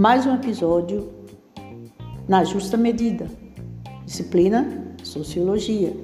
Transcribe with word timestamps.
mais 0.00 0.24
um 0.24 0.34
episódio 0.34 1.10
na 2.26 2.42
justa 2.42 2.74
medida. 2.78 3.26
Disciplina 4.06 4.96
Sociologia. 5.04 5.94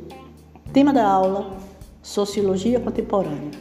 Tema 0.70 0.92
da 0.92 1.08
aula: 1.08 1.56
Sociologia 2.02 2.78
Contemporânea. 2.78 3.52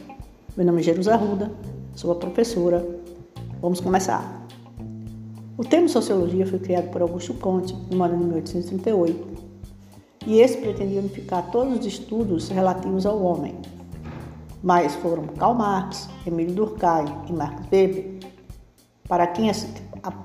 Meu 0.54 0.66
nome 0.66 0.80
é 0.80 0.84
Jerusa 0.84 1.14
Arruda, 1.14 1.50
sou 1.94 2.12
a 2.12 2.16
professora. 2.16 2.86
Vamos 3.62 3.80
começar. 3.80 4.46
O 5.56 5.64
termo 5.64 5.88
Sociologia 5.88 6.46
foi 6.46 6.58
criado 6.58 6.90
por 6.90 7.00
Augusto 7.00 7.32
Conte 7.32 7.74
no 7.90 8.02
ano 8.02 8.18
de 8.18 8.24
1838 8.24 9.28
e 10.26 10.40
esse 10.40 10.58
pretendia 10.58 11.00
unificar 11.00 11.50
todos 11.50 11.78
os 11.78 11.86
estudos 11.86 12.50
relativos 12.50 13.06
ao 13.06 13.22
homem. 13.22 13.54
Mas 14.62 14.94
foram 14.96 15.28
Karl 15.28 15.54
Marx, 15.54 16.10
Emílio 16.26 16.54
Durkheim 16.54 17.06
e 17.26 17.32
Max 17.32 17.62
Weber 17.72 18.16
para 19.08 19.26
quem 19.28 19.48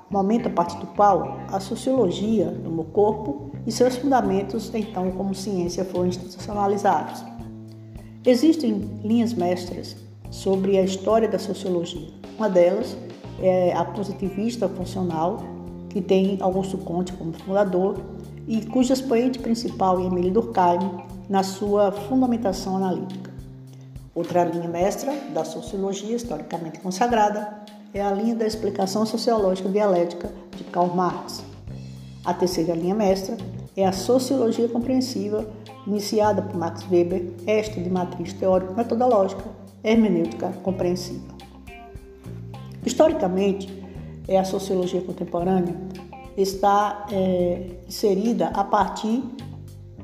momento 0.10 0.48
a 0.48 0.52
partir 0.52 0.78
do 0.78 0.88
qual 0.88 1.40
a 1.48 1.60
sociologia 1.60 2.46
do 2.46 2.84
corpo 2.86 3.52
e 3.66 3.72
seus 3.72 3.96
fundamentos, 3.96 4.72
então 4.74 5.12
como 5.12 5.34
ciência, 5.36 5.86
foram 5.86 6.08
institucionalizados. 6.08 7.24
Existem 8.26 9.00
linhas 9.04 9.34
mestras 9.34 9.96
sobre 10.30 10.78
a 10.78 10.84
história 10.84 11.28
da 11.28 11.40
sociologia. 11.40 12.10
Uma 12.38 12.50
delas 12.50 12.96
é 13.42 13.74
a 13.74 13.84
positivista 13.84 14.70
funcional, 14.70 15.38
que 15.90 16.02
tem 16.02 16.38
Augusto 16.40 16.78
Conte 16.78 17.14
como 17.14 17.34
fundador 17.34 17.98
e 18.48 18.66
cujo 18.66 18.94
expoente 18.94 19.40
principal 19.40 20.00
é 20.00 20.06
Emílio 20.06 20.32
Durkheim 20.32 21.04
na 21.30 21.44
sua 21.44 21.92
fundamentação 21.92 22.78
analítica. 22.78 23.32
Outra 24.14 24.44
linha 24.44 24.68
mestra 24.68 25.14
da 25.34 25.44
sociologia 25.44 26.16
historicamente 26.16 26.80
consagrada 26.80 27.64
é 27.94 28.02
a 28.02 28.12
linha 28.12 28.36
da 28.36 28.46
explicação 28.46 29.06
sociológica 29.06 29.68
dialética 29.68 30.32
de 30.56 30.64
Karl 30.66 30.96
Marx. 30.96 31.44
A 32.24 32.34
terceira 32.34 32.74
linha 32.74 32.96
mestra 32.96 33.36
é 33.76 33.86
a 33.86 33.92
sociologia 33.92 34.68
compreensiva, 34.70 35.46
iniciada 35.86 36.42
por 36.42 36.56
Max 36.56 36.86
Weber, 36.90 37.34
esta 37.46 37.82
de 37.82 37.90
matriz 37.90 38.34
teórico-metodológica, 38.34 39.44
hermenêutica 39.84 40.50
compreensiva. 40.64 41.36
Historicamente, 42.86 43.82
é 44.28 44.38
a 44.38 44.46
sociologia 44.46 45.02
contemporânea 45.02 45.76
está 46.38 47.06
é, 47.12 47.72
inserida 47.88 48.48
a 48.48 48.64
partir 48.64 49.22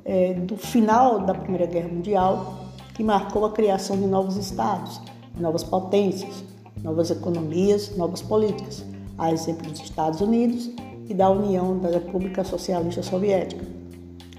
é, 0.03 0.33
do 0.33 0.57
final 0.57 1.19
da 1.19 1.33
Primeira 1.33 1.65
Guerra 1.65 1.87
Mundial, 1.87 2.65
que 2.93 3.03
marcou 3.03 3.45
a 3.45 3.51
criação 3.51 3.97
de 3.97 4.05
novos 4.05 4.35
estados, 4.35 4.99
novas 5.37 5.63
potências, 5.63 6.43
novas 6.83 7.11
economias, 7.11 7.95
novas 7.95 8.21
políticas, 8.21 8.83
a 9.17 9.31
exemplo 9.31 9.69
dos 9.71 9.81
Estados 9.81 10.21
Unidos 10.21 10.69
e 11.07 11.13
da 11.13 11.29
União 11.29 11.77
da 11.79 11.89
República 11.89 12.43
Socialista 12.43 13.01
Soviética. 13.01 13.65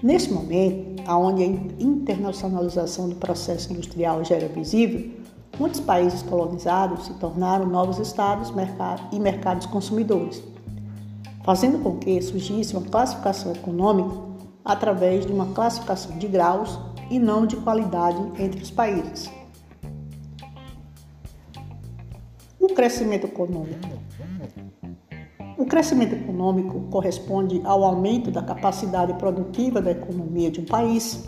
Nesse 0.01 0.31
momento, 0.31 1.03
onde 1.09 1.43
a 1.43 1.47
internacionalização 1.83 3.09
do 3.09 3.15
processo 3.15 3.73
industrial 3.73 4.23
já 4.23 4.35
era 4.35 4.47
visível, 4.47 5.11
muitos 5.59 5.79
países 5.79 6.21
colonizados 6.21 7.05
se 7.05 7.13
tornaram 7.15 7.65
novos 7.65 7.99
estados 7.99 8.53
e 9.11 9.19
mercados 9.19 9.65
consumidores, 9.65 10.41
fazendo 11.43 11.79
com 11.79 11.97
que 11.97 12.21
surgisse 12.21 12.75
uma 12.75 12.85
classificação 12.85 13.51
econômica 13.51 14.15
através 14.63 15.25
de 15.25 15.33
uma 15.33 15.47
classificação 15.47 16.17
de 16.17 16.27
graus 16.27 16.79
e 17.09 17.17
não 17.17 17.45
de 17.45 17.57
qualidade 17.57 18.21
entre 18.41 18.61
os 18.61 18.71
países. 18.71 19.29
Crescimento 22.79 23.27
econômico. 23.27 23.89
O 25.57 25.65
crescimento 25.65 26.15
econômico 26.15 26.79
corresponde 26.89 27.61
ao 27.65 27.83
aumento 27.83 28.31
da 28.31 28.41
capacidade 28.41 29.13
produtiva 29.15 29.81
da 29.81 29.91
economia 29.91 30.49
de 30.49 30.61
um 30.61 30.65
país. 30.65 31.25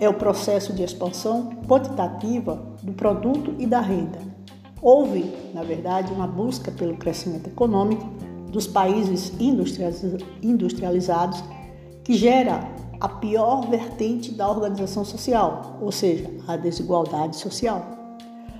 É 0.00 0.08
o 0.08 0.14
processo 0.14 0.72
de 0.72 0.82
expansão 0.82 1.50
quantitativa 1.68 2.56
do 2.82 2.94
produto 2.94 3.54
e 3.58 3.66
da 3.66 3.80
renda. 3.80 4.18
Houve, 4.80 5.30
na 5.52 5.62
verdade, 5.62 6.10
uma 6.10 6.26
busca 6.26 6.70
pelo 6.70 6.96
crescimento 6.96 7.48
econômico 7.48 8.06
dos 8.50 8.66
países 8.66 9.30
industrializados 10.42 11.44
que 12.02 12.14
gera 12.14 12.60
a 12.98 13.10
pior 13.10 13.68
vertente 13.68 14.32
da 14.32 14.48
organização 14.48 15.04
social, 15.04 15.76
ou 15.82 15.92
seja, 15.92 16.30
a 16.46 16.56
desigualdade 16.56 17.36
social. 17.36 17.97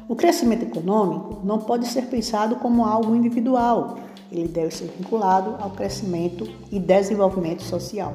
O 0.08 0.16
crescimento 0.16 0.62
econômico 0.62 1.38
não 1.44 1.58
pode 1.58 1.86
ser 1.86 2.06
pensado 2.06 2.56
como 2.56 2.86
algo 2.86 3.14
individual, 3.14 3.98
ele 4.32 4.48
deve 4.48 4.74
ser 4.74 4.86
vinculado 4.86 5.56
ao 5.62 5.68
crescimento 5.68 6.48
e 6.72 6.80
desenvolvimento 6.80 7.62
social. 7.62 8.14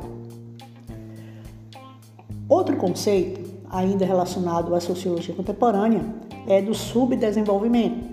Outro 2.49 2.75
conceito, 2.77 3.47
ainda 3.69 4.05
relacionado 4.05 4.73
à 4.73 4.79
sociologia 4.79 5.35
contemporânea, 5.35 6.03
é 6.47 6.63
do 6.63 6.73
subdesenvolvimento. 6.73 8.11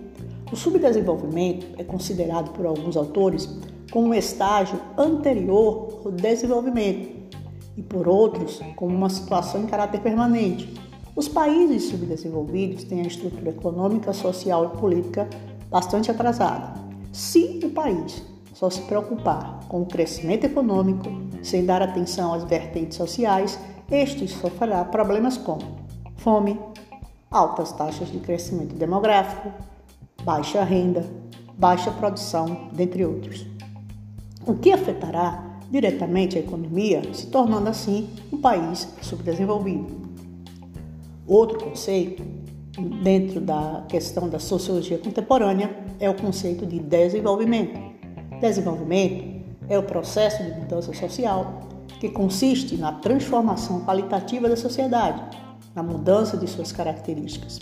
O 0.53 0.57
subdesenvolvimento 0.57 1.67
é 1.79 1.85
considerado 1.85 2.51
por 2.51 2.67
alguns 2.67 2.99
autores 2.99 3.49
como 3.91 4.09
um 4.09 4.15
estágio 4.15 4.79
anterior 4.99 6.03
ao 6.05 6.13
desenvolvimento 6.13 7.19
e 7.79 7.83
por 7.83 8.07
outros 8.07 8.61
como 8.77 8.95
uma 8.95 9.09
situação 9.09 9.63
em 9.63 9.67
caráter 9.67 10.03
permanente, 10.03 10.69
os 11.15 11.28
países 11.28 11.84
subdesenvolvidos 11.91 12.84
têm 12.84 13.00
a 13.00 13.06
estrutura 13.06 13.50
econômica, 13.50 14.12
social 14.12 14.65
e 14.65 14.78
política 14.78 15.28
bastante 15.71 16.10
atrasada. 16.10 16.75
Se 17.12 17.60
o 17.65 17.71
país 17.71 18.22
só 18.54 18.71
se 18.71 18.82
preocupar 18.82 19.60
com 19.69 19.82
o 19.82 19.87
crescimento 19.87 20.44
econômico, 20.44 21.09
sem 21.43 21.65
dar 21.65 21.82
atenção 21.82 22.34
às 22.34 22.44
vertentes 22.44 22.97
sociais, 22.97 23.59
este 23.91 24.28
sofrerá 24.28 24.84
problemas 24.84 25.37
como 25.37 25.81
fome, 26.16 26.59
altas 27.31 27.72
taxas 27.72 28.10
de 28.10 28.19
crescimento 28.19 28.75
demográfico, 28.75 29.50
baixa 30.22 30.62
renda, 30.62 31.04
baixa 31.56 31.91
produção, 31.91 32.69
dentre 32.72 33.04
outros. 33.04 33.47
O 34.47 34.54
que 34.54 34.72
afetará 34.72 35.59
diretamente 35.71 36.37
a 36.37 36.41
economia, 36.41 37.03
se 37.15 37.28
tornando 37.28 37.69
assim 37.69 38.09
um 38.32 38.38
país 38.38 38.88
subdesenvolvido. 39.03 40.00
Outro 41.31 41.61
conceito, 41.61 42.25
dentro 43.05 43.41
da 43.41 43.85
questão 43.89 44.29
da 44.29 44.41
sociologia 44.41 44.99
contemporânea, 44.99 45.71
é 46.01 46.11
o 46.11 46.15
conceito 46.15 46.67
de 46.67 46.81
desenvolvimento. 46.81 47.79
Desenvolvimento 48.41 49.47
é 49.69 49.79
o 49.79 49.83
processo 49.85 50.43
de 50.43 50.51
mudança 50.59 50.93
social 50.93 51.61
que 52.01 52.09
consiste 52.09 52.77
na 52.77 52.95
transformação 52.95 53.85
qualitativa 53.85 54.49
da 54.49 54.57
sociedade, 54.57 55.23
na 55.73 55.85
mudança 55.85 56.37
de 56.37 56.49
suas 56.49 56.73
características. 56.73 57.61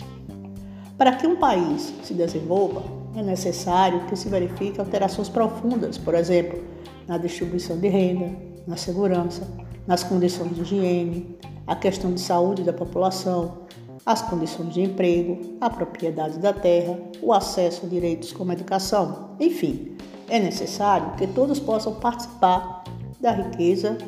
Para 0.97 1.11
que 1.11 1.27
um 1.27 1.35
país 1.35 1.93
se 2.01 2.15
desenvolva, 2.15 2.81
é 3.15 3.21
necessário 3.21 4.03
que 4.07 4.15
se 4.15 4.29
verifiquem 4.29 4.79
alterações 4.79 5.29
profundas, 5.29 5.95
por 5.95 6.15
exemplo, 6.15 6.59
na 7.07 7.19
distribuição 7.19 7.77
de 7.77 7.87
renda, 7.87 8.35
na 8.65 8.77
segurança, 8.77 9.47
nas 9.85 10.03
condições 10.03 10.55
de 10.55 10.61
higiene, 10.61 11.37
a 11.69 11.75
questão 11.75 12.11
de 12.11 12.19
saúde 12.19 12.63
da 12.63 12.73
população, 12.73 13.59
as 14.03 14.23
condições 14.23 14.73
de 14.73 14.81
emprego, 14.81 15.55
a 15.61 15.69
propriedade 15.69 16.39
da 16.39 16.51
terra, 16.51 16.97
o 17.21 17.31
acesso 17.31 17.85
a 17.85 17.89
direitos 17.89 18.33
como 18.33 18.49
a 18.49 18.55
educação. 18.55 19.35
Enfim, 19.39 19.95
é 20.27 20.39
necessário 20.39 21.11
que 21.15 21.27
todos 21.27 21.59
possam 21.59 21.93
participar 21.93 22.83
da 23.21 23.31
riqueza 23.31 23.99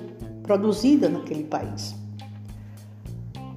produzida 0.41 1.07
naquele 1.07 1.43
país. 1.43 1.93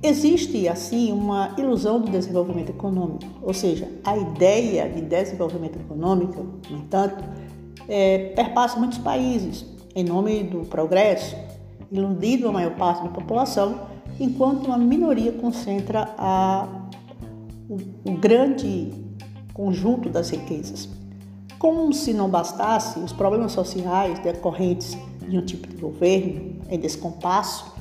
Existe, 0.02 0.68
assim, 0.68 1.10
uma 1.10 1.54
ilusão 1.56 1.98
do 1.98 2.10
desenvolvimento 2.10 2.68
econômico, 2.68 3.24
ou 3.40 3.54
seja, 3.54 3.88
a 4.04 4.18
ideia 4.18 4.86
de 4.86 5.00
desenvolvimento 5.00 5.78
econômico, 5.78 6.44
no 6.68 6.76
entanto, 6.76 7.24
é, 7.88 8.34
perpassa 8.36 8.78
muitos 8.78 8.98
países 8.98 9.64
em 9.94 10.04
nome 10.04 10.42
do 10.42 10.58
progresso, 10.66 11.34
iludindo 11.90 12.46
a 12.48 12.52
maior 12.52 12.76
parte 12.76 13.02
da 13.02 13.08
população 13.08 13.93
enquanto 14.18 14.66
uma 14.66 14.78
minoria 14.78 15.32
concentra 15.32 16.14
a, 16.16 16.68
o, 17.68 17.78
o 18.10 18.16
grande 18.16 18.92
conjunto 19.52 20.08
das 20.08 20.30
riquezas. 20.30 20.88
Como 21.58 21.92
se 21.92 22.12
não 22.12 22.28
bastasse, 22.28 22.98
os 22.98 23.12
problemas 23.12 23.52
sociais 23.52 24.18
decorrentes 24.18 24.96
de 25.28 25.38
um 25.38 25.44
tipo 25.44 25.66
de 25.68 25.76
governo 25.76 26.56
em 26.68 26.78
descompasso, 26.78 27.72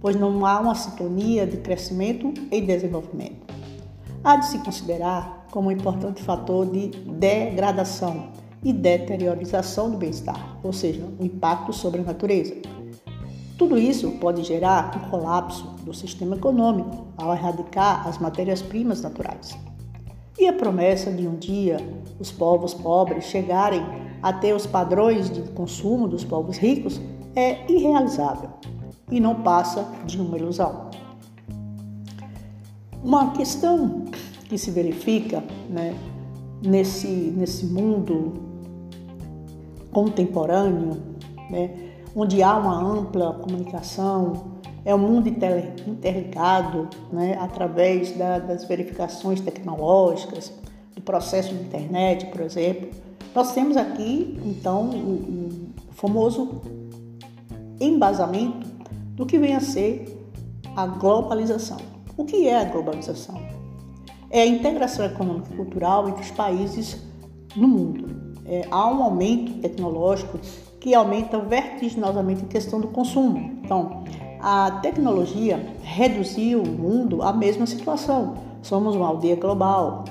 pois 0.00 0.16
não 0.16 0.46
há 0.46 0.60
uma 0.60 0.74
sintonia 0.74 1.46
de 1.46 1.58
crescimento 1.58 2.32
e 2.50 2.60
desenvolvimento. 2.60 3.46
Há 4.22 4.36
de 4.36 4.46
se 4.46 4.58
considerar 4.58 5.46
como 5.50 5.68
um 5.68 5.72
importante 5.72 6.22
fator 6.22 6.66
de 6.66 6.88
degradação 6.88 8.30
e 8.64 8.72
deteriorização 8.72 9.90
do 9.90 9.96
bem-estar, 9.96 10.58
ou 10.62 10.72
seja, 10.72 11.04
o 11.18 11.24
impacto 11.24 11.72
sobre 11.72 12.00
a 12.00 12.04
natureza. 12.04 12.54
Tudo 13.56 13.78
isso 13.78 14.10
pode 14.12 14.42
gerar 14.42 14.94
um 14.96 15.10
colapso 15.10 15.64
do 15.82 15.94
sistema 15.94 16.36
econômico 16.36 17.06
ao 17.16 17.32
erradicar 17.32 18.06
as 18.06 18.18
matérias-primas 18.18 19.00
naturais. 19.00 19.56
E 20.38 20.46
a 20.46 20.52
promessa 20.52 21.10
de 21.10 21.26
um 21.26 21.36
dia 21.36 21.78
os 22.20 22.30
povos 22.30 22.74
pobres 22.74 23.24
chegarem 23.24 23.82
a 24.22 24.32
ter 24.32 24.54
os 24.54 24.66
padrões 24.66 25.30
de 25.30 25.40
consumo 25.52 26.06
dos 26.06 26.24
povos 26.24 26.58
ricos 26.58 27.00
é 27.34 27.70
irrealizável 27.70 28.50
e 29.10 29.20
não 29.20 29.36
passa 29.36 29.86
de 30.04 30.20
uma 30.20 30.36
ilusão. 30.36 30.90
Uma 33.02 33.30
questão 33.30 34.04
que 34.48 34.58
se 34.58 34.70
verifica 34.70 35.42
né, 35.70 35.94
nesse, 36.62 37.06
nesse 37.06 37.64
mundo 37.66 38.34
contemporâneo, 39.90 41.00
né, 41.50 41.85
onde 42.16 42.42
há 42.42 42.56
uma 42.56 42.74
ampla 42.74 43.34
comunicação, 43.34 44.56
é 44.86 44.94
um 44.94 44.98
mundo 44.98 45.28
interligado 45.28 46.88
né, 47.12 47.36
através 47.38 48.16
da, 48.16 48.38
das 48.38 48.64
verificações 48.64 49.40
tecnológicas, 49.40 50.50
do 50.94 51.02
processo 51.02 51.52
de 51.54 51.62
internet, 51.62 52.26
por 52.26 52.40
exemplo. 52.40 52.88
Nós 53.34 53.52
temos 53.52 53.76
aqui, 53.76 54.40
então, 54.46 54.88
o, 54.88 55.66
famoso 55.92 56.62
embasamento 57.80 58.66
do 59.14 59.26
que 59.26 59.38
vem 59.38 59.54
a 59.54 59.60
ser 59.60 60.26
a 60.74 60.86
globalização. 60.86 61.78
O 62.16 62.24
que 62.24 62.48
é 62.48 62.60
a 62.60 62.64
globalização? 62.64 63.40
É 64.30 64.42
a 64.42 64.46
integração 64.46 65.04
econômica 65.04 65.52
e 65.52 65.56
cultural 65.56 66.08
entre 66.08 66.22
os 66.22 66.30
países 66.30 67.02
no 67.54 67.66
mundo. 67.66 68.34
É, 68.44 68.66
há 68.70 68.86
um 68.86 69.02
aumento 69.02 69.60
tecnológico 69.60 70.38
que 70.80 70.94
aumenta 70.94 71.38
vertiginosamente 71.38 72.44
a 72.44 72.48
questão 72.48 72.80
do 72.80 72.88
consumo. 72.88 73.60
Então, 73.64 74.04
a 74.40 74.70
tecnologia 74.82 75.74
reduziu 75.82 76.62
o 76.62 76.68
mundo 76.68 77.22
à 77.22 77.32
mesma 77.32 77.66
situação. 77.66 78.34
Somos 78.62 78.94
uma 78.94 79.08
aldeia 79.08 79.36
global. 79.36 80.04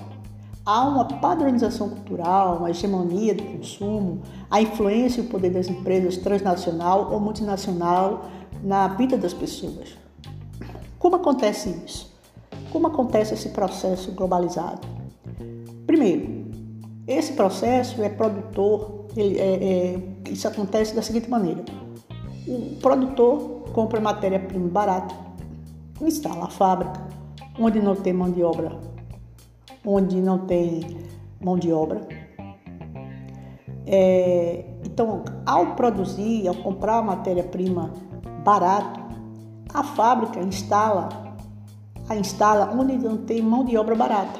Há 0.65 0.83
uma 0.87 1.05
padronização 1.05 1.89
cultural, 1.89 2.57
uma 2.57 2.71
hegemonia 2.71 3.35
do 3.35 3.43
consumo, 3.43 4.21
a 4.49 4.59
influência 4.61 5.21
e 5.21 5.25
o 5.25 5.29
poder 5.29 5.51
das 5.51 5.69
empresas 5.69 6.17
transnacional 6.17 7.11
ou 7.11 7.19
multinacional 7.19 8.25
na 8.63 8.87
vida 8.87 9.15
das 9.15 9.33
pessoas. 9.33 9.95
Como 10.97 11.17
acontece 11.17 11.69
isso? 11.85 12.11
Como 12.71 12.87
acontece 12.87 13.35
esse 13.35 13.49
processo 13.49 14.11
globalizado? 14.11 14.87
Primeiro, 15.85 16.45
esse 17.07 17.33
processo 17.33 18.01
é 18.01 18.09
produtor, 18.09 19.05
ele, 19.15 19.37
é, 19.39 19.63
é, 19.63 19.99
isso 20.31 20.47
acontece 20.47 20.95
da 20.95 21.01
seguinte 21.01 21.29
maneira: 21.29 21.63
o 22.47 22.77
produtor 22.81 23.65
compra 23.73 23.99
matéria-prima 23.99 24.69
barata, 24.69 25.15
instala 26.01 26.45
a 26.45 26.49
fábrica, 26.49 27.01
onde 27.59 27.79
não 27.79 27.95
tem 27.95 28.13
mão 28.13 28.31
de 28.31 28.43
obra, 28.43 28.77
onde 29.85 30.21
não 30.21 30.39
tem 30.39 30.97
mão 31.41 31.57
de 31.57 31.71
obra. 31.71 32.07
É, 33.87 34.65
então, 34.83 35.23
ao 35.45 35.75
produzir, 35.75 36.47
ao 36.47 36.55
comprar 36.55 37.01
matéria-prima 37.03 37.93
barato, 38.43 38.99
a 39.73 39.83
fábrica 39.83 40.39
instala, 40.39 41.09
a 42.09 42.15
instala 42.15 42.71
onde 42.73 42.97
não 42.97 43.17
tem 43.17 43.41
mão 43.41 43.63
de 43.63 43.77
obra 43.77 43.95
barata. 43.95 44.39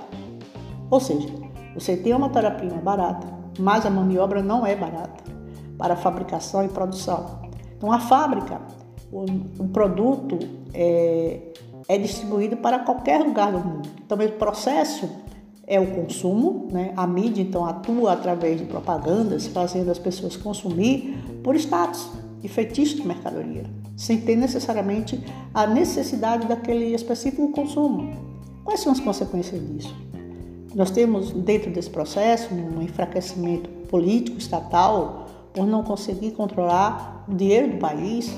Ou 0.89 0.99
seja, 0.99 1.27
você 1.73 1.97
tem 1.97 2.13
uma 2.13 2.27
matéria-prima 2.27 2.77
barata, 2.77 3.27
mas 3.59 3.85
a 3.85 3.89
mão 3.89 4.07
de 4.07 4.17
obra 4.17 4.41
não 4.41 4.65
é 4.65 4.75
barata 4.75 5.24
para 5.77 5.95
fabricação 5.95 6.63
e 6.63 6.69
produção. 6.69 7.41
Então 7.77 7.91
a 7.91 7.99
fábrica, 7.99 8.61
o, 9.11 9.23
o 9.59 9.67
produto 9.69 10.39
é, 10.73 11.39
é 11.87 11.97
distribuído 11.97 12.57
para 12.57 12.79
qualquer 12.79 13.21
lugar 13.21 13.51
do 13.51 13.59
mundo. 13.59 13.89
Então 14.05 14.17
o 14.17 14.31
processo 14.33 15.09
é 15.67 15.79
o 15.79 15.87
consumo, 15.87 16.67
né? 16.71 16.93
a 16.95 17.07
mídia 17.07 17.41
então 17.41 17.65
atua 17.65 18.13
através 18.13 18.59
de 18.59 18.65
propagandas, 18.65 19.47
fazendo 19.47 19.89
as 19.89 19.99
pessoas 19.99 20.37
consumir 20.37 21.17
por 21.43 21.55
status 21.55 22.09
e 22.43 22.47
feitiço 22.47 22.97
de 22.97 23.07
mercadoria 23.07 23.63
sem 23.95 24.19
ter 24.19 24.35
necessariamente 24.35 25.23
a 25.53 25.65
necessidade 25.65 26.47
daquele 26.47 26.93
específico 26.93 27.51
consumo. 27.51 28.13
Quais 28.63 28.81
são 28.81 28.91
as 28.91 28.99
consequências 28.99 29.61
disso? 29.61 29.95
Nós 30.73 30.91
temos 30.91 31.31
dentro 31.31 31.71
desse 31.71 31.89
processo 31.89 32.53
um 32.53 32.81
enfraquecimento 32.81 33.69
político, 33.87 34.37
estatal, 34.37 35.24
por 35.55 35.65
não 35.65 35.81
conseguir 35.83 36.31
controlar 36.31 37.25
o 37.27 37.33
dinheiro 37.33 37.71
do 37.71 37.77
país. 37.77 38.37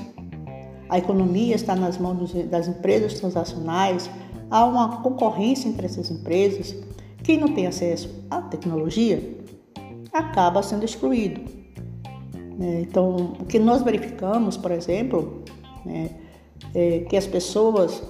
A 0.88 0.96
economia 0.96 1.54
está 1.56 1.74
nas 1.74 1.98
mãos 1.98 2.32
das 2.48 2.68
empresas 2.68 3.14
transacionais, 3.14 4.08
há 4.48 4.64
uma 4.64 5.02
concorrência 5.02 5.68
entre 5.68 5.84
essas 5.84 6.10
empresas. 6.10 6.74
Quem 7.22 7.38
não 7.38 7.52
tem 7.52 7.66
acesso 7.66 8.24
à 8.30 8.40
tecnologia 8.40 9.36
acaba 10.12 10.62
sendo 10.62 10.84
excluído. 10.84 11.40
Né? 12.56 12.82
Então, 12.82 13.34
o 13.38 13.44
que 13.44 13.58
nós 13.58 13.82
verificamos, 13.82 14.56
por 14.56 14.70
exemplo, 14.70 15.42
né, 15.84 16.10
é 16.74 17.00
que 17.00 17.16
as 17.16 17.26
pessoas 17.26 18.02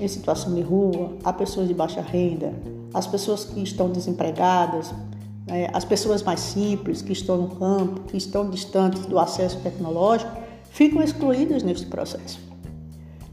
em 0.00 0.08
situação 0.08 0.54
de 0.54 0.60
rua, 0.60 1.16
as 1.24 1.36
pessoas 1.36 1.68
de 1.68 1.74
baixa 1.74 2.00
renda, 2.00 2.52
as 2.92 3.06
pessoas 3.06 3.44
que 3.44 3.62
estão 3.62 3.90
desempregadas, 3.90 4.92
né, 5.46 5.68
as 5.72 5.84
pessoas 5.84 6.22
mais 6.22 6.40
simples 6.40 7.00
que 7.00 7.12
estão 7.12 7.36
no 7.36 7.48
campo, 7.56 8.00
que 8.02 8.16
estão 8.16 8.50
distantes 8.50 9.06
do 9.06 9.18
acesso 9.18 9.60
tecnológico, 9.60 10.30
ficam 10.70 11.02
excluídas 11.02 11.62
neste 11.62 11.86
processo. 11.86 12.40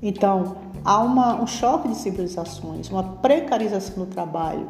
Então, 0.01 0.57
há 0.83 0.99
uma, 0.99 1.41
um 1.41 1.47
choque 1.47 1.87
de 1.87 1.95
civilizações, 1.95 2.89
uma 2.89 3.03
precarização 3.03 4.05
do 4.05 4.09
trabalho, 4.09 4.67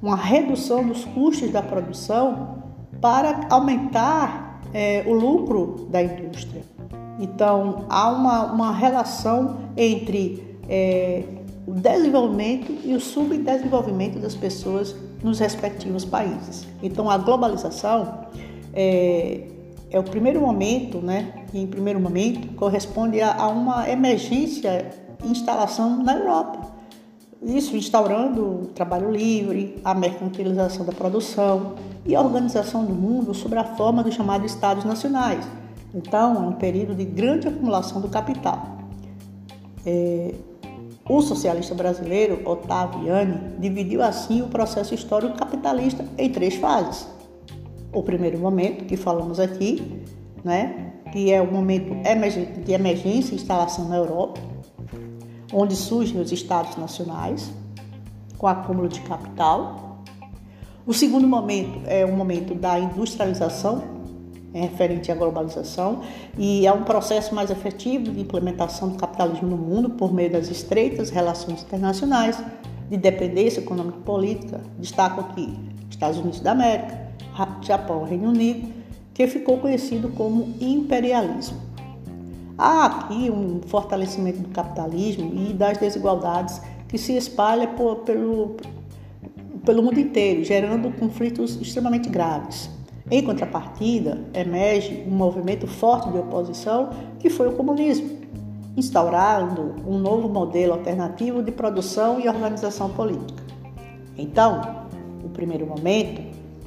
uma 0.00 0.16
redução 0.16 0.86
dos 0.86 1.04
custos 1.04 1.50
da 1.50 1.62
produção 1.62 2.62
para 3.00 3.46
aumentar 3.50 4.60
é, 4.72 5.04
o 5.06 5.12
lucro 5.12 5.86
da 5.90 6.02
indústria. 6.02 6.62
Então, 7.18 7.84
há 7.88 8.08
uma, 8.10 8.52
uma 8.52 8.72
relação 8.72 9.58
entre 9.76 10.56
é, 10.68 11.24
o 11.66 11.72
desenvolvimento 11.72 12.72
e 12.84 12.94
o 12.94 13.00
subdesenvolvimento 13.00 14.18
das 14.18 14.34
pessoas 14.34 14.94
nos 15.22 15.38
respectivos 15.38 16.04
países. 16.04 16.66
Então, 16.82 17.10
a 17.10 17.18
globalização 17.18 18.26
é, 18.72 19.48
é 19.90 19.98
o 19.98 20.02
primeiro 20.02 20.40
momento, 20.40 20.98
né? 20.98 21.44
Em 21.52 21.66
primeiro 21.66 22.00
momento 22.00 22.54
corresponde 22.54 23.20
a, 23.20 23.34
a 23.34 23.48
uma 23.48 23.88
emergência 23.88 24.90
instalação 25.24 26.02
na 26.02 26.16
Europa. 26.16 26.78
Isso 27.42 27.76
instaurando 27.76 28.44
o 28.44 28.66
trabalho 28.66 29.10
livre, 29.10 29.80
a 29.84 29.94
mercantilização 29.94 30.84
da 30.84 30.92
produção 30.92 31.74
e 32.04 32.14
a 32.14 32.20
organização 32.20 32.84
do 32.84 32.92
mundo 32.92 33.32
sob 33.32 33.56
a 33.56 33.64
forma 33.64 34.02
dos 34.02 34.14
chamados 34.14 34.52
Estados 34.52 34.84
Nacionais. 34.84 35.46
Então, 35.94 36.34
é 36.36 36.48
um 36.48 36.52
período 36.52 36.94
de 36.94 37.04
grande 37.04 37.48
acumulação 37.48 38.00
do 38.00 38.08
capital. 38.08 38.78
É, 39.86 40.34
o 41.08 41.22
socialista 41.22 41.74
brasileiro 41.74 42.42
Ottaviani 42.44 43.58
dividiu 43.58 44.02
assim 44.02 44.42
o 44.42 44.48
processo 44.48 44.94
histórico 44.94 45.38
capitalista 45.38 46.04
em 46.18 46.30
três 46.30 46.56
fases. 46.56 47.08
O 47.92 48.02
primeiro 48.02 48.38
momento, 48.38 48.84
que 48.84 48.96
falamos 48.96 49.40
aqui, 49.40 50.02
né, 50.44 50.92
que 51.10 51.32
é 51.32 51.40
o 51.40 51.50
momento 51.50 51.94
de 52.62 52.72
emergência 52.72 53.32
e 53.32 53.36
instalação 53.36 53.88
na 53.88 53.96
Europa, 53.96 54.38
onde 55.52 55.74
surgem 55.74 56.20
os 56.20 56.30
estados 56.30 56.76
nacionais, 56.76 57.50
com 58.36 58.46
acúmulo 58.46 58.88
de 58.88 59.00
capital. 59.00 60.04
O 60.86 60.92
segundo 60.92 61.26
momento 61.26 61.80
é 61.86 62.04
o 62.04 62.14
momento 62.14 62.54
da 62.54 62.78
industrialização, 62.78 63.97
referente 64.60 65.10
à 65.10 65.14
globalização, 65.14 66.02
e 66.36 66.66
é 66.66 66.72
um 66.72 66.84
processo 66.84 67.34
mais 67.34 67.50
efetivo 67.50 68.10
de 68.10 68.20
implementação 68.20 68.88
do 68.88 68.96
capitalismo 68.96 69.48
no 69.48 69.56
mundo 69.56 69.90
por 69.90 70.12
meio 70.12 70.30
das 70.30 70.48
estreitas 70.48 71.10
relações 71.10 71.62
internacionais, 71.62 72.42
de 72.90 72.96
dependência 72.96 73.60
econômica 73.60 73.98
e 73.98 74.02
política. 74.02 74.60
Destaco 74.78 75.20
aqui 75.20 75.54
Estados 75.90 76.18
Unidos 76.18 76.40
da 76.40 76.52
América, 76.52 76.98
Japão 77.62 78.04
Reino 78.04 78.28
Unido, 78.28 78.68
que 79.12 79.26
ficou 79.26 79.58
conhecido 79.58 80.10
como 80.10 80.54
imperialismo. 80.60 81.58
Há 82.56 82.86
aqui 82.86 83.30
um 83.30 83.60
fortalecimento 83.66 84.40
do 84.40 84.48
capitalismo 84.48 85.32
e 85.34 85.52
das 85.52 85.78
desigualdades 85.78 86.60
que 86.88 86.96
se 86.96 87.16
espalha 87.16 87.68
por, 87.68 87.96
pelo, 87.96 88.56
pelo 89.64 89.82
mundo 89.82 89.98
inteiro, 89.98 90.44
gerando 90.44 90.90
conflitos 90.98 91.60
extremamente 91.60 92.08
graves. 92.08 92.70
Em 93.10 93.22
contrapartida, 93.22 94.18
emerge 94.34 95.04
um 95.06 95.10
movimento 95.10 95.66
forte 95.66 96.10
de 96.10 96.18
oposição 96.18 96.90
que 97.18 97.30
foi 97.30 97.48
o 97.48 97.52
comunismo, 97.52 98.10
instaurando 98.76 99.76
um 99.86 99.98
novo 99.98 100.28
modelo 100.28 100.74
alternativo 100.74 101.42
de 101.42 101.50
produção 101.50 102.20
e 102.20 102.28
organização 102.28 102.90
política. 102.90 103.42
Então, 104.16 104.86
o 105.24 105.28
primeiro 105.28 105.66
momento, 105.66 106.22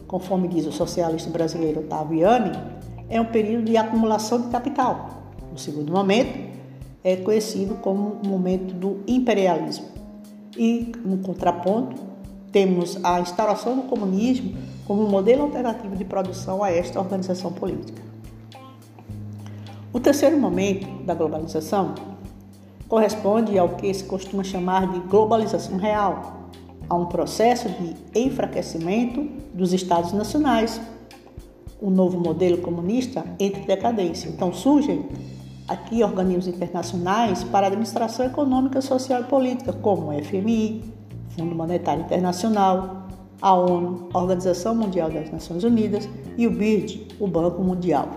conforme 0.07 0.47
diz 0.47 0.65
o 0.65 0.71
socialista 0.71 1.29
brasileiro 1.29 1.81
Ottaviani, 1.81 2.51
é 3.09 3.19
um 3.21 3.25
período 3.25 3.65
de 3.65 3.77
acumulação 3.77 4.41
de 4.41 4.47
capital 4.47 5.21
o 5.53 5.57
segundo 5.57 5.91
momento 5.91 6.51
é 7.03 7.15
conhecido 7.17 7.75
como 7.75 8.19
o 8.23 8.27
momento 8.27 8.73
do 8.73 9.03
imperialismo. 9.07 9.85
E, 10.57 10.91
no 11.03 11.17
contraponto, 11.17 12.01
temos 12.51 12.97
a 13.03 13.19
instauração 13.19 13.75
do 13.75 13.83
comunismo 13.83 14.53
como 14.85 15.05
um 15.05 15.09
modelo 15.09 15.43
alternativo 15.43 15.95
de 15.95 16.05
produção 16.05 16.63
a 16.63 16.71
esta 16.71 16.99
organização 16.99 17.51
política. 17.51 18.01
O 19.93 19.99
terceiro 19.99 20.39
momento 20.39 20.87
da 21.03 21.13
globalização 21.13 21.95
corresponde 22.87 23.57
ao 23.57 23.69
que 23.69 23.93
se 23.93 24.03
costuma 24.03 24.43
chamar 24.43 24.91
de 24.91 24.99
globalização 24.99 25.77
real, 25.77 26.49
a 26.89 26.95
um 26.95 27.05
processo 27.05 27.69
de 27.69 27.95
enfraquecimento 28.13 29.25
dos 29.53 29.71
Estados 29.71 30.11
nacionais. 30.11 30.81
O 31.79 31.89
novo 31.89 32.19
modelo 32.19 32.57
comunista 32.57 33.23
entra 33.39 33.61
em 33.61 33.65
decadência. 33.65 34.27
Então 34.27 34.51
surgem 34.51 35.05
aqui 35.69 36.03
organismos 36.03 36.47
internacionais 36.47 37.45
para 37.45 37.67
administração 37.67 38.25
econômica, 38.25 38.81
social 38.81 39.21
e 39.21 39.23
política, 39.23 39.71
como 39.71 40.09
o 40.09 40.23
FMI, 40.23 40.83
Fundo 41.29 41.55
Monetário 41.55 42.03
Internacional, 42.03 43.00
a 43.41 43.53
ONU, 43.53 44.09
a 44.13 44.19
Organização 44.19 44.75
Mundial 44.75 45.09
das 45.09 45.31
Nações 45.31 45.63
Unidas 45.63 46.07
e 46.37 46.45
o 46.45 46.51
BIRD, 46.51 47.07
o 47.19 47.27
Banco 47.27 47.61
Mundial. 47.63 48.07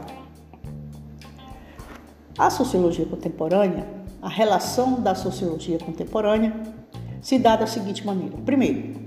A 2.37 2.51
sociologia 2.51 3.07
contemporânea, 3.07 3.87
a 4.21 4.29
relação 4.29 5.01
da 5.01 5.15
sociologia 5.15 5.79
contemporânea 5.79 6.55
se 7.23 7.39
dá 7.39 7.57
da 7.57 7.67
seguinte 7.67 8.05
maneira: 8.05 8.37
primeiro, 8.45 9.01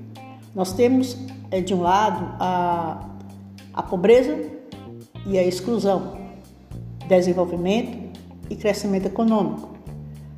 nós 0.55 0.74
temos 0.74 1.17
é, 1.51 1.62
de 1.62 1.74
um 1.74 1.81
lado 1.81 2.36
a, 2.39 3.09
a 3.74 3.83
pobreza 3.83 4.50
e 5.25 5.38
a 5.38 5.43
exclusão, 5.43 6.17
desenvolvimento 7.07 8.19
e 8.50 8.55
crescimento 8.55 9.05
econômico. 9.05 9.69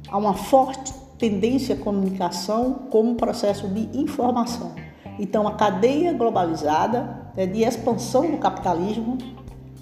Há 0.09 0.17
uma 0.17 0.33
forte 0.33 0.91
tendência 1.17 1.75
à 1.75 1.77
comunicação 1.77 2.88
como 2.89 3.15
processo 3.15 3.67
de 3.67 3.98
informação. 3.98 4.74
Então, 5.20 5.46
a 5.46 5.52
cadeia 5.52 6.14
globalizada 6.14 7.30
né, 7.36 7.46
de 7.46 7.64
expansão 7.64 8.32
do 8.32 8.38
capitalismo 8.38 9.18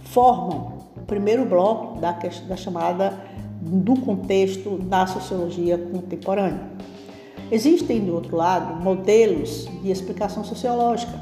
formam 0.05 0.79
o 0.97 1.01
primeiro 1.01 1.45
bloco 1.45 1.99
da, 1.99 2.11
da 2.11 2.57
chamada 2.57 3.13
do 3.61 3.95
contexto 4.01 4.79
da 4.79 5.05
sociologia 5.05 5.77
contemporânea. 5.77 6.71
Existem, 7.51 8.03
do 8.03 8.15
outro 8.15 8.35
lado, 8.35 8.81
modelos 8.83 9.67
de 9.81 9.91
explicação 9.91 10.43
sociológica 10.43 11.21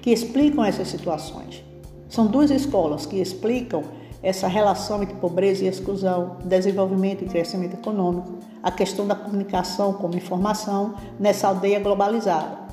que 0.00 0.10
explicam 0.10 0.64
essas 0.64 0.86
situações. 0.86 1.64
São 2.08 2.28
duas 2.28 2.50
escolas 2.50 3.06
que 3.06 3.16
explicam 3.16 3.82
essa 4.22 4.46
relação 4.46 5.02
entre 5.02 5.16
pobreza 5.16 5.64
e 5.64 5.68
exclusão, 5.68 6.36
desenvolvimento 6.44 7.24
e 7.24 7.28
crescimento 7.28 7.74
econômico, 7.74 8.38
a 8.62 8.70
questão 8.70 9.06
da 9.06 9.14
comunicação 9.14 9.92
como 9.94 10.16
informação 10.16 10.94
nessa 11.18 11.48
aldeia 11.48 11.80
globalizada. 11.80 12.65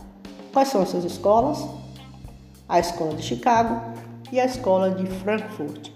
Quais 0.54 0.68
são 0.68 0.84
essas 0.84 1.04
escolas? 1.04 1.68
A 2.70 2.80
Escola 2.80 3.16
de 3.16 3.24
Chicago 3.24 3.82
e 4.32 4.40
a 4.40 4.46
Escola 4.46 4.92
de 4.92 5.08
Frankfurt. 5.08 5.90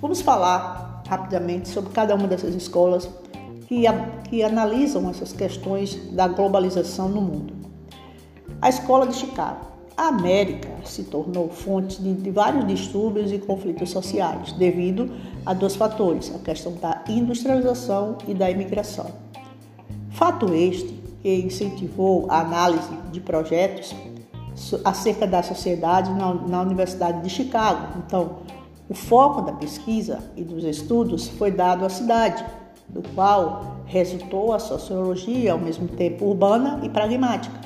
Vamos 0.00 0.20
falar 0.20 1.02
rapidamente 1.08 1.68
sobre 1.68 1.92
cada 1.92 2.14
uma 2.14 2.28
dessas 2.28 2.54
escolas 2.54 3.10
que, 3.66 3.82
que 4.28 4.44
analisam 4.44 5.10
essas 5.10 5.32
questões 5.32 5.96
da 6.12 6.28
globalização 6.28 7.08
no 7.08 7.20
mundo. 7.20 7.52
A 8.62 8.68
Escola 8.68 9.08
de 9.08 9.16
Chicago 9.16 9.70
a 9.96 10.06
América 10.06 10.70
se 10.84 11.02
tornou 11.02 11.50
fonte 11.50 12.00
de, 12.00 12.14
de, 12.14 12.30
vários 12.30 12.66
distúrbios 12.66 13.32
e 13.32 13.38
conflitos 13.38 13.90
sociais, 13.90 14.52
devido 14.52 15.10
a 15.44 15.52
dois 15.52 15.74
fatores: 15.74 16.32
a 16.34 16.38
questão 16.38 16.72
da 16.74 17.04
industrialização 17.08 18.16
e 18.26 18.32
da 18.32 18.48
imigração. 18.50 19.10
Fato 20.10 20.54
este 20.54 20.99
que 21.22 21.40
incentivou 21.40 22.26
a 22.30 22.40
análise 22.40 22.94
de 23.12 23.20
projetos 23.20 23.94
acerca 24.84 25.26
da 25.26 25.42
sociedade 25.42 26.10
na, 26.12 26.34
na 26.34 26.62
Universidade 26.62 27.22
de 27.22 27.30
Chicago. 27.30 27.98
Então, 28.06 28.38
o 28.88 28.94
foco 28.94 29.42
da 29.42 29.52
pesquisa 29.52 30.18
e 30.36 30.42
dos 30.42 30.64
estudos 30.64 31.28
foi 31.28 31.50
dado 31.50 31.84
à 31.84 31.88
cidade, 31.88 32.44
do 32.88 33.02
qual 33.14 33.76
resultou 33.86 34.52
a 34.52 34.58
sociologia 34.58 35.52
ao 35.52 35.58
mesmo 35.58 35.86
tempo 35.86 36.24
urbana 36.24 36.80
e 36.82 36.88
pragmática. 36.88 37.60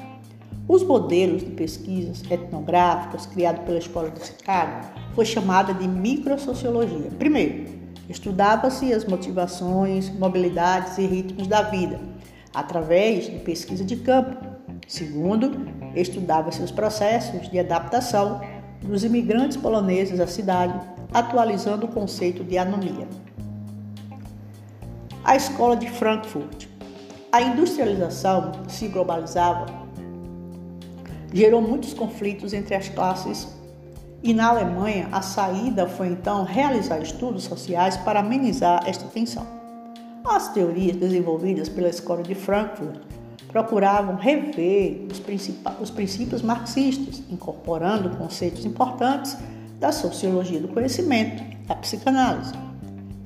Os 0.68 0.82
modelos 0.82 1.42
de 1.42 1.50
pesquisas 1.50 2.22
etnográficas 2.30 3.26
criados 3.26 3.64
pela 3.64 3.78
Escola 3.78 4.10
de 4.10 4.24
Chicago 4.24 4.86
foi 5.14 5.24
chamada 5.24 5.74
de 5.74 5.86
microsociologia. 5.86 7.10
Primeiro, 7.18 7.66
estudava-se 8.08 8.92
as 8.92 9.04
motivações, 9.04 10.10
mobilidades 10.18 10.98
e 10.98 11.06
ritmos 11.06 11.46
da 11.46 11.62
vida 11.62 12.13
através 12.54 13.26
de 13.26 13.38
pesquisa 13.40 13.84
de 13.84 13.96
campo. 13.96 14.36
Segundo, 14.86 15.66
estudava-se 15.94 16.62
os 16.62 16.70
processos 16.70 17.50
de 17.50 17.58
adaptação 17.58 18.40
dos 18.82 19.02
imigrantes 19.02 19.56
poloneses 19.56 20.20
à 20.20 20.26
cidade, 20.26 20.78
atualizando 21.12 21.86
o 21.86 21.88
conceito 21.88 22.44
de 22.44 22.56
anomia. 22.56 23.08
A 25.24 25.36
Escola 25.36 25.76
de 25.76 25.90
Frankfurt. 25.90 26.66
A 27.32 27.42
industrialização 27.42 28.52
se 28.68 28.86
globalizava 28.86 29.84
gerou 31.34 31.60
muitos 31.60 31.92
conflitos 31.92 32.52
entre 32.52 32.76
as 32.76 32.88
classes 32.88 33.48
e 34.22 34.32
na 34.32 34.50
Alemanha 34.50 35.08
a 35.10 35.20
saída 35.20 35.88
foi 35.88 36.06
então 36.06 36.44
realizar 36.44 37.00
estudos 37.00 37.42
sociais 37.42 37.96
para 37.96 38.20
amenizar 38.20 38.84
esta 38.88 39.04
tensão. 39.06 39.44
As 40.24 40.48
teorias 40.48 40.96
desenvolvidas 40.96 41.68
pela 41.68 41.90
Escola 41.90 42.22
de 42.22 42.34
Frankfurt 42.34 42.96
procuravam 43.48 44.16
rever 44.16 45.06
os, 45.10 45.22
os 45.80 45.90
princípios 45.90 46.40
marxistas, 46.40 47.22
incorporando 47.30 48.16
conceitos 48.16 48.64
importantes 48.64 49.36
da 49.78 49.92
sociologia 49.92 50.58
do 50.58 50.68
conhecimento, 50.68 51.44
da 51.66 51.74
psicanálise. 51.76 52.54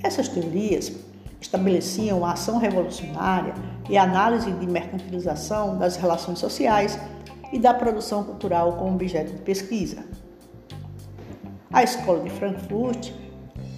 Essas 0.03 0.27
teorias 0.29 0.93
estabeleciam 1.41 2.25
a 2.27 2.33
ação 2.33 2.59
revolucionária 2.59 3.55
e 3.89 3.97
a 3.97 4.03
análise 4.03 4.51
de 4.51 4.67
mercantilização 4.67 5.79
das 5.79 5.95
relações 5.95 6.41
sociais 6.41 6.99
e 7.53 7.61
da 7.61 7.73
produção 7.73 8.25
cultural 8.25 8.73
como 8.73 8.95
objeto 8.95 9.33
de 9.33 9.43
pesquisa. 9.43 10.05
A 11.73 11.85
Escola 11.85 12.25
de 12.25 12.31
Frankfurt 12.31 13.13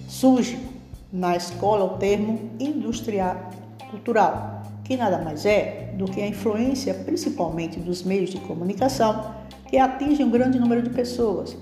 surge 0.07 0.70
na 1.11 1.35
escola 1.35 1.83
o 1.85 1.97
termo 1.97 2.51
industrial 2.59 3.49
cultural, 3.89 4.61
que 4.83 4.95
nada 4.95 5.17
mais 5.19 5.45
é 5.45 5.93
do 5.97 6.05
que 6.05 6.21
a 6.21 6.27
influência 6.27 6.93
principalmente 6.93 7.79
dos 7.79 8.03
meios 8.03 8.29
de 8.29 8.39
comunicação 8.39 9.35
que 9.67 9.77
atingem 9.77 10.25
um 10.25 10.31
grande 10.31 10.59
número 10.59 10.81
de 10.81 10.89
pessoas. 10.89 11.57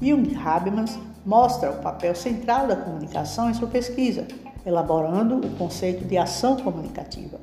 Jung 0.00 0.34
Habermas 0.36 0.98
mostra 1.24 1.70
o 1.70 1.80
papel 1.80 2.14
central 2.14 2.66
da 2.66 2.76
comunicação 2.76 3.48
em 3.50 3.54
sua 3.54 3.68
pesquisa, 3.68 4.26
elaborando 4.66 5.36
o 5.38 5.50
conceito 5.56 6.04
de 6.04 6.18
ação 6.18 6.56
comunicativa. 6.56 7.40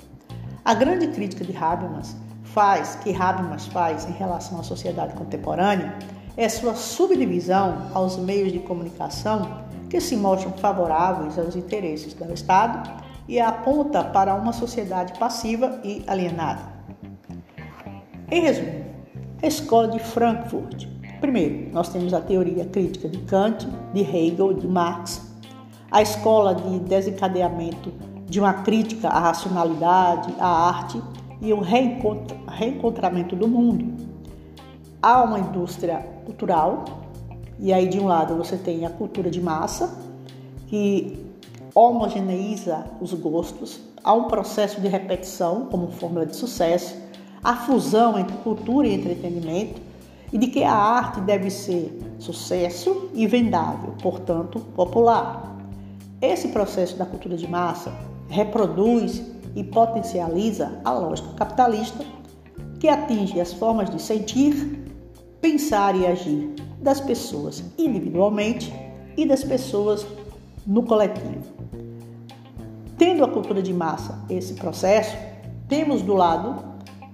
A 0.64 0.74
grande 0.74 1.08
crítica 1.08 1.44
de 1.44 1.56
Habermas 1.56 2.16
faz, 2.44 2.96
que 2.96 3.16
Habermas 3.16 3.66
faz 3.68 4.08
em 4.08 4.12
relação 4.12 4.60
à 4.60 4.64
sociedade 4.64 5.14
contemporânea, 5.16 5.98
é 6.38 6.48
sua 6.48 6.76
subdivisão 6.76 7.90
aos 7.94 8.18
meios 8.18 8.52
de 8.52 8.60
comunicação 8.60 9.61
que 9.92 10.00
se 10.00 10.16
mostram 10.16 10.54
favoráveis 10.54 11.38
aos 11.38 11.54
interesses 11.54 12.14
do 12.14 12.34
Estado 12.34 12.90
e 13.28 13.42
aponta 13.42 14.02
para 14.02 14.34
uma 14.34 14.54
sociedade 14.54 15.20
passiva 15.20 15.82
e 15.84 16.02
alienada. 16.08 16.62
Em 18.32 18.40
resumo, 18.40 18.86
a 19.44 19.48
escola 19.48 19.90
de 19.90 20.00
Frankfurt. 20.00 20.88
Primeiro, 21.20 21.74
nós 21.74 21.90
temos 21.90 22.14
a 22.14 22.22
teoria 22.22 22.64
crítica 22.64 23.10
de 23.10 23.18
Kant, 23.18 23.68
de 23.94 24.00
Hegel, 24.00 24.54
de 24.54 24.66
Marx, 24.66 25.30
a 25.92 26.02
escola 26.02 26.56
de 26.56 26.80
desencadeamento 26.80 27.92
de 28.30 28.40
uma 28.40 28.54
crítica 28.54 29.10
à 29.10 29.20
racionalidade, 29.20 30.34
à 30.40 30.48
arte 30.70 31.04
e 31.42 31.52
o 31.52 31.60
reencontramento 31.60 33.36
do 33.36 33.46
mundo. 33.46 34.08
Há 35.02 35.22
uma 35.22 35.38
indústria 35.38 35.98
cultural, 36.24 36.86
e 37.62 37.72
aí 37.72 37.88
de 37.88 38.00
um 38.00 38.08
lado 38.08 38.36
você 38.36 38.58
tem 38.58 38.86
a 38.86 38.90
cultura 38.90 39.30
de 39.30 39.40
massa, 39.40 39.96
que 40.68 41.24
homogeneiza 41.76 42.86
os 43.00 43.14
gostos, 43.14 43.80
há 44.04 44.14
um 44.14 44.24
processo 44.24 44.82
de 44.82 44.88
repetição 44.88 45.68
como 45.68 45.92
fórmula 45.92 46.26
de 46.26 46.36
sucesso, 46.36 46.96
a 47.44 47.56
fusão 47.56 48.18
entre 48.18 48.36
cultura 48.38 48.88
e 48.88 48.96
entretenimento, 48.96 49.80
e 50.34 50.38
de 50.38 50.48
que 50.48 50.64
a 50.64 50.74
arte 50.74 51.22
deve 51.22 51.50
ser 51.52 52.16
sucesso 52.18 53.10
e 53.14 53.28
vendável, 53.28 53.94
portanto, 54.02 54.60
popular. 54.76 55.56
Esse 56.22 56.48
processo 56.48 56.98
da 56.98 57.06
cultura 57.06 57.36
de 57.36 57.48
massa 57.48 57.94
reproduz 58.30 59.22
e 59.56 59.64
potencializa 59.64 60.80
a 60.84 60.94
lógica 60.94 61.30
capitalista 61.36 62.04
que 62.80 62.88
atinge 62.88 63.40
as 63.40 63.54
formas 63.54 63.90
de 63.90 64.02
sentir, 64.02 64.84
pensar 65.42 65.96
e 65.96 66.08
agir 66.08 66.56
das 66.82 67.00
pessoas 67.00 67.64
individualmente 67.78 68.74
e 69.16 69.26
das 69.26 69.44
pessoas 69.44 70.06
no 70.66 70.84
coletivo. 70.84 71.46
Tendo 72.98 73.24
a 73.24 73.28
cultura 73.28 73.62
de 73.62 73.74
massa 73.74 74.20
esse 74.30 74.54
processo, 74.56 75.16
temos 75.68 76.02
do 76.02 76.14
lado 76.14 76.64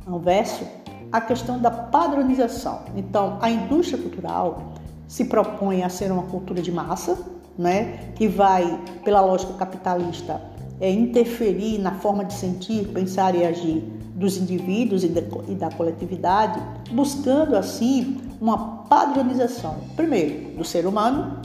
anverso 0.08 0.66
a 1.12 1.22
questão 1.22 1.60
da 1.60 1.72
padronização. 1.72 2.82
Então, 2.96 3.38
a 3.42 3.50
indústria 3.50 4.02
cultural 4.02 4.74
se 5.08 5.26
propõe 5.26 5.84
a 5.84 5.90
ser 5.90 6.12
uma 6.12 6.24
cultura 6.24 6.62
de 6.62 6.72
massa, 6.72 7.18
né, 7.58 8.12
que 8.16 8.28
vai, 8.28 8.80
pela 9.04 9.22
lógica 9.22 9.54
capitalista, 9.54 10.42
é, 10.80 10.92
interferir 10.92 11.80
na 11.80 11.94
forma 11.94 12.24
de 12.24 12.34
sentir, 12.34 12.88
pensar 12.88 13.36
e 13.36 13.46
agir 13.46 13.84
dos 14.16 14.38
indivíduos 14.38 15.04
e, 15.04 15.08
de, 15.08 15.24
e 15.48 15.56
da 15.56 15.70
coletividade, 15.70 16.60
buscando 16.92 17.56
assim 17.56 18.18
uma 18.40 18.84
padronização, 18.84 19.78
primeiro, 19.96 20.58
do 20.58 20.64
ser 20.64 20.86
humano 20.86 21.40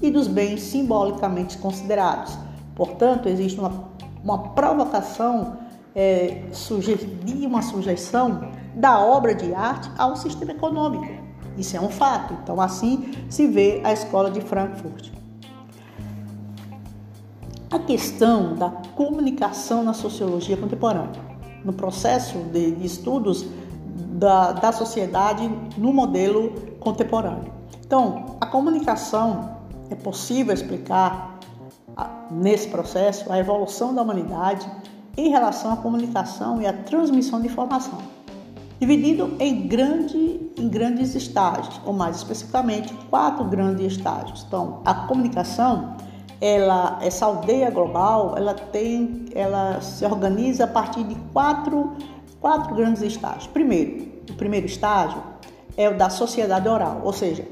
e 0.00 0.10
dos 0.10 0.26
bens 0.26 0.60
simbolicamente 0.62 1.58
considerados. 1.58 2.36
Portanto, 2.74 3.28
existe 3.28 3.58
uma, 3.58 3.90
uma 4.22 4.50
provocação, 4.50 5.58
é, 5.94 6.42
uma 7.44 7.62
sujeição 7.62 8.50
da 8.74 9.00
obra 9.00 9.34
de 9.34 9.54
arte 9.54 9.90
ao 9.96 10.16
sistema 10.16 10.52
econômico. 10.52 11.06
Isso 11.56 11.76
é 11.76 11.80
um 11.80 11.88
fato. 11.88 12.34
Então, 12.42 12.60
assim 12.60 13.12
se 13.30 13.46
vê 13.46 13.80
a 13.82 13.92
escola 13.92 14.30
de 14.30 14.40
Frankfurt. 14.40 15.10
A 17.76 17.80
questão 17.80 18.54
da 18.54 18.70
comunicação 18.70 19.84
na 19.84 19.92
sociologia 19.92 20.56
contemporânea, 20.56 21.20
no 21.62 21.74
processo 21.74 22.38
de, 22.50 22.74
estudos 22.82 23.44
da, 24.14 24.52
da 24.52 24.72
sociedade 24.72 25.46
no 25.76 25.92
modelo 25.92 26.54
contemporâneo. 26.80 27.52
Então, 27.84 28.38
a 28.40 28.46
comunicação 28.46 29.58
é 29.90 29.94
possível 29.94 30.54
explicar 30.54 31.38
nesse 32.30 32.68
processo 32.68 33.30
a 33.30 33.38
evolução 33.38 33.94
da 33.94 34.00
humanidade 34.00 34.66
em 35.14 35.28
relação 35.28 35.70
à 35.70 35.76
comunicação 35.76 36.62
e 36.62 36.66
à 36.66 36.72
transmissão 36.72 37.42
de 37.42 37.48
informação, 37.48 37.98
dividido 38.80 39.36
em, 39.38 39.68
grande, 39.68 40.50
em 40.56 40.66
grandes 40.66 41.14
estágios, 41.14 41.78
ou 41.84 41.92
mais 41.92 42.16
especificamente, 42.16 42.94
quatro 43.10 43.44
grandes 43.44 43.92
estágios. 43.92 44.46
Então, 44.48 44.80
a 44.82 44.94
comunicação 44.94 45.94
ela, 46.40 46.98
essa 47.02 47.26
aldeia 47.26 47.70
global, 47.70 48.34
ela 48.36 48.54
tem, 48.54 49.26
ela 49.34 49.80
se 49.80 50.04
organiza 50.04 50.64
a 50.64 50.68
partir 50.68 51.04
de 51.04 51.14
quatro, 51.32 51.92
quatro 52.40 52.74
grandes 52.74 53.02
estágios. 53.02 53.46
Primeiro, 53.46 54.06
o 54.30 54.34
primeiro 54.34 54.66
estágio 54.66 55.22
é 55.76 55.88
o 55.88 55.96
da 55.96 56.10
sociedade 56.10 56.68
oral, 56.68 57.00
ou 57.04 57.12
seja, 57.12 57.46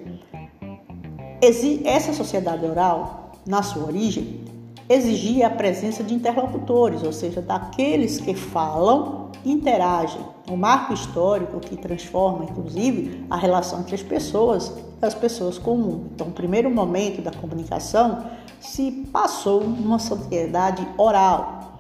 essa 1.84 2.12
sociedade 2.14 2.64
oral, 2.64 3.32
na 3.46 3.62
sua 3.62 3.84
origem, 3.84 4.40
exigia 4.88 5.46
a 5.46 5.50
presença 5.50 6.02
de 6.02 6.14
interlocutores, 6.14 7.02
ou 7.02 7.12
seja, 7.12 7.42
daqueles 7.42 8.20
que 8.20 8.34
falam 8.34 9.30
e 9.44 9.52
interagem. 9.52 10.20
O 10.50 10.56
marco 10.56 10.92
histórico 10.92 11.60
que 11.60 11.76
transforma, 11.76 12.44
inclusive, 12.44 13.26
a 13.28 13.36
relação 13.36 13.80
entre 13.80 13.94
as 13.94 14.02
pessoas 14.02 14.72
e 15.04 15.08
as 15.08 15.14
pessoas 15.14 15.58
comuns. 15.58 16.06
Então, 16.14 16.28
o 16.28 16.32
primeiro 16.32 16.70
momento 16.70 17.22
da 17.22 17.30
comunicação 17.30 18.24
se 18.60 18.90
passou 19.12 19.62
numa 19.62 19.98
sociedade 19.98 20.86
oral. 20.96 21.78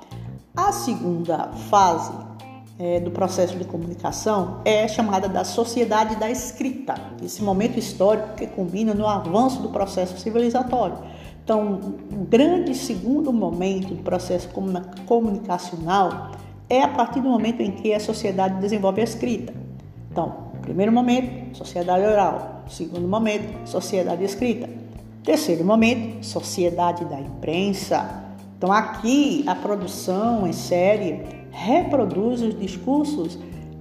A 0.56 0.70
segunda 0.70 1.48
fase 1.70 2.12
é, 2.78 3.00
do 3.00 3.10
processo 3.10 3.56
de 3.56 3.64
comunicação 3.64 4.60
é 4.64 4.86
chamada 4.86 5.28
da 5.28 5.44
sociedade 5.44 6.16
da 6.16 6.30
escrita, 6.30 6.94
esse 7.22 7.42
momento 7.42 7.78
histórico 7.78 8.34
que 8.34 8.46
combina 8.46 8.94
no 8.94 9.06
avanço 9.06 9.62
do 9.62 9.68
processo 9.70 10.18
civilizatório. 10.18 10.98
Então, 11.42 11.80
um 12.12 12.24
grande 12.24 12.74
segundo 12.74 13.32
momento 13.32 13.94
do 13.94 14.02
processo 14.02 14.48
comunicacional 15.06 16.30
é 16.70 16.82
a 16.82 16.88
partir 16.88 17.20
do 17.20 17.28
momento 17.28 17.60
em 17.60 17.70
que 17.70 17.92
a 17.92 18.00
sociedade 18.00 18.60
desenvolve 18.60 19.00
a 19.00 19.04
escrita. 19.04 19.52
Então, 20.10 20.43
primeiro 20.64 20.90
momento, 20.90 21.56
sociedade 21.56 22.04
oral. 22.04 22.64
Segundo 22.68 23.06
momento, 23.06 23.68
sociedade 23.68 24.24
escrita. 24.24 24.68
Terceiro 25.22 25.64
momento, 25.64 26.24
sociedade 26.24 27.04
da 27.04 27.20
imprensa. 27.20 28.24
Então, 28.56 28.72
aqui 28.72 29.44
a 29.46 29.54
produção 29.54 30.46
em 30.46 30.52
série 30.52 31.22
reproduz 31.50 32.40
os 32.40 32.58
discursos 32.58 33.38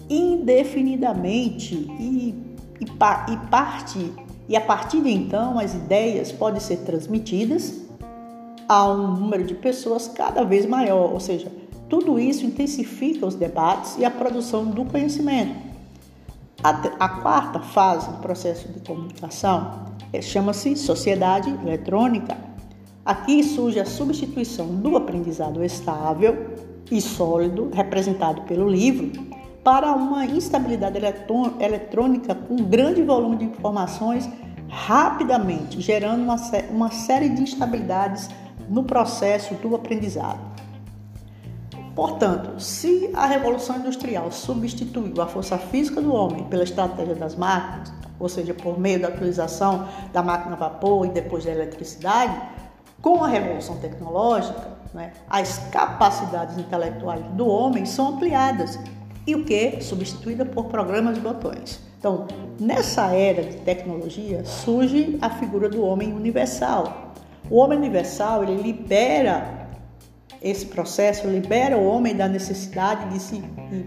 indefinidamente 0.09 1.73
e, 1.99 2.35
e, 2.79 2.83
e 2.83 3.37
parte 3.49 4.13
e 4.47 4.57
a 4.57 4.61
partir 4.61 5.01
de 5.01 5.09
então 5.09 5.57
as 5.57 5.73
ideias 5.73 6.31
podem 6.31 6.59
ser 6.59 6.77
transmitidas 6.79 7.81
a 8.67 8.89
um 8.89 9.15
número 9.15 9.43
de 9.43 9.55
pessoas 9.55 10.07
cada 10.07 10.43
vez 10.43 10.65
maior, 10.65 11.13
ou 11.13 11.19
seja, 11.19 11.51
tudo 11.89 12.19
isso 12.19 12.45
intensifica 12.45 13.25
os 13.25 13.35
debates 13.35 13.97
e 13.97 14.05
a 14.05 14.11
produção 14.11 14.65
do 14.65 14.83
conhecimento. 14.85 15.72
A, 16.63 16.69
a 16.97 17.09
quarta 17.09 17.59
fase 17.59 18.09
do 18.09 18.19
processo 18.19 18.69
de 18.69 18.79
comunicação 18.79 19.83
é, 20.13 20.21
chama-se 20.21 20.77
sociedade 20.77 21.49
eletrônica. 21.49 22.37
Aqui 23.03 23.43
surge 23.43 23.81
a 23.81 23.85
substituição 23.85 24.67
do 24.67 24.95
aprendizado 24.95 25.61
estável 25.61 26.53
e 26.89 27.01
sólido, 27.01 27.69
representado 27.73 28.43
pelo 28.43 28.69
livro, 28.69 29.11
para 29.61 29.91
uma 29.91 30.25
instabilidade 30.25 30.97
eletrônica 31.59 32.33
com 32.33 32.55
grande 32.55 33.01
volume 33.01 33.35
de 33.35 33.45
informações 33.45 34.29
rapidamente, 34.69 35.81
gerando 35.81 36.23
uma, 36.23 36.37
uma 36.71 36.91
série 36.91 37.27
de 37.27 37.41
instabilidades 37.41 38.29
no 38.69 38.85
processo 38.85 39.53
do 39.55 39.75
aprendizado. 39.75 40.39
Portanto, 41.95 42.59
se 42.59 43.11
a 43.13 43.27
Revolução 43.27 43.77
Industrial 43.77 44.31
substituiu 44.31 45.21
a 45.21 45.27
força 45.27 45.57
física 45.57 46.01
do 46.01 46.13
homem 46.13 46.43
pela 46.45 46.63
estratégia 46.63 47.13
das 47.13 47.35
máquinas, 47.35 47.93
ou 48.19 48.27
seja, 48.27 48.53
por 48.53 48.79
meio 48.79 48.99
da 48.99 49.09
utilização 49.09 49.87
da 50.11 50.23
máquina 50.23 50.53
a 50.53 50.57
vapor 50.57 51.05
e 51.05 51.09
depois 51.09 51.45
da 51.45 51.51
eletricidade, 51.51 52.41
com 53.01 53.23
a 53.23 53.27
revolução 53.27 53.77
tecnológica, 53.77 54.69
né, 54.93 55.11
as 55.29 55.59
capacidades 55.69 56.57
intelectuais 56.57 57.23
do 57.33 57.47
homem 57.47 57.85
são 57.85 58.15
ampliadas 58.15 58.79
e 59.27 59.35
o 59.35 59.43
que? 59.43 59.81
Substituída 59.81 60.45
por 60.45 60.65
programas 60.65 61.15
de 61.15 61.21
botões. 61.21 61.79
Então, 61.99 62.27
nessa 62.59 63.07
era 63.15 63.43
de 63.43 63.57
tecnologia 63.57 64.43
surge 64.45 65.17
a 65.21 65.29
figura 65.29 65.69
do 65.69 65.81
homem 65.83 66.11
universal. 66.13 67.13
O 67.49 67.57
homem 67.57 67.77
universal 67.77 68.43
ele 68.43 68.61
libera 68.61 69.62
esse 70.43 70.65
processo 70.65 71.25
libera 71.27 71.77
o 71.77 71.85
homem 71.85 72.15
da 72.15 72.27
necessidade 72.27 73.09
de 73.13 73.19
se 73.19 73.41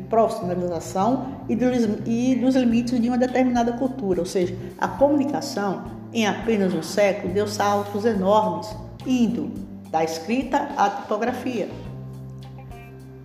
profissionalização 0.08 1.42
e 1.48 1.54
dos, 1.54 1.76
e 2.06 2.34
dos 2.34 2.56
limites 2.56 2.98
de 2.98 3.08
uma 3.08 3.18
determinada 3.18 3.72
cultura, 3.74 4.20
ou 4.20 4.26
seja, 4.26 4.56
a 4.78 4.88
comunicação 4.88 5.84
em 6.14 6.26
apenas 6.26 6.72
um 6.72 6.82
século 6.82 7.34
deu 7.34 7.46
saltos 7.46 8.06
enormes, 8.06 8.74
indo 9.06 9.52
da 9.90 10.02
escrita 10.02 10.68
à 10.76 10.88
tipografia. 10.88 11.68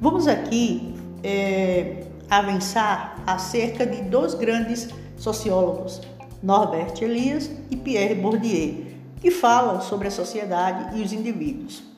Vamos 0.02 0.28
aqui 0.28 0.94
é, 1.24 2.04
avançar 2.30 3.16
acerca 3.26 3.86
de 3.86 4.02
dois 4.04 4.34
grandes 4.34 4.90
sociólogos, 5.16 6.02
Norbert 6.44 7.02
Elias 7.02 7.50
e 7.70 7.78
Pierre 7.78 8.16
Bourdieu, 8.16 8.88
que 9.22 9.32
falam 9.32 9.80
sobre 9.80 10.10
a 10.10 10.12
sociedade 10.12 10.98
e 10.98 11.04
os 11.04 11.14
indivíduos. 11.14 11.91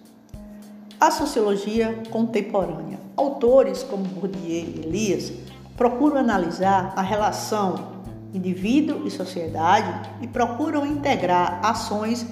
A 1.03 1.11
sociologia 1.11 2.01
contemporânea. 2.09 2.97
Autores 3.17 3.83
como 3.83 4.05
Bourdieu 4.05 4.39
e 4.49 4.85
Elias 4.85 5.33
procuram 5.75 6.15
analisar 6.15 6.93
a 6.95 7.01
relação 7.01 8.05
indivíduo 8.33 9.05
e 9.05 9.11
sociedade 9.11 10.09
e 10.21 10.27
procuram 10.29 10.85
integrar 10.85 11.59
ações 11.61 12.25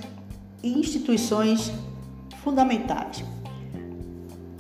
e 0.64 0.80
instituições 0.80 1.70
fundamentais. 2.42 3.26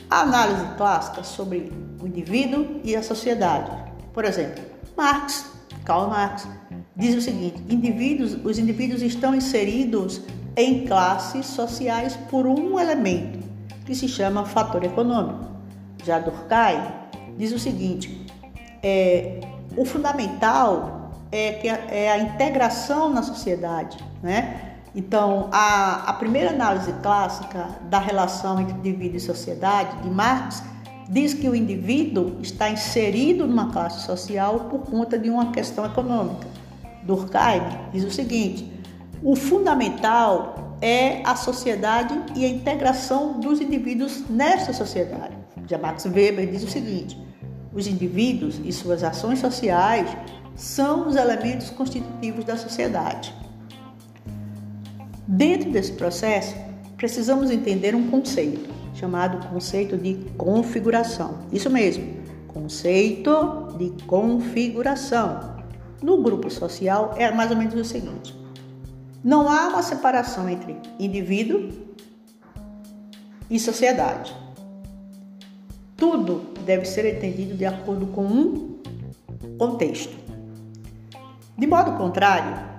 A 0.10 0.24
análise 0.24 0.66
clássica 0.76 1.24
sobre 1.24 1.72
o 2.02 2.06
indivíduo 2.06 2.82
e 2.84 2.98
a 2.98 3.02
sociedade. 3.02 3.72
Por 4.14 4.26
exemplo, 4.26 4.62
Marx, 4.98 5.46
Karl 5.86 6.10
Marx, 6.10 6.46
diz 6.98 7.16
o 7.16 7.22
seguinte: 7.22 7.64
indivíduos, 7.70 8.38
os 8.44 8.60
indivíduos 8.60 9.02
estão 9.02 9.34
inseridos 9.34 10.20
em 10.58 10.86
classes 10.86 11.46
sociais 11.46 12.18
por 12.30 12.46
um 12.46 12.78
elemento 12.78 13.51
que 13.92 13.96
se 13.96 14.08
chama 14.08 14.46
fator 14.46 14.86
econômico. 14.86 15.44
Já 16.06 16.18
Durkheim 16.18 16.82
diz 17.38 17.52
o 17.52 17.60
seguinte: 17.60 18.26
é, 18.82 19.42
o 19.76 19.84
fundamental 19.84 21.12
é, 21.30 21.52
que 21.54 21.68
a, 21.68 21.76
é 21.90 22.10
a 22.10 22.18
integração 22.18 23.10
na 23.10 23.22
sociedade, 23.22 23.98
né? 24.24 24.78
Então, 24.96 25.50
a, 25.52 26.10
a 26.10 26.14
primeira 26.14 26.52
análise 26.52 26.94
clássica 27.04 27.68
da 27.90 28.00
relação 28.00 28.62
entre 28.62 28.74
indivíduo 28.76 29.18
e 29.18 29.20
sociedade, 29.20 30.02
de 30.04 30.10
Marx, 30.10 30.64
diz 31.10 31.34
que 31.34 31.48
o 31.50 31.56
indivíduo 31.56 32.38
está 32.42 32.70
inserido 32.70 33.46
numa 33.46 33.72
classe 33.72 34.06
social 34.06 34.68
por 34.70 34.80
conta 34.80 35.20
de 35.20 35.30
uma 35.30 35.52
questão 35.52 35.86
econômica. 35.86 36.48
Durkheim 37.04 37.62
diz 37.92 38.06
o 38.06 38.12
seguinte: 38.12 38.72
o 39.22 39.36
fundamental 39.36 40.71
é 40.82 41.22
a 41.24 41.36
sociedade 41.36 42.20
e 42.36 42.44
a 42.44 42.50
integração 42.50 43.40
dos 43.40 43.62
indivíduos 43.62 44.28
nesta 44.30 44.74
sociedade. 44.74 45.38
Já 45.68 45.78
Max 45.78 46.06
Weber 46.06 46.50
diz 46.50 46.64
o 46.64 46.70
seguinte: 46.70 47.18
os 47.74 47.88
indivíduos 47.88 48.60
e 48.64 48.72
suas 48.74 49.04
ações 49.04 49.40
sociais 49.40 50.10
são 50.56 51.08
os 51.08 51.16
elementos 51.16 51.70
constitutivos 51.70 52.44
da 52.44 52.58
sociedade. 52.58 53.34
Dentro 55.28 55.72
desse 55.72 55.94
processo, 55.94 56.56
precisamos 56.98 57.52
entender 57.52 57.96
um 57.96 58.10
conceito 58.10 58.70
chamado 58.94 59.48
conceito 59.48 59.98
de 59.98 60.16
configuração. 60.38 61.40
Isso 61.52 61.70
mesmo, 61.70 62.06
conceito 62.48 63.76
de 63.78 63.92
configuração. 64.06 65.56
No 66.02 66.22
grupo 66.22 66.50
social 66.50 67.14
é 67.18 67.32
mais 67.32 67.52
ou 67.52 67.58
menos 67.58 67.74
o 67.76 67.86
seguinte: 67.86 68.36
não 69.24 69.50
há 69.50 69.68
uma 69.68 69.84
separação 69.84 70.50
entre 70.50 70.78
indivíduo 71.00 71.70
e 73.50 73.60
sociedade. 73.60 74.36
Tudo 75.96 76.54
deve 76.66 76.86
ser 76.86 77.06
entendido 77.16 77.56
de 77.56 77.66
acordo 77.66 78.08
com 78.08 78.24
um 78.24 78.80
contexto. 79.58 80.16
De 81.58 81.68
modo 81.68 81.98
contrário, 81.98 82.72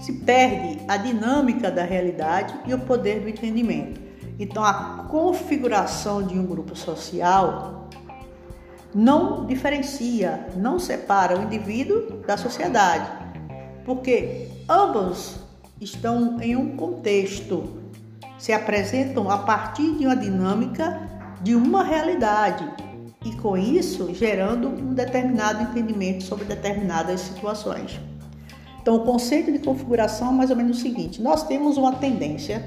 se 0.00 0.12
perde 0.12 0.80
a 0.88 0.96
dinâmica 0.96 1.70
da 1.70 1.84
realidade 1.84 2.54
e 2.66 2.74
o 2.74 2.80
poder 2.80 3.20
do 3.20 3.28
entendimento. 3.28 4.00
Então, 4.38 4.64
a 4.64 5.06
configuração 5.08 6.22
de 6.22 6.38
um 6.38 6.44
grupo 6.44 6.76
social 6.76 7.88
não 8.94 9.46
diferencia, 9.46 10.48
não 10.56 10.78
separa 10.78 11.38
o 11.38 11.42
indivíduo 11.44 12.18
da 12.26 12.36
sociedade, 12.36 13.10
porque 13.84 14.48
ambos 14.68 15.41
estão 15.82 16.40
em 16.40 16.56
um 16.56 16.76
contexto, 16.76 17.80
se 18.38 18.52
apresentam 18.52 19.30
a 19.30 19.38
partir 19.38 19.96
de 19.96 20.06
uma 20.06 20.16
dinâmica 20.16 21.08
de 21.42 21.54
uma 21.54 21.82
realidade 21.82 22.64
e 23.24 23.32
com 23.36 23.56
isso 23.56 24.14
gerando 24.14 24.68
um 24.68 24.94
determinado 24.94 25.62
entendimento 25.62 26.24
sobre 26.24 26.44
determinadas 26.44 27.20
situações. 27.20 28.00
Então, 28.80 28.96
o 28.96 29.04
conceito 29.04 29.52
de 29.52 29.60
configuração 29.60 30.30
é 30.30 30.32
mais 30.32 30.50
ou 30.50 30.56
menos 30.56 30.78
o 30.78 30.80
seguinte: 30.80 31.22
nós 31.22 31.44
temos 31.44 31.76
uma 31.76 31.92
tendência, 31.94 32.64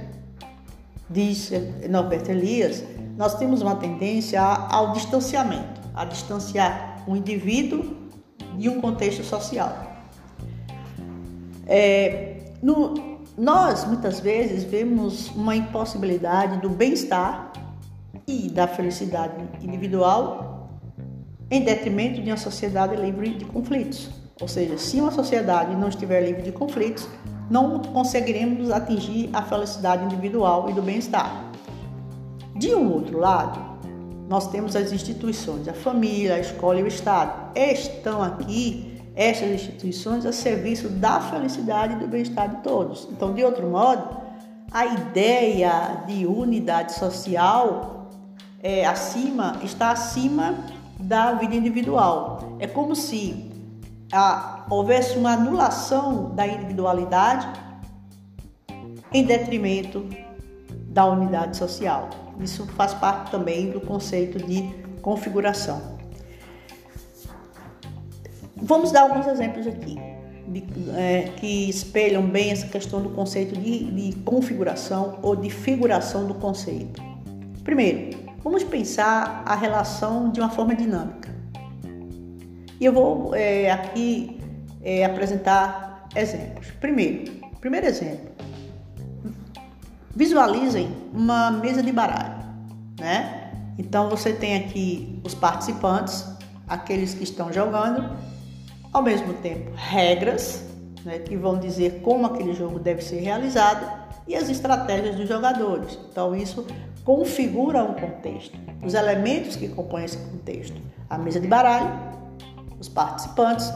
diz 1.09 1.51
Norberto 1.89 2.31
Elias, 2.31 2.83
nós 3.17 3.35
temos 3.35 3.61
uma 3.61 3.75
tendência 3.75 4.41
ao 4.41 4.93
distanciamento, 4.93 5.81
a 5.93 6.05
distanciar 6.05 7.03
um 7.07 7.15
indivíduo 7.15 7.97
de 8.57 8.69
um 8.69 8.79
contexto 8.79 9.23
social. 9.23 9.93
É, 11.67 12.34
no, 12.61 13.19
nós 13.37 13.85
muitas 13.85 14.19
vezes 14.19 14.63
vemos 14.63 15.29
uma 15.35 15.55
impossibilidade 15.55 16.59
do 16.59 16.69
bem-estar 16.69 17.51
e 18.27 18.49
da 18.49 18.67
felicidade 18.67 19.33
individual 19.61 20.69
em 21.51 21.63
detrimento 21.63 22.21
de 22.21 22.31
uma 22.31 22.37
sociedade 22.37 22.95
livre 22.95 23.35
de 23.35 23.45
conflitos. 23.45 24.09
Ou 24.41 24.47
seja, 24.47 24.77
se 24.77 24.99
uma 24.99 25.11
sociedade 25.11 25.75
não 25.75 25.89
estiver 25.89 26.21
livre 26.21 26.41
de 26.41 26.51
conflitos, 26.51 27.07
não 27.49 27.79
conseguiremos 27.79 28.71
atingir 28.71 29.29
a 29.31 29.41
felicidade 29.41 30.03
individual 30.05 30.69
e 30.69 30.73
do 30.73 30.81
bem-estar. 30.81 31.51
De 32.55 32.73
um 32.73 32.91
outro 32.91 33.19
lado, 33.19 33.59
nós 34.27 34.47
temos 34.47 34.75
as 34.75 34.91
instituições, 34.91 35.67
a 35.67 35.73
família, 35.73 36.35
a 36.35 36.39
escola 36.39 36.79
e 36.79 36.83
o 36.83 36.87
Estado. 36.87 37.51
Estão 37.55 38.23
aqui 38.23 38.94
estas 39.15 39.49
instituições 39.49 40.25
a 40.25 40.33
serviço 40.33 40.89
da 40.89 41.21
felicidade 41.21 41.93
e 41.93 41.97
do 41.97 42.07
bem-estar 42.07 42.49
de 42.49 42.61
todos. 42.61 43.07
Então, 43.11 43.33
de 43.33 43.43
outro 43.43 43.67
modo, 43.67 44.17
a 44.71 44.85
ideia 44.85 46.03
de 46.05 46.25
unidade 46.25 46.93
social 46.93 48.09
é, 48.61 48.85
acima, 48.85 49.59
está 49.63 49.91
acima 49.91 50.55
da 50.99 51.33
vida 51.33 51.55
individual. 51.55 52.57
É 52.59 52.67
como 52.67 52.95
se 52.95 53.51
a, 54.11 54.65
houvesse 54.69 55.17
uma 55.17 55.31
anulação 55.31 56.35
da 56.35 56.45
individualidade 56.45 57.47
em 59.13 59.23
detrimento 59.23 60.05
da 60.89 61.05
unidade 61.05 61.55
social. 61.55 62.09
Isso 62.39 62.65
faz 62.67 62.93
parte 62.93 63.31
também 63.31 63.71
do 63.71 63.79
conceito 63.79 64.39
de 64.39 64.73
configuração. 65.01 65.94
Vamos 68.57 68.91
dar 68.91 69.01
alguns 69.01 69.27
exemplos 69.27 69.67
aqui 69.67 69.95
de, 70.47 70.63
é, 70.95 71.29
que 71.37 71.69
espelham 71.69 72.25
bem 72.25 72.51
essa 72.51 72.67
questão 72.67 73.01
do 73.01 73.09
conceito 73.09 73.59
de, 73.59 73.91
de 73.91 74.15
configuração 74.19 75.19
ou 75.21 75.35
de 75.35 75.49
figuração 75.49 76.27
do 76.27 76.35
conceito. 76.35 77.01
Primeiro, 77.63 78.25
Vamos 78.45 78.63
pensar 78.63 79.41
a 79.43 79.55
relação 79.55 80.29
de 80.29 80.39
uma 80.39 80.51
forma 80.51 80.75
dinâmica. 80.75 81.33
E 82.79 82.85
eu 82.85 82.93
vou 82.93 83.33
é, 83.33 83.71
aqui 83.71 84.39
é, 84.83 85.03
apresentar 85.03 86.07
exemplos. 86.15 86.69
Primeiro, 86.79 87.33
primeiro 87.59 87.87
exemplo. 87.87 88.29
Visualizem 90.15 90.95
uma 91.11 91.49
mesa 91.49 91.81
de 91.81 91.91
baralho, 91.91 92.35
né? 92.99 93.51
Então 93.79 94.11
você 94.11 94.31
tem 94.31 94.57
aqui 94.57 95.19
os 95.23 95.33
participantes, 95.33 96.23
aqueles 96.67 97.15
que 97.15 97.23
estão 97.23 97.51
jogando, 97.51 98.15
ao 98.95 99.01
mesmo 99.01 99.33
tempo 99.33 99.71
regras, 99.75 100.63
né, 101.03 101.19
que 101.19 101.35
vão 101.35 101.59
dizer 101.59 101.99
como 102.01 102.25
aquele 102.27 102.53
jogo 102.53 102.79
deve 102.79 103.01
ser 103.01 103.19
realizado 103.19 103.85
e 104.25 104.33
as 104.33 104.47
estratégias 104.47 105.17
dos 105.17 105.27
jogadores. 105.27 105.99
Então 106.09 106.33
isso 106.33 106.65
configura 107.03 107.83
um 107.83 107.93
contexto, 107.93 108.57
os 108.81 108.93
elementos 108.93 109.57
que 109.57 109.67
compõem 109.67 110.05
esse 110.05 110.17
contexto, 110.17 110.81
a 111.09 111.17
mesa 111.17 111.41
de 111.41 111.47
baralho, 111.47 111.91
os 112.79 112.87
participantes 112.87 113.69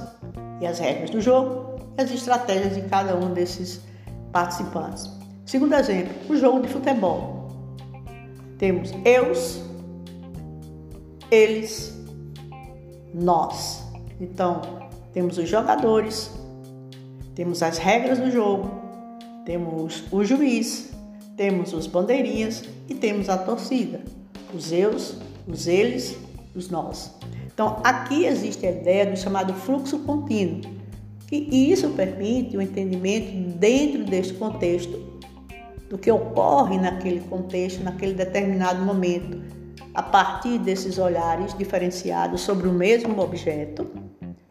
e 0.62 0.66
as 0.66 0.80
regras 0.80 1.10
do 1.10 1.20
jogo 1.20 1.82
e 1.98 2.02
as 2.02 2.10
estratégias 2.12 2.76
de 2.76 2.84
cada 2.84 3.14
um 3.18 3.34
desses 3.34 3.82
participantes. 4.32 5.12
Segundo 5.46 5.74
exemplo, 5.74 6.14
o 6.30 6.38
jogo 6.38 6.62
de 6.62 6.70
futebol. 6.70 7.50
Temos 8.58 8.94
eus, 9.04 9.62
eles, 11.30 11.94
nós. 13.14 13.84
Então, 14.22 14.79
temos 15.14 15.38
os 15.38 15.50
jogadores, 15.50 16.32
temos 17.36 17.64
as 17.64 17.78
regras 17.78 18.20
do 18.20 18.32
jogo, 18.32 18.70
temos 19.46 20.04
o 20.12 20.24
juiz, 20.24 20.92
temos 21.36 21.74
os 21.74 21.88
bandeirinhas 21.88 22.64
e 22.88 22.94
temos 22.94 23.30
a 23.30 23.38
torcida, 23.38 24.02
os 24.54 24.72
eus, 24.72 25.18
os 25.48 25.68
eles, 25.68 26.18
os 26.56 26.70
nós. 26.70 27.16
Então, 27.46 27.82
aqui 27.84 28.26
existe 28.26 28.66
a 28.66 28.72
ideia 28.72 29.06
do 29.06 29.18
chamado 29.18 29.54
fluxo 29.54 30.00
contínuo, 30.00 30.62
e 31.32 31.72
isso 31.72 31.90
permite 31.90 32.58
o 32.58 32.60
um 32.60 32.62
entendimento 32.62 33.58
dentro 33.58 34.04
deste 34.04 34.34
contexto 34.34 35.20
do 35.90 35.98
que 35.98 36.12
ocorre 36.12 36.78
naquele 36.78 37.20
contexto, 37.22 37.84
naquele 37.84 38.14
determinado 38.14 38.84
momento, 38.84 39.42
a 39.94 40.04
partir 40.04 40.60
desses 40.60 40.98
olhares 40.98 41.58
diferenciados 41.58 42.42
sobre 42.42 42.68
o 42.68 42.74
mesmo 42.74 43.20
objeto. 43.22 44.09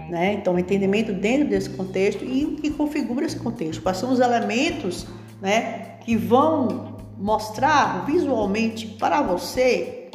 Né? 0.08 0.32
Então, 0.34 0.54
o 0.54 0.58
entendimento 0.58 1.12
dentro 1.12 1.48
desse 1.48 1.70
contexto 1.70 2.24
e 2.24 2.44
o 2.44 2.56
que 2.56 2.70
configura 2.70 3.26
esse 3.26 3.38
contexto, 3.38 3.82
quais 3.82 3.98
são 3.98 4.10
os 4.10 4.20
elementos 4.20 5.06
né, 5.40 5.98
que 6.00 6.16
vão 6.16 6.96
mostrar 7.18 8.06
visualmente 8.06 8.86
para 8.86 9.20
você 9.20 10.10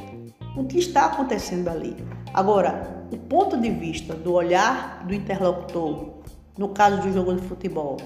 o 0.58 0.64
que 0.64 0.80
está 0.80 1.06
acontecendo 1.06 1.68
ali. 1.68 1.96
Agora, 2.34 3.06
o 3.12 3.18
ponto 3.18 3.58
de 3.58 3.70
vista 3.70 4.16
do 4.16 4.34
olhar 4.34 5.06
do 5.06 5.14
interlocutor, 5.14 6.14
no 6.58 6.70
caso 6.70 7.02
do 7.02 7.14
jogo 7.14 7.36
de 7.36 7.42
futebol, 7.48 7.98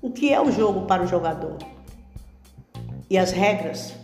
o 0.00 0.10
que 0.10 0.32
é 0.32 0.40
o 0.40 0.52
jogo 0.52 0.86
para 0.86 1.02
o 1.02 1.06
jogador? 1.06 1.58
E 3.08 3.16
as 3.18 3.32
regras? 3.32 3.94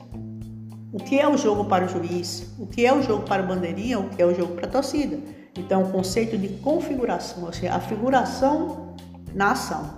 O 0.93 0.99
que 0.99 1.19
é 1.19 1.27
o 1.27 1.39
jogo 1.39 1.65
para 1.65 1.87
o 1.87 1.89
juiz? 1.89 2.53
O 2.59 2.67
que 2.67 2.85
é 2.85 2.93
o 2.93 3.03
jogo 3.03 3.25
para 3.25 3.43
o 3.43 3.47
bandeirinha? 3.47 3.99
O 3.99 4.11
que 4.11 4.21
é 4.21 4.27
o 4.27 4.35
jogo 4.35 4.55
para 4.55 4.67
a 4.67 4.71
torcida? 4.71 5.19
Então, 5.59 5.85
o 5.85 5.91
conceito 5.91 6.37
de 6.37 6.49
configuração, 6.49 7.45
ou 7.45 7.53
seja, 7.53 7.75
a 7.75 7.81
figuração 7.81 8.95
na 9.35 9.53
ação. 9.53 9.91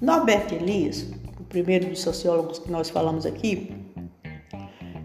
Norbert 0.00 0.52
Elias, 0.52 1.04
o 1.38 1.42
primeiro 1.44 1.88
dos 1.88 2.00
sociólogos 2.00 2.60
que 2.60 2.70
nós 2.70 2.90
falamos 2.90 3.26
aqui, 3.26 3.74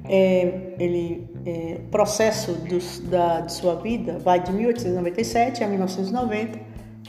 é, 0.06 0.76
ele 0.78 1.28
é, 1.46 1.82
processo 1.90 2.54
dos, 2.54 3.00
da, 3.00 3.42
de 3.42 3.52
sua 3.52 3.76
vida 3.76 4.20
vai 4.20 4.40
de 4.40 4.52
1897 4.52 5.64
a 5.64 5.68
1990. 5.68 6.60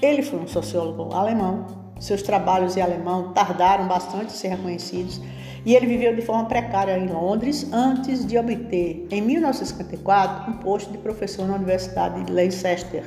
Ele 0.00 0.22
foi 0.22 0.38
um 0.38 0.46
sociólogo 0.46 1.14
alemão. 1.14 1.83
Seus 2.00 2.22
trabalhos 2.22 2.76
em 2.76 2.80
alemão 2.80 3.32
tardaram 3.32 3.86
bastante 3.86 4.26
a 4.26 4.30
ser 4.30 4.48
reconhecidos 4.48 5.20
e 5.64 5.74
ele 5.74 5.86
viveu 5.86 6.14
de 6.14 6.22
forma 6.22 6.44
precária 6.44 6.98
em 6.98 7.06
Londres 7.06 7.66
antes 7.72 8.26
de 8.26 8.36
obter, 8.36 9.06
em 9.10 9.22
1954, 9.22 10.50
um 10.50 10.56
posto 10.58 10.92
de 10.92 10.98
professor 10.98 11.46
na 11.46 11.54
Universidade 11.54 12.22
de 12.22 12.30
Leicester. 12.30 13.04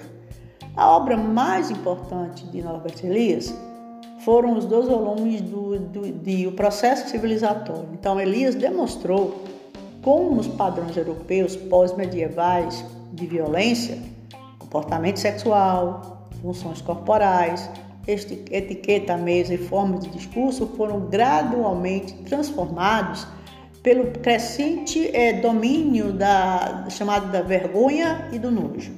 A 0.76 0.92
obra 0.92 1.16
mais 1.16 1.70
importante 1.70 2.46
de 2.48 2.62
Norbert 2.62 2.96
Elias 3.04 3.54
foram 4.20 4.58
os 4.58 4.66
dois 4.66 4.88
volumes 4.88 5.42
do, 5.42 5.80
do, 5.80 6.12
de 6.12 6.48
O 6.48 6.54
Processo 6.54 7.10
Civilizatório. 7.10 7.90
Então, 7.94 8.20
Elias 8.20 8.56
demonstrou 8.56 9.44
como 10.02 10.40
os 10.40 10.48
padrões 10.48 10.96
europeus 10.98 11.56
pós-medievais 11.56 12.84
de 13.12 13.26
violência, 13.26 13.98
comportamento 14.58 15.18
sexual, 15.18 16.30
funções 16.42 16.82
corporais, 16.82 17.70
etiqueta, 18.08 19.18
mesa 19.18 19.54
e 19.54 19.58
formas 19.58 20.06
de 20.06 20.10
discurso 20.10 20.68
foram 20.78 21.02
gradualmente 21.02 22.14
transformados 22.24 23.28
pelo 23.84 24.12
crescente 24.20 25.10
é, 25.16 25.34
domínio 25.34 26.12
da 26.12 26.88
chamado 26.90 27.32
da 27.32 27.42
vergonha 27.42 28.30
e 28.32 28.40
do 28.40 28.50
nojo. 28.50 28.98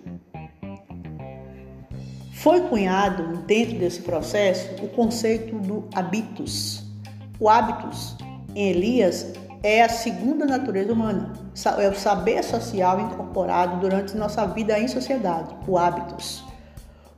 Foi 2.34 2.62
cunhado 2.62 3.38
dentro 3.46 3.78
desse 3.78 4.02
processo 4.02 4.84
o 4.84 4.88
conceito 4.90 5.58
do 5.60 5.88
habitus. 5.94 6.84
O 7.40 7.50
habitus 7.50 8.16
em 8.56 8.70
Elias 8.70 9.34
é 9.62 9.84
a 9.84 9.90
segunda 9.90 10.46
natureza 10.46 10.94
humana, 10.94 11.34
é 11.78 11.90
o 11.90 11.96
saber 11.96 12.44
social 12.44 13.00
incorporado 13.02 13.82
durante 13.82 14.16
nossa 14.16 14.46
vida 14.46 14.80
em 14.80 14.88
sociedade, 14.88 15.54
o 15.68 15.78
habitus. 15.78 16.49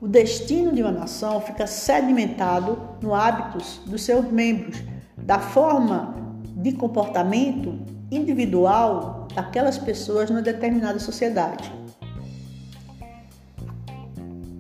O 0.01 0.07
destino 0.07 0.73
de 0.73 0.81
uma 0.81 0.91
nação 0.91 1.39
fica 1.39 1.67
sedimentado 1.67 2.75
no 3.03 3.13
hábitos 3.13 3.79
dos 3.85 4.01
seus 4.01 4.25
membros, 4.31 4.81
da 5.15 5.37
forma 5.37 6.15
de 6.55 6.71
comportamento 6.71 7.77
individual 8.09 9.27
daquelas 9.35 9.77
pessoas 9.77 10.31
numa 10.31 10.41
determinada 10.41 10.97
sociedade. 10.97 11.71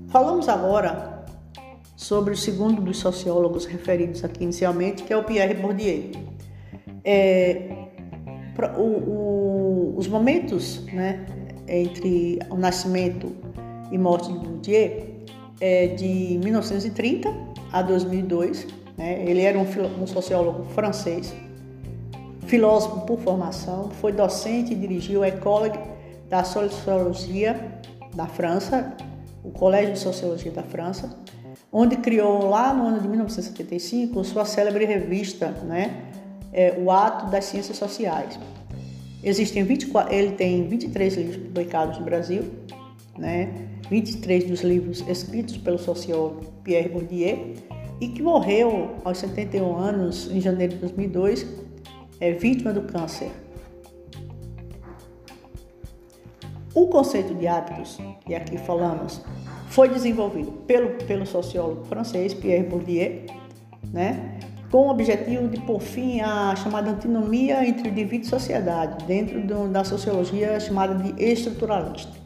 Falamos 0.09 0.47
agora 0.47 1.25
sobre 1.95 2.35
o 2.35 2.37
segundo 2.37 2.79
dos 2.79 2.99
sociólogos 2.99 3.65
referidos 3.65 4.23
aqui 4.23 4.43
inicialmente, 4.43 5.01
que 5.01 5.11
é 5.11 5.17
o 5.17 5.23
Pierre 5.23 5.55
Bourdieu. 5.55 6.11
É, 7.03 7.87
o, 8.77 8.83
o, 8.83 9.95
os 9.97 10.07
momentos 10.07 10.85
né, 10.93 11.25
entre 11.67 12.37
o 12.47 12.57
nascimento 12.57 13.35
e 13.91 13.97
morte 13.97 14.31
de 14.31 14.37
Bourdieu 14.37 15.10
é, 15.61 15.87
de 15.87 16.39
1930 16.43 17.31
a 17.71 17.81
2002. 17.83 18.67
Né? 18.97 19.23
Ele 19.25 19.41
era 19.41 19.57
um, 19.57 19.65
um 20.01 20.07
sociólogo 20.07 20.65
francês, 20.73 21.33
filósofo 22.47 23.01
por 23.05 23.19
formação, 23.19 23.91
foi 24.01 24.11
docente 24.11 24.73
e 24.73 24.75
dirigiu 24.75 25.23
a 25.23 25.27
École 25.27 25.71
da 26.27 26.43
Sociologia 26.43 27.79
da 28.15 28.25
França, 28.25 28.93
o 29.43 29.51
Colégio 29.51 29.93
de 29.93 29.99
Sociologia 29.99 30.51
da 30.51 30.63
França, 30.63 31.15
onde 31.71 31.95
criou 31.97 32.49
lá 32.49 32.73
no 32.73 32.87
ano 32.87 32.99
de 32.99 33.07
1975 33.07 34.23
sua 34.23 34.43
célebre 34.43 34.85
revista, 34.85 35.49
né, 35.63 36.05
é, 36.51 36.77
O 36.77 36.91
Ato 36.91 37.31
das 37.31 37.45
Ciências 37.45 37.77
Sociais. 37.77 38.37
Existem 39.23 39.63
24, 39.63 40.13
ele 40.13 40.31
tem 40.31 40.67
23 40.67 41.15
livros 41.15 41.37
publicados 41.37 41.97
no 41.97 42.03
Brasil, 42.03 42.43
né, 43.17 43.69
23 43.91 44.45
dos 44.45 44.61
livros 44.61 45.05
escritos 45.05 45.57
pelo 45.57 45.77
sociólogo 45.77 46.45
Pierre 46.63 46.87
Bourdieu 46.87 47.55
e 47.99 48.07
que 48.07 48.21
morreu 48.21 48.95
aos 49.03 49.17
71 49.17 49.75
anos 49.75 50.31
em 50.31 50.39
janeiro 50.39 50.75
de 50.75 50.79
2002, 50.79 51.45
é 52.21 52.31
vítima 52.31 52.71
do 52.71 52.83
câncer. 52.83 53.29
O 56.73 56.87
conceito 56.87 57.35
de 57.35 57.45
hábitos, 57.45 57.97
que 58.25 58.33
aqui 58.33 58.57
falamos, 58.59 59.21
foi 59.67 59.89
desenvolvido 59.89 60.53
pelo, 60.65 60.91
pelo 61.05 61.25
sociólogo 61.25 61.83
francês 61.83 62.33
Pierre 62.33 62.63
Bourdieu, 62.63 63.25
né, 63.91 64.39
com 64.71 64.87
o 64.87 64.89
objetivo 64.89 65.49
de 65.49 65.59
pôr 65.63 65.81
fim 65.81 66.21
à 66.21 66.55
chamada 66.55 66.91
antinomia 66.91 67.67
entre 67.67 67.89
indivíduo 67.89 68.25
e 68.25 68.29
sociedade, 68.29 69.03
dentro 69.05 69.45
do, 69.45 69.67
da 69.67 69.83
sociologia 69.83 70.57
chamada 70.61 70.95
de 70.95 71.21
estruturalista. 71.21 72.20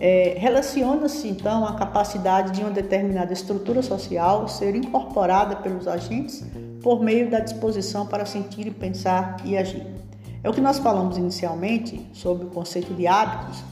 É, 0.00 0.34
Relaciona-se 0.38 1.28
então 1.28 1.66
a 1.66 1.74
capacidade 1.74 2.52
de 2.52 2.62
uma 2.62 2.70
determinada 2.70 3.34
estrutura 3.34 3.82
social 3.82 4.48
ser 4.48 4.74
incorporada 4.74 5.56
pelos 5.56 5.86
agentes 5.86 6.42
por 6.82 7.02
meio 7.02 7.30
da 7.30 7.38
disposição 7.38 8.06
para 8.06 8.24
sentir 8.24 8.70
pensar 8.70 9.36
e 9.44 9.58
agir. 9.58 9.86
É 10.42 10.48
o 10.48 10.54
que 10.54 10.60
nós 10.62 10.78
falamos 10.78 11.18
inicialmente 11.18 12.00
sobre 12.14 12.46
o 12.46 12.48
conceito 12.48 12.94
de 12.94 13.06
hábitos, 13.06 13.62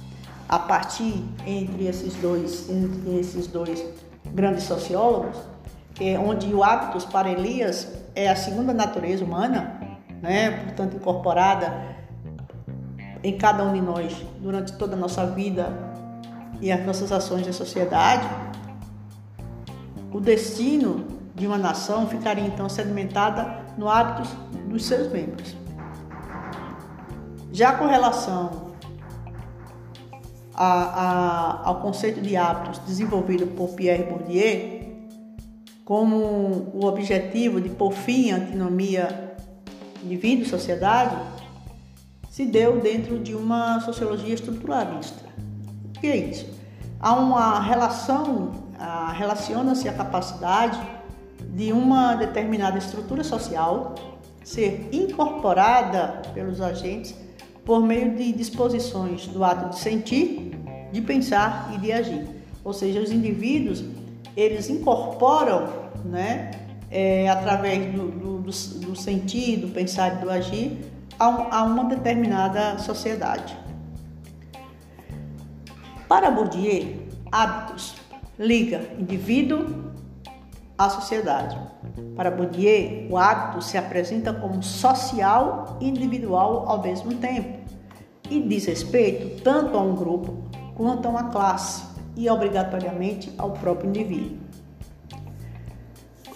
a 0.47 0.59
partir 0.59 1.25
entre 1.47 1.87
esses 1.87 2.13
dois, 2.17 2.69
entre 2.69 3.19
esses 3.19 3.47
dois 3.47 3.83
grandes 4.27 4.65
sociólogos, 4.65 5.39
é 5.99 6.19
onde 6.19 6.53
o 6.53 6.63
hábitos 6.63 7.07
para 7.07 7.31
Elias 7.31 7.89
é 8.15 8.29
a 8.29 8.37
segunda 8.37 8.75
natureza 8.75 9.25
humana, 9.25 9.81
né, 10.21 10.51
portanto 10.65 10.97
incorporada 10.97 11.97
em 13.25 13.37
cada 13.39 13.65
um 13.65 13.73
de 13.73 13.81
nós 13.81 14.15
durante 14.41 14.75
toda 14.75 14.95
a 14.95 14.99
nossa 14.99 15.25
vida 15.27 15.88
e 16.61 16.73
as 16.73 16.85
nossas 16.85 17.13
ações 17.13 17.47
em 17.47 17.53
sociedade, 17.53 18.29
o 20.13 20.21
destino 20.21 21.07
de 21.35 21.47
uma 21.47 21.59
nação 21.59 22.07
ficaria 22.09 22.45
então 22.45 22.69
sedimentada 22.69 23.65
no 23.77 23.89
hábito 23.89 24.29
dos 24.69 24.85
seus 24.85 25.11
membros. 25.13 25.57
Já 27.53 27.73
com 27.75 27.87
relação 27.87 28.73
a, 30.55 30.67
a, 30.67 31.69
ao 31.69 31.81
conceito 31.81 32.21
de 32.21 32.37
hábitos 32.37 32.81
desenvolvido 32.81 33.47
por 33.47 33.71
Pierre 33.71 34.05
Bourdieu, 34.05 34.79
como 35.85 36.17
o 36.75 36.85
objetivo 36.85 37.61
de 37.61 37.71
pôr 37.71 37.93
fim 37.93 38.33
à 38.33 38.37
antinomia 38.37 39.37
indivíduo-sociedade, 40.05 41.17
se 42.31 42.45
deu 42.45 42.81
dentro 42.81 43.19
de 43.19 43.35
uma 43.35 43.81
sociologia 43.81 44.35
estruturalista. 44.35 45.25
O 45.99 46.01
que 46.01 46.07
é 46.07 46.17
isso? 46.17 46.47
Há 47.01 47.13
uma 47.17 47.61
relação, 47.61 48.53
relaciona-se 49.15 49.89
a 49.89 49.93
capacidade 49.93 50.81
de 51.41 51.73
uma 51.73 52.15
determinada 52.15 52.79
estrutura 52.79 53.25
social 53.25 53.97
ser 54.45 54.89
incorporada 54.93 56.23
pelos 56.33 56.61
agentes 56.61 57.17
por 57.65 57.83
meio 57.83 58.15
de 58.15 58.31
disposições 58.31 59.27
do 59.27 59.43
ato 59.43 59.71
de 59.71 59.81
sentir, 59.81 60.53
de 60.93 61.01
pensar 61.01 61.69
e 61.75 61.79
de 61.79 61.91
agir. 61.91 62.29
Ou 62.63 62.73
seja, 62.73 63.01
os 63.01 63.11
indivíduos 63.11 63.83
eles 64.37 64.71
incorporam, 64.71 65.69
né, 66.05 66.53
é, 66.93 67.29
através 67.29 67.93
do, 67.93 68.09
do, 68.09 68.39
do, 68.39 68.51
do, 68.53 68.95
sentir, 68.95 69.57
do 69.57 69.69
pensar 69.69 70.17
e 70.17 70.25
do 70.25 70.31
agir, 70.31 70.79
a, 71.19 71.59
a 71.59 71.65
uma 71.65 71.87
determinada 71.87 72.79
sociedade. 72.79 73.57
Para 76.09 76.31
Bourdieu, 76.31 77.07
hábitos 77.31 77.95
liga 78.39 78.81
indivíduo 78.99 79.93
à 80.79 80.89
sociedade. 80.89 81.55
Para 82.17 82.31
Bourdieu, 82.31 83.09
o 83.11 83.19
hábito 83.19 83.61
se 83.61 83.77
apresenta 83.77 84.33
como 84.33 84.63
social 84.63 85.77
e 85.81 85.87
individual 85.87 86.65
ao 86.67 86.81
mesmo 86.81 87.15
tempo 87.17 87.59
e 88.31 88.41
diz 88.41 88.65
respeito 88.65 89.43
tanto 89.43 89.77
a 89.77 89.83
um 89.83 89.95
grupo 89.95 90.45
quanto 90.75 91.07
a 91.07 91.11
uma 91.11 91.25
classe 91.25 91.85
e 92.17 92.29
obrigatoriamente 92.31 93.31
ao 93.37 93.51
próprio 93.51 93.91
indivíduo. 93.91 94.39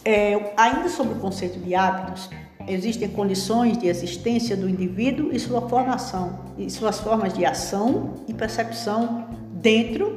É, 0.04 0.52
ainda 0.54 0.90
sobre 0.90 1.14
o 1.14 1.16
conceito 1.16 1.58
de 1.58 1.74
hábitos, 1.74 2.28
existem 2.68 3.08
condições 3.08 3.78
de 3.78 3.86
existência 3.86 4.54
do 4.54 4.68
indivíduo 4.68 5.30
e 5.32 5.40
sua 5.40 5.66
formação, 5.68 6.40
e 6.58 6.68
suas 6.68 7.00
formas 7.00 7.32
de 7.32 7.46
ação 7.46 8.14
e 8.28 8.34
percepção 8.34 9.31
dentro 9.62 10.14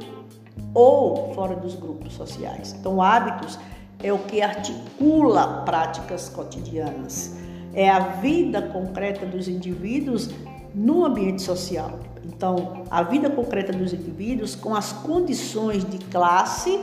ou 0.74 1.32
fora 1.32 1.54
dos 1.56 1.74
grupos 1.74 2.12
sociais. 2.12 2.76
Então, 2.78 3.00
hábitos 3.00 3.58
é 4.02 4.12
o 4.12 4.18
que 4.18 4.42
articula 4.42 5.62
práticas 5.64 6.28
cotidianas, 6.28 7.34
é 7.72 7.88
a 7.88 7.98
vida 7.98 8.60
concreta 8.60 9.24
dos 9.24 9.48
indivíduos 9.48 10.30
no 10.74 11.04
ambiente 11.04 11.40
social. 11.40 11.98
Então, 12.24 12.84
a 12.90 13.02
vida 13.02 13.30
concreta 13.30 13.72
dos 13.72 13.92
indivíduos 13.92 14.54
com 14.54 14.74
as 14.74 14.92
condições 14.92 15.84
de 15.88 15.98
classe 16.06 16.78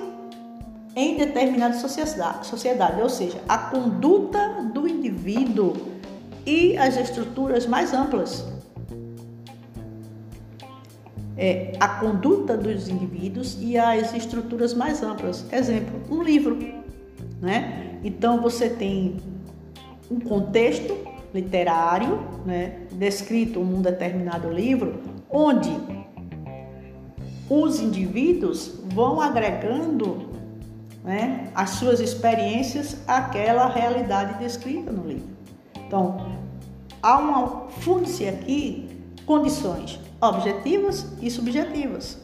em 0.96 1.18
determinada 1.18 1.76
sociedade, 1.76 3.02
ou 3.02 3.10
seja, 3.10 3.40
a 3.48 3.58
conduta 3.58 4.64
do 4.74 4.88
indivíduo 4.88 5.74
e 6.46 6.78
as 6.78 6.98
estruturas 6.98 7.66
mais 7.66 7.94
amplas 7.94 8.46
é, 11.38 11.74
a 11.80 11.88
conduta 11.88 12.56
dos 12.56 12.88
indivíduos 12.88 13.58
e 13.60 13.78
as 13.78 14.14
estruturas 14.14 14.74
mais 14.74 15.02
amplas. 15.02 15.46
Exemplo, 15.52 16.02
um 16.10 16.22
livro. 16.22 16.58
Né? 17.42 18.00
Então 18.04 18.42
você 18.42 18.70
tem 18.70 19.18
um 20.10 20.20
contexto 20.20 20.96
literário, 21.34 22.20
né, 22.46 22.82
descrito 22.92 23.60
num 23.60 23.82
determinado 23.82 24.50
livro, 24.52 25.02
onde 25.30 25.72
os 27.50 27.80
indivíduos 27.80 28.80
vão 28.94 29.20
agregando 29.20 30.30
né, 31.04 31.50
as 31.56 31.72
suas 31.72 32.00
experiências 32.00 32.98
àquela 33.08 33.68
realidade 33.68 34.38
descrita 34.40 34.92
no 34.92 35.08
livro. 35.08 35.28
Então, 35.88 36.38
há 37.02 37.18
uma 37.18 37.68
funde-se 37.80 38.28
aqui 38.28 38.88
condições 39.26 40.00
objetivas 40.30 41.06
e 41.22 41.30
subjetivas. 41.30 42.18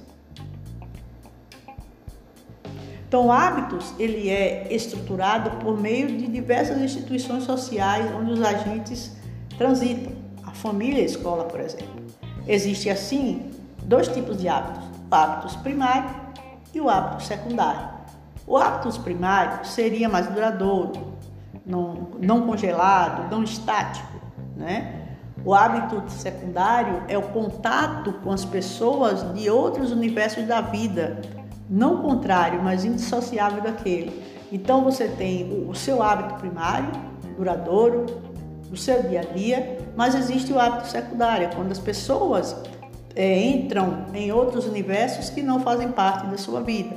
Então, 3.08 3.32
hábitos 3.32 3.94
ele 3.98 4.30
é 4.30 4.72
estruturado 4.72 5.58
por 5.58 5.80
meio 5.80 6.08
de 6.08 6.28
diversas 6.28 6.78
instituições 6.78 7.44
sociais 7.44 8.14
onde 8.16 8.34
os 8.34 8.42
agentes 8.42 9.16
transitam, 9.58 10.14
a 10.44 10.52
família 10.52 11.00
e 11.00 11.02
a 11.02 11.06
escola, 11.06 11.46
por 11.46 11.60
exemplo. 11.60 12.06
Existe 12.48 12.90
assim 12.90 13.52
dois 13.84 14.08
tipos 14.08 14.38
de 14.38 14.48
hábitos: 14.48 14.84
o 15.12 15.16
hábitos 15.16 15.56
primário 15.56 16.16
e 16.74 16.80
o 16.80 16.88
hábito 16.88 17.24
secundário. 17.24 17.90
O 18.46 18.58
hábitos 18.58 18.98
primário 18.98 19.66
seria 19.66 20.08
mais 20.08 20.28
duradouro, 20.28 21.14
não, 21.66 22.10
não 22.20 22.46
congelado, 22.46 23.30
não 23.30 23.44
estático, 23.44 24.20
né? 24.56 24.99
O 25.45 25.54
hábito 25.54 26.04
secundário 26.10 27.04
é 27.08 27.17
o 27.17 27.21
contato 27.21 28.13
com 28.23 28.32
as 28.32 28.43
pessoas 28.43 29.34
de 29.34 29.49
outros 29.49 29.91
universos 29.91 30.45
da 30.45 30.62
vida, 30.62 31.21
não 31.69 32.02
contrário, 32.02 32.62
mas 32.62 32.84
indissociável 32.84 33.62
daquele. 33.62 34.21
Então 34.52 34.84
você 34.84 35.08
tem 35.08 35.65
o 35.67 35.73
seu 35.73 36.04
hábito 36.04 36.36
primário, 36.36 36.91
duradouro, 37.38 38.06
do 38.69 38.78
seu 38.78 39.02
dia 39.04 39.21
a 39.21 39.34
dia, 39.34 39.78
mas 39.95 40.13
existe 40.13 40.52
o 40.52 40.60
hábito 40.60 40.88
secundário, 40.88 41.49
quando 41.56 41.71
as 41.71 41.80
pessoas 41.80 42.56
é, 43.15 43.41
entram 43.41 44.06
em 44.13 44.32
outros 44.32 44.65
universos 44.65 45.30
que 45.30 45.41
não 45.41 45.60
fazem 45.62 45.91
parte 45.91 46.28
da 46.28 46.38
sua 46.38 46.62
vida. 46.62 46.95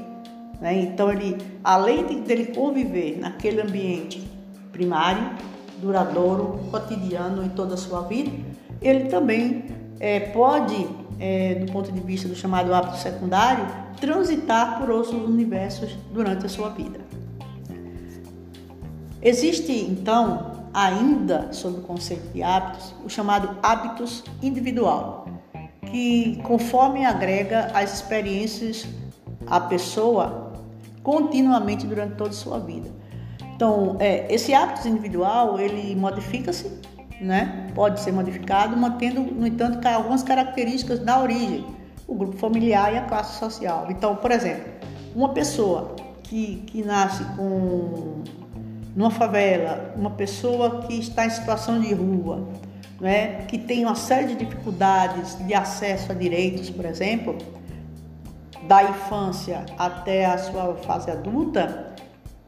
Né? 0.60 0.80
Então 0.82 1.10
ele, 1.10 1.38
além 1.62 2.06
de 2.06 2.20
dele 2.20 2.46
conviver 2.54 3.18
naquele 3.18 3.60
ambiente 3.60 4.22
primário, 4.70 5.30
duradouro, 5.82 6.60
cotidiano 6.70 7.44
em 7.44 7.48
toda 7.50 7.74
a 7.74 7.76
sua 7.76 8.02
vida, 8.02 8.30
ele 8.80 9.08
também 9.08 9.64
é, 9.98 10.20
pode, 10.20 10.88
é, 11.18 11.56
do 11.56 11.70
ponto 11.72 11.90
de 11.92 12.00
vista 12.00 12.28
do 12.28 12.34
chamado 12.34 12.72
hábito 12.72 12.96
secundário, 12.96 13.66
transitar 14.00 14.78
por 14.78 14.90
outros 14.90 15.12
universos 15.12 15.96
durante 16.12 16.46
a 16.46 16.48
sua 16.48 16.70
vida. 16.70 17.00
Existe 19.20 19.72
então 19.72 20.52
ainda 20.72 21.52
sob 21.52 21.78
o 21.78 21.82
conceito 21.82 22.32
de 22.32 22.42
hábitos 22.42 22.94
o 23.04 23.08
chamado 23.08 23.56
hábitos 23.62 24.24
individual, 24.42 25.26
que 25.90 26.40
conforme 26.42 27.04
agrega 27.04 27.70
as 27.74 27.94
experiências 27.94 28.86
à 29.46 29.60
pessoa 29.60 30.52
continuamente 31.02 31.86
durante 31.86 32.14
toda 32.14 32.30
a 32.30 32.32
sua 32.32 32.58
vida. 32.58 33.01
Então, 33.62 33.96
é, 34.00 34.26
esse 34.28 34.52
hábito 34.52 34.88
individual 34.88 35.60
ele 35.60 35.94
modifica-se, 35.94 36.68
né? 37.20 37.68
Pode 37.76 38.00
ser 38.00 38.10
modificado, 38.10 38.76
mantendo, 38.76 39.20
no 39.20 39.46
entanto, 39.46 39.86
algumas 39.86 40.24
características 40.24 40.98
da 40.98 41.20
origem 41.20 41.64
o 42.08 42.16
grupo 42.16 42.36
familiar 42.38 42.92
e 42.92 42.98
a 42.98 43.02
classe 43.02 43.38
social. 43.38 43.86
Então, 43.88 44.16
por 44.16 44.32
exemplo, 44.32 44.64
uma 45.14 45.28
pessoa 45.28 45.94
que, 46.24 46.56
que 46.66 46.82
nasce 46.82 47.22
com 47.36 48.24
numa 48.96 49.12
favela, 49.12 49.94
uma 49.94 50.10
pessoa 50.10 50.80
que 50.80 50.98
está 50.98 51.24
em 51.24 51.30
situação 51.30 51.80
de 51.80 51.94
rua, 51.94 52.48
né, 53.00 53.44
que 53.46 53.58
tem 53.58 53.84
uma 53.84 53.94
série 53.94 54.34
de 54.34 54.44
dificuldades 54.44 55.38
de 55.46 55.54
acesso 55.54 56.10
a 56.10 56.16
direitos, 56.16 56.68
por 56.68 56.84
exemplo, 56.84 57.38
da 58.64 58.82
infância 58.82 59.64
até 59.78 60.24
a 60.26 60.36
sua 60.36 60.74
fase 60.74 61.12
adulta, 61.12 61.91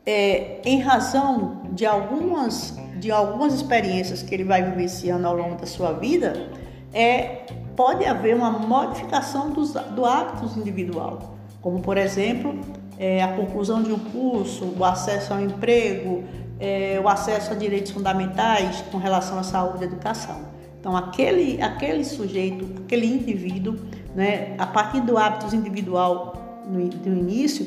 é, 0.06 0.60
em 0.64 0.80
razão 0.80 1.62
de 1.72 1.86
algumas, 1.86 2.76
de 2.98 3.10
algumas 3.10 3.54
experiências 3.54 4.22
que 4.22 4.34
ele 4.34 4.44
vai 4.44 4.62
vivenciando 4.62 5.26
ao 5.26 5.36
longo 5.36 5.56
da 5.56 5.66
sua 5.66 5.92
vida, 5.92 6.50
é 6.92 7.46
pode 7.74 8.04
haver 8.04 8.36
uma 8.36 8.50
modificação 8.50 9.50
dos, 9.50 9.72
do 9.72 10.04
hábitos 10.04 10.56
individual, 10.56 11.36
como 11.60 11.80
por 11.80 11.96
exemplo 11.96 12.58
é, 12.98 13.22
a 13.22 13.28
conclusão 13.28 13.82
de 13.82 13.92
um 13.92 13.98
curso, 13.98 14.72
o 14.78 14.84
acesso 14.84 15.32
ao 15.32 15.40
emprego, 15.40 16.22
é, 16.60 17.00
o 17.02 17.08
acesso 17.08 17.52
a 17.52 17.54
direitos 17.54 17.90
fundamentais 17.90 18.84
com 18.92 18.98
relação 18.98 19.38
à 19.38 19.42
saúde 19.42 19.82
e 19.82 19.86
educação. 19.86 20.42
Então 20.78 20.96
aquele, 20.96 21.60
aquele 21.60 22.04
sujeito, 22.04 22.82
aquele 22.84 23.06
indivíduo, 23.06 23.76
né, 24.14 24.54
a 24.58 24.66
partir 24.66 25.00
do 25.00 25.18
hábitos 25.18 25.52
individual 25.52 26.62
no, 26.68 26.88
do 26.88 27.08
início, 27.08 27.66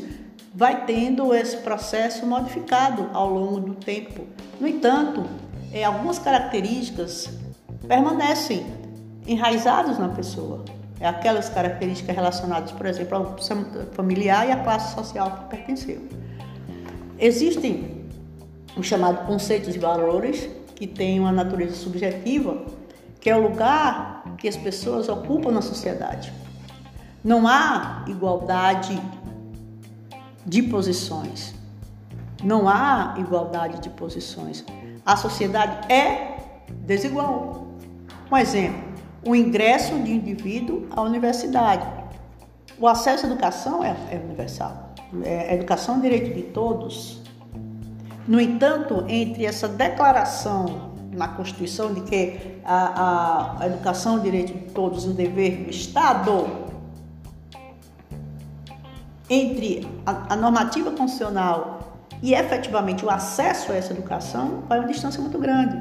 vai 0.58 0.88
tendo 0.88 1.36
esse 1.36 1.58
processo 1.58 2.26
modificado 2.26 3.12
ao 3.14 3.30
longo 3.30 3.60
do 3.60 3.76
tempo. 3.76 4.26
No 4.60 4.68
entanto, 4.68 5.24
é, 5.72 5.84
algumas 5.84 6.18
características 6.18 7.30
permanecem 7.88 8.66
enraizados 9.28 10.00
na 10.00 10.10
pessoa. 10.10 10.66
É 11.00 11.08
aquelas 11.08 11.48
características 11.48 12.16
relacionadas, 12.16 12.72
por 12.72 12.88
exemplo, 12.88 13.18
ao 13.18 13.36
familiar 13.94 14.50
e 14.50 14.52
à 14.52 14.58
classe 14.58 14.96
social 14.96 15.30
que 15.30 15.56
pertenceu. 15.58 16.02
Existem 17.20 18.04
os 18.76 18.88
chamados 18.88 19.28
conceitos 19.28 19.76
e 19.76 19.78
valores, 19.78 20.50
que 20.74 20.88
têm 20.88 21.20
uma 21.20 21.32
natureza 21.32 21.76
subjetiva, 21.76 22.66
que 23.20 23.30
é 23.30 23.38
o 23.38 23.44
lugar 23.44 24.24
que 24.40 24.48
as 24.48 24.58
pessoas 24.58 25.08
ocupam 25.08 25.52
na 25.52 25.62
sociedade. 25.62 26.34
Não 27.24 27.48
há 27.48 28.06
igualdade 28.08 29.00
de 30.48 30.64
posições. 30.64 31.54
Não 32.42 32.70
há 32.70 33.16
igualdade 33.18 33.82
de 33.82 33.90
posições. 33.90 34.64
A 35.06 35.18
sociedade 35.18 35.92
é 35.92 36.38
desigual. 36.86 37.68
Um 38.32 38.38
exemplo: 38.38 38.82
o 39.26 39.36
ingresso 39.36 39.94
de 40.00 40.12
indivíduo 40.12 40.88
à 40.92 41.02
universidade. 41.02 41.86
O 42.80 42.88
acesso 42.88 43.26
à 43.26 43.30
educação 43.30 43.84
é, 43.84 43.96
é 44.12 44.22
universal. 44.24 44.94
É, 45.24 45.52
a 45.52 45.54
educação 45.56 45.98
é 45.98 46.02
direito 46.02 46.34
de 46.34 46.44
todos. 46.44 47.22
No 48.28 48.40
entanto, 48.40 49.04
entre 49.08 49.46
essa 49.46 49.68
declaração 49.68 50.92
na 51.12 51.28
Constituição 51.30 51.94
de 51.94 52.02
que 52.02 52.60
a, 52.64 53.58
a, 53.62 53.68
educação 53.68 54.18
é 54.18 54.22
direito 54.22 54.54
de 54.54 54.74
todos 54.74 55.06
um 55.06 55.14
dever 55.14 55.64
do 55.64 55.70
Estado, 55.72 56.67
entre 59.30 59.88
a, 60.06 60.34
a 60.34 60.36
normativa 60.36 60.92
constitucional 60.92 62.04
e 62.22 62.34
efetivamente 62.34 63.06
o 63.06 63.10
acesso 63.10 63.72
a 63.72 63.76
essa 63.76 63.94
educação, 63.94 64.64
vai 64.68 64.80
uma 64.80 64.88
distância 64.88 65.22
muito 65.22 65.38
grande. 65.38 65.80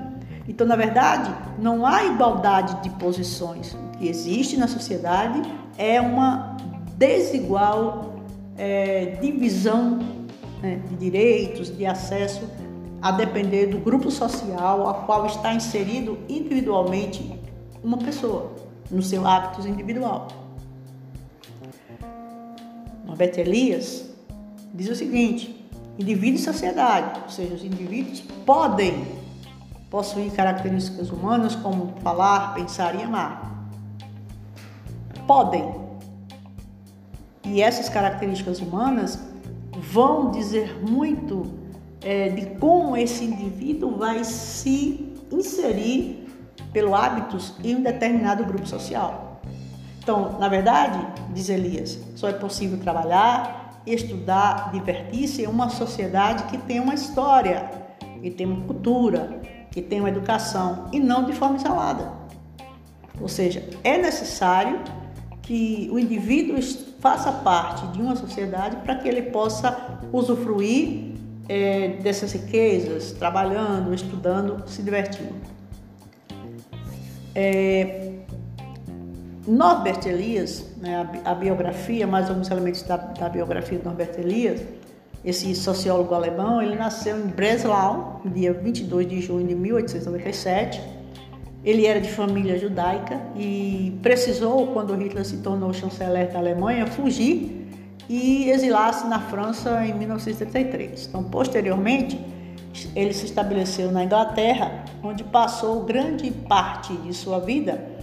Então, 0.48 0.66
na 0.66 0.76
verdade, 0.76 1.34
não 1.58 1.84
há 1.84 2.04
igualdade 2.04 2.82
de 2.82 2.90
posições. 2.90 3.74
O 3.74 3.98
que 3.98 4.08
existe 4.08 4.56
na 4.56 4.68
sociedade 4.68 5.42
é 5.76 6.00
uma 6.00 6.56
desigual 6.96 8.14
é, 8.56 9.16
divisão 9.20 9.98
né, 10.62 10.80
de 10.88 10.96
direitos, 10.96 11.74
de 11.76 11.84
acesso, 11.84 12.48
a 13.02 13.10
depender 13.10 13.66
do 13.66 13.78
grupo 13.78 14.10
social 14.10 14.88
a 14.88 14.94
qual 14.94 15.26
está 15.26 15.52
inserido 15.52 16.18
individualmente 16.28 17.38
uma 17.82 17.98
pessoa, 17.98 18.52
no 18.90 19.02
seu 19.02 19.26
hábitos 19.26 19.66
individual. 19.66 20.28
Norbert 23.16 23.38
Elias 23.38 24.04
diz 24.74 24.90
o 24.90 24.94
seguinte: 24.94 25.66
indivíduo 25.98 26.38
e 26.38 26.42
sociedade, 26.42 27.20
ou 27.22 27.30
seja, 27.30 27.54
os 27.54 27.64
indivíduos 27.64 28.20
podem 28.44 29.06
possuem 29.90 30.28
características 30.28 31.10
humanas 31.10 31.54
como 31.54 31.94
falar, 32.02 32.54
pensar 32.54 32.94
e 32.94 33.02
amar. 33.02 33.70
Podem. 35.26 35.74
E 37.44 37.62
essas 37.62 37.88
características 37.88 38.60
humanas 38.60 39.18
vão 39.92 40.30
dizer 40.30 40.78
muito 40.84 41.46
é, 42.02 42.28
de 42.28 42.46
como 42.58 42.96
esse 42.96 43.24
indivíduo 43.24 43.96
vai 43.96 44.24
se 44.24 45.14
inserir 45.32 46.28
pelo 46.72 46.94
hábitos 46.94 47.54
em 47.64 47.76
um 47.76 47.82
determinado 47.82 48.44
grupo 48.44 48.66
social. 48.66 49.40
Então, 50.02 50.38
na 50.38 50.48
verdade, 50.48 50.98
diz 51.32 51.48
Elias, 51.48 52.05
só 52.16 52.28
é 52.28 52.32
possível 52.32 52.78
trabalhar, 52.78 53.82
estudar, 53.86 54.72
divertir-se 54.72 55.42
em 55.42 55.46
uma 55.46 55.68
sociedade 55.68 56.44
que 56.44 56.58
tem 56.58 56.80
uma 56.80 56.94
história, 56.94 57.70
que 58.20 58.30
tem 58.30 58.46
uma 58.46 58.66
cultura, 58.66 59.40
que 59.70 59.80
tenham 59.80 60.08
educação 60.08 60.88
e 60.92 60.98
não 60.98 61.24
de 61.24 61.32
forma 61.32 61.56
isolada. 61.56 62.10
Ou 63.20 63.28
seja, 63.28 63.62
é 63.84 63.96
necessário 63.96 64.80
que 65.42 65.88
o 65.92 65.98
indivíduo 65.98 66.60
faça 66.98 67.30
parte 67.30 67.86
de 67.88 68.00
uma 68.00 68.16
sociedade 68.16 68.76
para 68.76 68.96
que 68.96 69.06
ele 69.06 69.22
possa 69.22 70.00
usufruir 70.12 71.14
é, 71.48 71.88
dessas 72.02 72.32
riquezas, 72.32 73.12
trabalhando, 73.12 73.94
estudando, 73.94 74.66
se 74.66 74.82
divertindo. 74.82 75.34
É, 77.34 78.15
Norbert 79.46 80.06
Elias, 80.06 80.64
né, 80.78 81.08
a, 81.24 81.34
biografia, 81.34 82.06
mais 82.06 82.28
alguns 82.28 82.50
elementos 82.50 82.82
da, 82.82 82.96
da 82.96 83.28
biografia 83.28 83.78
de 83.78 83.84
Norbert 83.84 84.12
Elias, 84.18 84.60
esse 85.24 85.54
sociólogo 85.56 86.14
alemão, 86.14 86.62
ele 86.62 86.76
nasceu 86.76 87.18
em 87.18 87.26
Breslau, 87.26 88.20
dia 88.24 88.52
22 88.52 89.08
de 89.08 89.20
junho 89.20 89.46
de 89.46 89.56
1897. 89.56 90.80
Ele 91.64 91.84
era 91.84 92.00
de 92.00 92.08
família 92.08 92.56
judaica 92.56 93.20
e 93.34 93.98
precisou, 94.02 94.68
quando 94.68 94.94
Hitler 94.94 95.24
se 95.24 95.38
tornou 95.38 95.74
chanceler 95.74 96.30
da 96.32 96.38
Alemanha, 96.38 96.86
fugir 96.86 97.66
e 98.08 98.48
exilar-se 98.50 99.06
na 99.08 99.18
França 99.18 99.84
em 99.84 99.94
1933. 99.94 101.06
Então, 101.08 101.24
posteriormente, 101.24 102.20
ele 102.94 103.12
se 103.12 103.24
estabeleceu 103.24 103.90
na 103.90 104.04
Inglaterra, 104.04 104.84
onde 105.02 105.24
passou 105.24 105.82
grande 105.82 106.30
parte 106.30 106.92
de 106.98 107.12
sua 107.12 107.40
vida. 107.40 107.95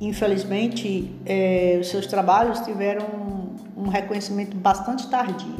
Infelizmente, 0.00 1.14
eh, 1.24 1.78
os 1.80 1.88
seus 1.88 2.06
trabalhos 2.06 2.60
tiveram 2.60 3.06
um 3.76 3.88
reconhecimento 3.88 4.56
bastante 4.56 5.08
tardio. 5.08 5.54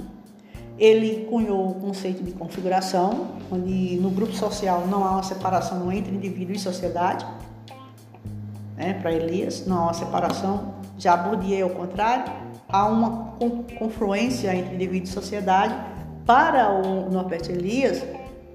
Ele 0.76 1.26
cunhou 1.30 1.70
o 1.70 1.74
conceito 1.74 2.22
de 2.22 2.32
configuração, 2.32 3.28
onde 3.50 3.96
no 4.00 4.10
grupo 4.10 4.32
social 4.32 4.86
não 4.88 5.04
há 5.04 5.12
uma 5.12 5.22
separação 5.22 5.90
entre 5.92 6.14
indivíduo 6.14 6.56
e 6.56 6.58
sociedade. 6.58 7.24
Né? 8.76 8.94
Para 8.94 9.12
Elias, 9.12 9.66
não 9.66 9.78
há 9.78 9.82
uma 9.84 9.94
separação. 9.94 10.74
Já 10.98 11.16
Bourdieu, 11.16 11.68
ao 11.68 11.74
contrário, 11.74 12.32
há 12.68 12.86
uma 12.86 13.34
confluência 13.78 14.54
entre 14.54 14.74
indivíduo 14.74 15.08
e 15.08 15.12
sociedade. 15.12 15.74
Para 16.26 16.72
o 16.72 17.08
Norbert 17.08 17.48
Elias, 17.48 18.02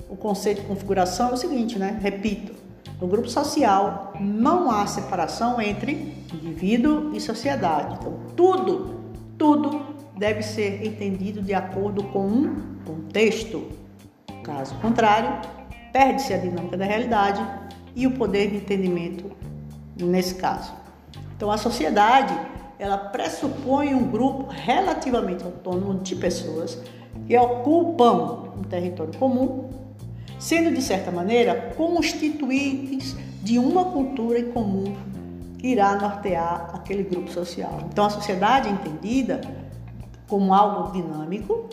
o 0.09 0.17
conceito 0.17 0.61
de 0.61 0.67
configuração 0.67 1.29
é 1.29 1.33
o 1.33 1.37
seguinte, 1.37 1.79
né? 1.79 1.97
Repito, 2.01 2.53
no 2.99 3.07
grupo 3.07 3.29
social 3.29 4.13
não 4.19 4.69
há 4.69 4.85
separação 4.85 5.61
entre 5.61 6.13
indivíduo 6.33 7.15
e 7.15 7.21
sociedade. 7.21 7.95
Então, 7.99 8.19
tudo, 8.35 8.95
tudo 9.37 9.81
deve 10.17 10.41
ser 10.41 10.85
entendido 10.85 11.41
de 11.41 11.53
acordo 11.53 12.03
com 12.03 12.27
um 12.27 12.55
contexto. 12.85 13.69
Caso 14.43 14.75
contrário, 14.75 15.29
perde-se 15.93 16.33
a 16.33 16.37
dinâmica 16.37 16.75
da 16.75 16.85
realidade 16.85 17.41
e 17.95 18.05
o 18.05 18.11
poder 18.11 18.49
de 18.49 18.57
entendimento 18.57 19.31
nesse 19.97 20.35
caso. 20.35 20.73
Então, 21.35 21.49
a 21.49 21.57
sociedade 21.57 22.37
ela 22.77 22.97
pressupõe 22.97 23.93
um 23.93 24.09
grupo 24.09 24.47
relativamente 24.49 25.43
autônomo 25.43 25.99
de 25.99 26.15
pessoas 26.15 26.81
que 27.27 27.37
ocupam 27.37 28.53
um 28.57 28.63
território 28.63 29.17
comum, 29.17 29.69
sendo 30.39 30.73
de 30.73 30.81
certa 30.81 31.11
maneira 31.11 31.73
constituintes 31.75 33.15
de 33.43 33.59
uma 33.59 33.85
cultura 33.85 34.39
em 34.39 34.51
comum 34.51 34.95
que 35.57 35.67
irá 35.67 35.95
nortear 35.95 36.71
aquele 36.73 37.03
grupo 37.03 37.29
social. 37.31 37.81
Então, 37.91 38.05
a 38.05 38.09
sociedade 38.09 38.69
é 38.69 38.71
entendida 38.71 39.41
como 40.27 40.53
algo 40.53 40.93
dinâmico, 40.93 41.69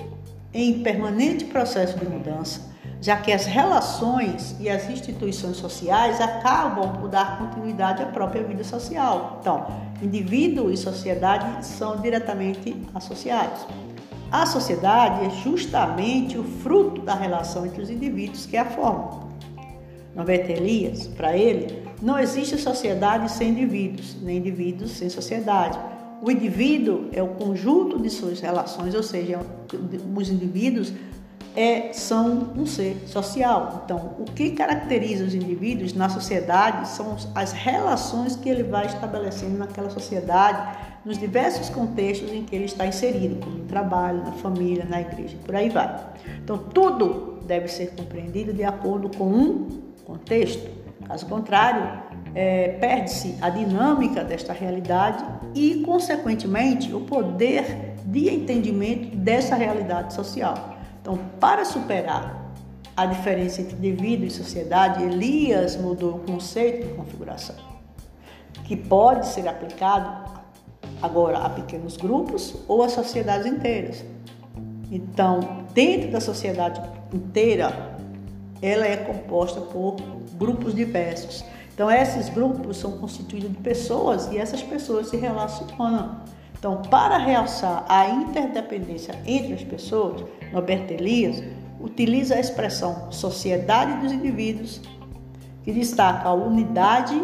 em 0.52 0.82
permanente 0.82 1.44
processo 1.44 1.98
de 1.98 2.06
mudança, 2.06 2.62
já 3.00 3.16
que 3.16 3.30
as 3.30 3.44
relações 3.44 4.56
e 4.58 4.68
as 4.68 4.88
instituições 4.88 5.58
sociais 5.58 6.20
acabam 6.20 6.94
por 6.94 7.08
dar 7.08 7.38
continuidade 7.38 8.02
à 8.02 8.06
própria 8.06 8.42
vida 8.42 8.64
social. 8.64 9.38
Então, 9.40 9.66
indivíduo 10.02 10.70
e 10.70 10.76
sociedade 10.76 11.64
são 11.66 11.98
diretamente 11.98 12.74
associados. 12.94 13.66
A 14.30 14.44
sociedade 14.44 15.26
é 15.26 15.30
justamente 15.30 16.36
o 16.36 16.44
fruto 16.44 17.00
da 17.00 17.14
relação 17.14 17.64
entre 17.64 17.80
os 17.80 17.90
indivíduos 17.90 18.46
que 18.46 18.56
a 18.56 18.64
formam. 18.64 19.26
Norbert 20.14 20.50
Elias, 20.50 21.06
para 21.06 21.36
ele, 21.36 21.82
não 22.02 22.18
existe 22.18 22.58
sociedade 22.58 23.30
sem 23.30 23.50
indivíduos, 23.50 24.16
nem 24.22 24.38
indivíduos 24.38 24.92
sem 24.92 25.08
sociedade. 25.08 25.78
O 26.22 26.30
indivíduo 26.30 27.08
é 27.12 27.22
o 27.22 27.28
conjunto 27.28 28.00
de 28.00 28.10
suas 28.10 28.40
relações, 28.40 28.94
ou 28.94 29.02
seja, 29.02 29.38
os 30.16 30.30
indivíduos 30.30 30.92
é, 31.54 31.92
são 31.92 32.52
um 32.56 32.66
ser 32.66 32.96
social. 33.06 33.82
Então, 33.84 34.16
o 34.18 34.24
que 34.24 34.50
caracteriza 34.50 35.24
os 35.24 35.34
indivíduos 35.34 35.94
na 35.94 36.08
sociedade 36.08 36.88
são 36.88 37.16
as 37.34 37.52
relações 37.52 38.36
que 38.36 38.48
ele 38.48 38.62
vai 38.62 38.86
estabelecendo 38.86 39.56
naquela 39.56 39.90
sociedade, 39.90 40.78
nos 41.07 41.16
diversos 41.16 41.70
contextos 41.70 42.32
em 42.32 42.42
que 42.42 42.57
ele 42.57 42.64
está 42.64 42.84
inserido, 42.84 43.36
como 43.36 43.59
no 43.59 43.64
trabalho, 43.66 44.24
na 44.24 44.32
família, 44.32 44.84
na 44.84 45.00
igreja, 45.00 45.36
por 45.44 45.54
aí 45.54 45.68
vai. 45.68 46.04
Então, 46.42 46.59
tudo 46.59 47.38
deve 47.46 47.68
ser 47.68 47.92
compreendido 47.94 48.52
de 48.52 48.64
acordo 48.64 49.09
com 49.16 49.28
um 49.28 49.82
contexto. 50.04 50.68
Caso 51.07 51.24
contrário, 51.26 52.02
é, 52.34 52.70
perde-se 52.80 53.36
a 53.40 53.48
dinâmica 53.48 54.24
desta 54.24 54.52
realidade 54.52 55.24
e, 55.54 55.76
consequentemente, 55.82 56.92
o 56.92 57.02
poder 57.02 57.94
de 58.04 58.28
entendimento 58.28 59.16
dessa 59.16 59.54
realidade 59.54 60.12
social. 60.12 60.74
Então, 61.00 61.16
para 61.38 61.64
superar 61.64 62.52
a 62.96 63.07
diferença 63.07 63.61
entre 63.61 63.76
indivíduo 63.76 64.26
e 64.26 64.30
sociedade, 64.30 65.04
Elias 65.04 65.76
mudou 65.76 66.16
o 66.16 66.18
conceito 66.18 66.88
de 66.88 66.94
configuração, 66.94 67.54
que 68.64 68.74
pode 68.74 69.28
ser 69.28 69.46
aplicado 69.46 70.25
agora 71.03 71.38
a 71.38 71.51
pequenos 71.51 71.97
grupos 71.97 72.55
ou 72.66 72.82
a 72.82 72.88
sociedades 72.88 73.47
inteiras. 73.47 74.05
Então, 74.90 75.64
dentro 75.74 76.11
da 76.11 76.20
sociedade 76.20 76.80
inteira, 77.12 77.97
ela 78.62 78.86
é 78.86 78.97
composta 78.97 79.61
por 79.61 79.97
grupos 80.38 80.74
diversos. 80.74 81.44
Então, 81.74 81.90
esses 81.90 82.28
grupos 82.28 82.78
são 82.78 82.92
constituídos 82.92 83.51
de 83.51 83.59
pessoas 83.59 84.30
e 84.32 84.38
essas 84.38 84.62
pessoas 84.62 85.09
se 85.09 85.16
relacionam. 85.16 86.20
Então, 86.59 86.80
para 86.82 87.18
realçar 87.18 87.84
a 87.88 88.09
interdependência 88.09 89.14
entre 89.26 89.53
as 89.53 89.62
pessoas, 89.62 90.24
Norbert 90.53 90.90
Elias 90.90 91.42
utiliza 91.80 92.36
a 92.36 92.40
expressão 92.40 93.12
sociedade 93.12 94.01
dos 94.01 94.12
indivíduos, 94.12 94.80
que 95.62 95.72
destaca 95.72 96.28
a 96.28 96.32
unidade 96.32 97.14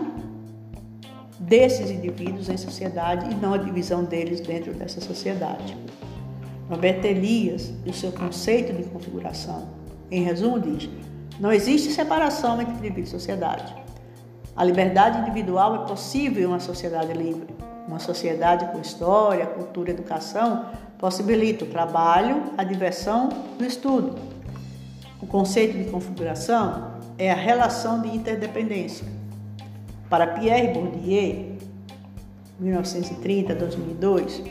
desses 1.42 1.90
indivíduos 1.90 2.48
em 2.48 2.56
sociedade 2.56 3.30
e 3.30 3.34
não 3.34 3.54
a 3.54 3.58
divisão 3.58 4.04
deles 4.04 4.40
dentro 4.40 4.72
dessa 4.72 5.00
sociedade. 5.00 5.76
Norbert 6.68 7.04
Elias 7.04 7.72
e 7.84 7.90
o 7.90 7.94
seu 7.94 8.12
conceito 8.12 8.72
de 8.72 8.84
configuração, 8.84 9.68
em 10.10 10.22
resumo, 10.22 10.58
diz: 10.58 10.88
não 11.38 11.52
existe 11.52 11.90
separação 11.92 12.60
entre 12.60 12.74
indivíduo 12.74 13.04
e 13.04 13.06
sociedade. 13.06 13.74
A 14.54 14.64
liberdade 14.64 15.18
individual 15.18 15.74
é 15.74 15.86
possível 15.86 16.42
em 16.42 16.46
uma 16.46 16.60
sociedade 16.60 17.12
livre. 17.12 17.48
Uma 17.88 17.98
sociedade 17.98 18.66
com 18.66 18.80
história, 18.80 19.46
cultura 19.46 19.90
e 19.90 19.92
educação 19.92 20.66
possibilita 20.98 21.64
o 21.64 21.68
trabalho, 21.68 22.42
a 22.56 22.62
diversão 22.62 23.28
e 23.58 23.64
o 23.64 23.66
estudo. 23.66 24.16
O 25.20 25.26
conceito 25.26 25.76
de 25.76 25.90
configuração 25.90 26.92
é 27.18 27.30
a 27.30 27.34
relação 27.34 28.00
de 28.00 28.14
interdependência. 28.14 29.21
Para 30.12 30.26
Pierre 30.26 30.74
Bourdieu, 30.74 31.56
1930-2002, 32.62 34.42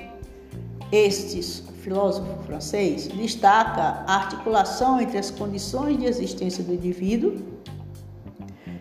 este 0.92 1.40
filósofo 1.84 2.36
francês 2.48 3.08
destaca 3.10 4.04
a 4.08 4.16
articulação 4.16 5.00
entre 5.00 5.20
as 5.20 5.30
condições 5.30 6.00
de 6.00 6.06
existência 6.06 6.64
do 6.64 6.74
indivíduo 6.74 7.38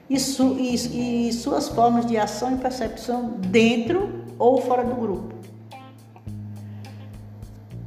e, 0.09 0.19
su, 0.19 0.57
e, 0.59 1.29
e 1.29 1.33
suas 1.35 1.69
formas 1.69 2.07
de 2.07 2.17
ação 2.17 2.55
e 2.55 2.57
percepção 2.57 3.35
dentro 3.49 4.25
ou 4.39 4.63
fora 4.63 4.83
do 4.83 4.95
grupo. 4.95 5.35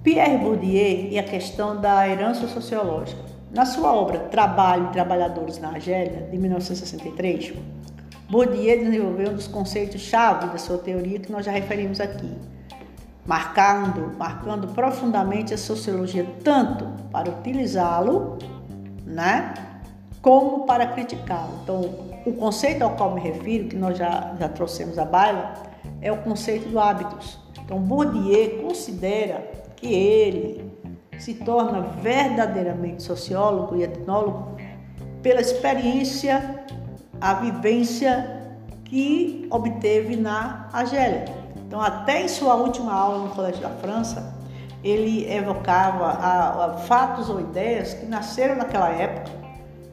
Pierre 0.04 0.38
Bourdieu 0.38 1.10
e 1.10 1.18
a 1.18 1.24
questão 1.24 1.82
da 1.82 2.08
herança 2.08 2.48
sociológica. 2.48 3.24
Na 3.50 3.66
sua 3.66 3.92
obra 3.92 4.20
Trabalho 4.20 4.90
e 4.90 4.92
Trabalhadores 4.92 5.58
na 5.58 5.70
Argélia, 5.70 6.28
de 6.30 6.38
1963, 6.38 7.54
Bourdieu 8.34 8.80
desenvolveu 8.80 9.30
um 9.30 9.36
dos 9.36 9.48
conceitos-chave 9.48 10.48
da 10.48 10.58
sua 10.58 10.80
teoria 10.80 11.20
que 11.20 11.32
nós 11.32 11.46
já 11.46 11.52
referimos 11.52 12.00
aqui, 12.00 12.36
marcando, 13.28 14.18
marcando 14.18 14.68
profundamente 14.70 15.54
a 15.54 15.58
sociologia 15.58 16.26
tanto 16.44 16.84
para 17.12 17.30
utilizá-lo, 17.30 18.40
né, 19.06 19.54
como 20.20 20.66
para 20.66 20.88
criticá-lo. 20.88 21.60
Então, 21.62 21.82
o 22.26 22.34
conceito 22.34 22.82
ao 22.82 22.96
qual 22.96 23.14
me 23.14 23.22
refiro, 23.22 23.68
que 23.68 23.76
nós 23.76 24.00
já, 24.00 24.34
já 24.40 24.50
trouxemos 24.50 24.98
à 24.98 25.06
baila, 25.06 25.54
é 26.02 26.12
o 26.12 26.18
conceito 26.18 26.68
do 26.70 26.80
hábitos. 26.80 27.38
Então, 27.64 27.78
Bourdieu 27.78 28.64
considera 28.64 29.48
que 29.76 29.94
ele 29.94 30.72
se 31.20 31.36
torna 31.36 31.82
verdadeiramente 32.02 33.04
sociólogo 33.04 33.76
e 33.76 33.84
etnólogo 33.84 34.58
pela 35.22 35.40
experiência, 35.40 36.53
a 37.24 37.36
vivência 37.36 38.52
que 38.84 39.48
obteve 39.50 40.18
na 40.18 40.68
Argélia. 40.74 41.24
Então, 41.66 41.80
até 41.80 42.22
em 42.22 42.28
sua 42.28 42.56
última 42.56 42.92
aula 42.92 43.20
no 43.20 43.30
Colégio 43.30 43.62
da 43.62 43.70
França, 43.70 44.36
ele 44.84 45.26
evocava 45.32 46.08
a, 46.08 46.66
a 46.66 46.78
fatos 46.80 47.30
ou 47.30 47.40
ideias 47.40 47.94
que 47.94 48.06
nasceram 48.06 48.56
naquela 48.58 48.90
época 48.90 49.32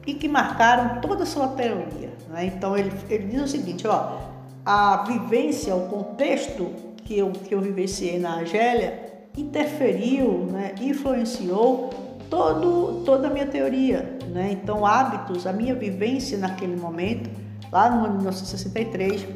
e 0.05 0.13
que 0.13 0.27
marcaram 0.27 0.99
toda 0.99 1.23
a 1.23 1.25
sua 1.25 1.47
teoria. 1.47 2.11
Né? 2.27 2.47
Então 2.47 2.77
ele, 2.77 2.91
ele 3.09 3.27
diz 3.27 3.43
o 3.43 3.47
seguinte, 3.47 3.87
ó, 3.87 4.17
a 4.65 5.05
vivência, 5.07 5.73
o 5.73 5.87
contexto 5.87 6.69
que 7.05 7.17
eu, 7.17 7.31
que 7.31 7.55
eu 7.55 7.61
vivenciei 7.61 8.19
na 8.19 8.39
Argélia 8.39 9.09
interferiu, 9.37 10.49
né, 10.51 10.75
influenciou 10.81 12.10
todo, 12.31 13.03
toda 13.05 13.27
a 13.27 13.29
minha 13.29 13.45
teoria. 13.45 14.17
Né? 14.29 14.53
Então 14.53 14.85
hábitos, 14.85 15.45
a 15.45 15.53
minha 15.53 15.75
vivência 15.75 16.37
naquele 16.37 16.77
momento 16.77 17.29
lá 17.71 17.89
no 17.89 18.05
ano 18.05 18.17
de 18.17 18.23
1963, 18.23 19.27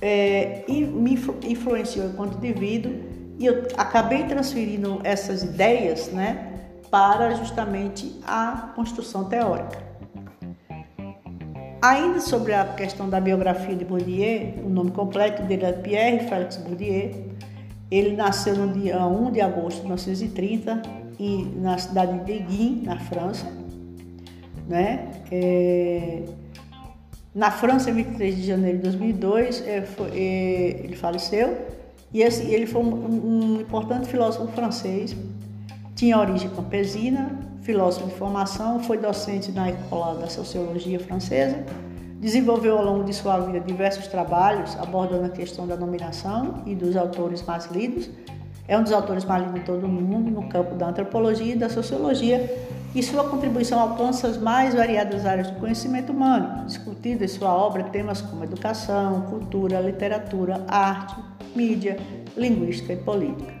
é, 0.00 0.64
me 0.68 1.18
influenciou 1.44 2.06
enquanto 2.06 2.36
indivíduo 2.36 2.92
e 3.38 3.46
eu 3.46 3.66
acabei 3.76 4.24
transferindo 4.24 5.00
essas 5.04 5.42
ideias 5.42 6.08
né, 6.08 6.52
para 6.90 7.34
justamente 7.34 8.20
a 8.26 8.72
construção 8.74 9.24
teórica. 9.24 9.92
Ainda 11.80 12.20
sobre 12.20 12.52
a 12.52 12.64
questão 12.64 13.08
da 13.08 13.20
biografia 13.20 13.74
de 13.74 13.84
Bourdieu, 13.84 14.54
o 14.64 14.68
nome 14.68 14.90
completo 14.90 15.42
dele 15.42 15.64
é 15.64 15.72
Pierre 15.72 16.28
Félix 16.28 16.56
Bourdieu. 16.58 17.32
Ele 17.90 18.14
nasceu 18.14 18.54
no 18.54 18.72
dia 18.72 19.04
1 19.04 19.32
de 19.32 19.40
agosto 19.40 19.78
de 19.78 19.82
1930 19.82 21.01
e 21.18 21.44
na 21.56 21.78
cidade 21.78 22.18
de 22.18 22.24
Deguin, 22.24 22.82
na 22.84 22.98
França. 22.98 23.46
Né? 24.68 25.10
É, 25.30 26.22
na 27.34 27.50
França, 27.50 27.90
em 27.90 27.94
23 27.94 28.36
de 28.36 28.42
janeiro 28.42 28.78
de 28.78 28.84
2002, 28.84 29.66
é, 29.66 29.82
foi, 29.82 30.08
é, 30.10 30.84
ele 30.84 30.96
faleceu 30.96 31.56
e 32.12 32.20
esse, 32.20 32.42
ele 32.44 32.66
foi 32.66 32.82
um, 32.82 33.56
um, 33.56 33.60
importante 33.60 34.06
filósofo 34.06 34.46
francês. 34.48 35.16
Tinha 35.94 36.18
origem 36.18 36.50
campesina, 36.50 37.30
filósofo 37.62 38.08
de 38.08 38.14
formação, 38.16 38.80
foi 38.80 38.98
docente 38.98 39.50
na 39.50 39.70
Escola 39.70 40.18
da 40.18 40.26
Sociologia 40.28 41.00
Francesa, 41.00 41.64
desenvolveu 42.20 42.76
ao 42.76 42.84
longo 42.84 43.04
de 43.04 43.14
sua 43.14 43.38
vida 43.38 43.60
diversos 43.60 44.06
trabalhos 44.08 44.76
abordando 44.78 45.24
a 45.24 45.30
questão 45.30 45.66
da 45.66 45.76
nominação 45.76 46.62
e 46.66 46.74
dos 46.74 46.96
autores 46.96 47.42
mais 47.42 47.66
lidos. 47.70 48.10
É 48.68 48.78
um 48.78 48.82
dos 48.82 48.92
autores 48.92 49.24
mais 49.24 49.42
lidos 49.42 49.60
de 49.60 49.66
todo 49.66 49.84
o 49.84 49.88
mundo 49.88 50.30
no 50.30 50.48
campo 50.48 50.74
da 50.74 50.88
antropologia 50.88 51.54
e 51.54 51.58
da 51.58 51.68
sociologia, 51.68 52.48
e 52.94 53.02
sua 53.02 53.24
contribuição 53.24 53.80
alcança 53.80 54.28
as 54.28 54.36
mais 54.36 54.74
variadas 54.74 55.24
áreas 55.24 55.50
do 55.50 55.58
conhecimento 55.58 56.12
humano, 56.12 56.66
discutindo 56.66 57.22
em 57.22 57.28
sua 57.28 57.54
obra 57.54 57.84
temas 57.84 58.20
como 58.20 58.44
educação, 58.44 59.22
cultura, 59.22 59.80
literatura, 59.80 60.62
arte, 60.68 61.16
mídia, 61.56 61.98
linguística 62.36 62.92
e 62.92 62.96
política. 62.96 63.54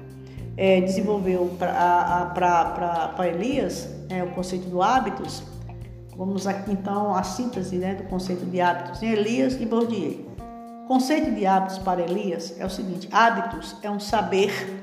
É, 0.54 0.82
desenvolveu 0.82 1.50
para 1.58 3.26
Elias 3.26 3.88
é, 4.10 4.22
o 4.22 4.28
conceito 4.32 4.68
do 4.68 4.82
hábitos. 4.82 5.42
Vamos 6.14 6.46
aqui 6.46 6.70
então 6.70 7.14
a 7.14 7.22
síntese 7.22 7.76
né, 7.76 7.94
do 7.94 8.04
conceito 8.04 8.44
de 8.44 8.60
hábitos 8.60 9.02
em 9.02 9.12
Elias 9.12 9.58
e 9.58 9.64
Bourdieu. 9.64 10.30
O 10.84 10.88
conceito 10.88 11.30
de 11.30 11.46
hábitos 11.46 11.78
para 11.78 12.02
Elias 12.02 12.54
é 12.58 12.66
o 12.66 12.70
seguinte: 12.70 13.08
hábitos 13.10 13.74
é 13.82 13.90
um 13.90 13.98
saber 13.98 14.81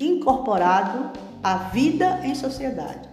incorporado 0.00 1.10
à 1.42 1.56
vida 1.56 2.20
em 2.24 2.34
sociedade. 2.34 3.08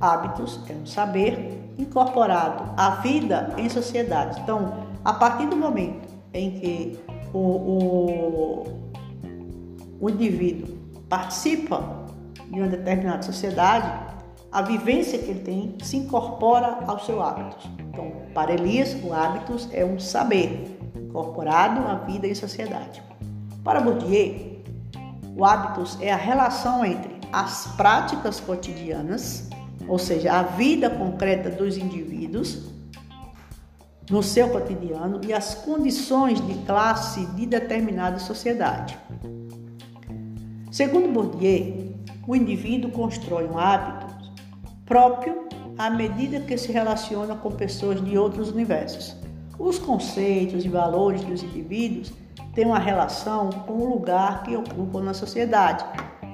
Hábitos 0.00 0.60
é 0.68 0.74
um 0.74 0.84
saber 0.84 1.72
incorporado 1.78 2.64
à 2.76 2.90
vida 2.96 3.54
em 3.56 3.68
sociedade. 3.68 4.40
Então, 4.40 4.86
a 5.04 5.14
partir 5.14 5.46
do 5.46 5.56
momento 5.56 6.06
em 6.32 6.50
que 6.50 6.98
o, 7.32 7.38
o, 7.38 8.64
o 10.00 10.10
indivíduo 10.10 10.76
participa 11.08 12.06
de 12.50 12.60
uma 12.60 12.68
determinada 12.68 13.22
sociedade, 13.22 13.90
a 14.52 14.62
vivência 14.62 15.18
que 15.18 15.30
ele 15.30 15.40
tem 15.40 15.76
se 15.82 15.96
incorpora 15.96 16.78
ao 16.86 16.98
seu 17.00 17.22
hábitos. 17.22 17.68
Então, 17.90 18.12
para 18.34 18.52
Elias, 18.52 18.96
o 19.02 19.12
hábitos 19.12 19.68
é 19.72 19.84
um 19.84 19.98
saber 19.98 20.78
incorporado 20.94 21.86
à 21.88 21.94
vida 21.94 22.26
em 22.26 22.34
sociedade. 22.34 23.02
Para 23.64 23.80
Bourdieu, 23.80 24.55
o 25.36 25.44
hábitos 25.44 25.98
é 26.00 26.10
a 26.10 26.16
relação 26.16 26.84
entre 26.84 27.20
as 27.32 27.66
práticas 27.76 28.40
cotidianas 28.40 29.48
ou 29.88 29.98
seja, 29.98 30.32
a 30.32 30.42
vida 30.42 30.90
concreta 30.90 31.50
dos 31.50 31.76
indivíduos 31.76 32.64
no 34.10 34.22
seu 34.22 34.48
cotidiano 34.48 35.20
e 35.26 35.32
as 35.32 35.54
condições 35.54 36.40
de 36.40 36.54
classe 36.64 37.26
de 37.26 37.46
determinada 37.46 38.18
sociedade. 38.18 38.98
Segundo 40.70 41.12
Bourdieu, 41.12 41.94
o 42.26 42.34
indivíduo 42.34 42.90
constrói 42.90 43.44
um 43.46 43.58
hábito 43.58 44.06
próprio 44.84 45.46
à 45.78 45.90
medida 45.90 46.40
que 46.40 46.56
se 46.56 46.72
relaciona 46.72 47.34
com 47.36 47.50
pessoas 47.52 48.04
de 48.04 48.16
outros 48.16 48.50
universos. 48.50 49.16
Os 49.58 49.78
conceitos 49.78 50.64
e 50.64 50.68
valores 50.68 51.22
dos 51.22 51.42
indivíduos 51.42 52.12
têm 52.56 52.64
uma 52.64 52.78
relação 52.78 53.50
com 53.50 53.74
o 53.74 53.88
lugar 53.88 54.42
que 54.42 54.56
ocupam 54.56 55.02
na 55.02 55.12
sociedade. 55.12 55.84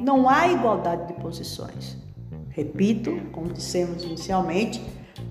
Não 0.00 0.28
há 0.28 0.46
igualdade 0.46 1.08
de 1.08 1.14
posições. 1.14 1.96
Repito, 2.50 3.20
como 3.32 3.52
dissemos 3.52 4.04
inicialmente, 4.04 4.80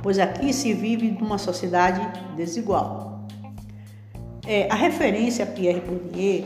pois 0.04 0.20
aqui 0.20 0.52
se 0.52 0.74
vive 0.74 1.10
numa 1.12 1.38
sociedade 1.38 2.02
desigual. 2.36 3.26
É, 4.46 4.68
a 4.70 4.76
referência 4.76 5.46
a 5.46 5.48
Pierre 5.48 5.80
Bourdieu 5.80 6.44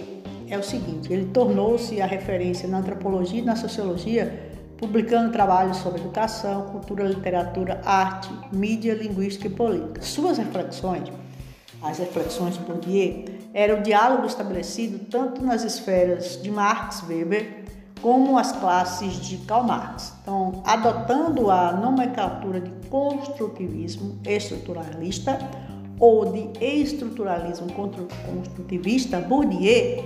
é 0.47 0.57
o 0.57 0.63
seguinte: 0.63 1.11
ele 1.11 1.25
tornou-se 1.25 1.99
a 1.99 2.05
referência 2.05 2.67
na 2.67 2.77
antropologia 2.77 3.39
e 3.39 3.43
na 3.43 3.55
sociologia, 3.55 4.51
publicando 4.77 5.31
trabalhos 5.31 5.77
sobre 5.77 6.01
educação, 6.01 6.67
cultura, 6.67 7.05
literatura, 7.05 7.81
arte, 7.83 8.29
mídia, 8.51 8.93
linguística 8.93 9.47
e 9.47 9.49
política. 9.49 10.03
Suas 10.03 10.37
reflexões, 10.37 11.11
as 11.81 11.97
reflexões 11.97 12.55
de 12.55 12.59
Bourdieu, 12.59 13.34
eram 13.55 13.81
diálogo 13.81 14.27
estabelecido 14.27 14.99
tanto 15.09 15.41
nas 15.41 15.63
esferas 15.63 16.41
de 16.41 16.51
Marx, 16.51 17.01
Weber 17.07 17.63
como 18.01 18.37
as 18.37 18.51
classes 18.51 19.13
de 19.13 19.37
Karl 19.37 19.63
Marx. 19.63 20.13
Então, 20.21 20.61
adotando 20.65 21.49
a 21.49 21.71
nomenclatura 21.71 22.59
de 22.59 22.69
construtivismo 22.89 24.19
estruturalista 24.25 25.39
ou 25.97 26.33
de 26.33 26.49
estruturalismo 26.59 27.71
construtivista, 27.71 29.21
Bourdieu 29.21 30.03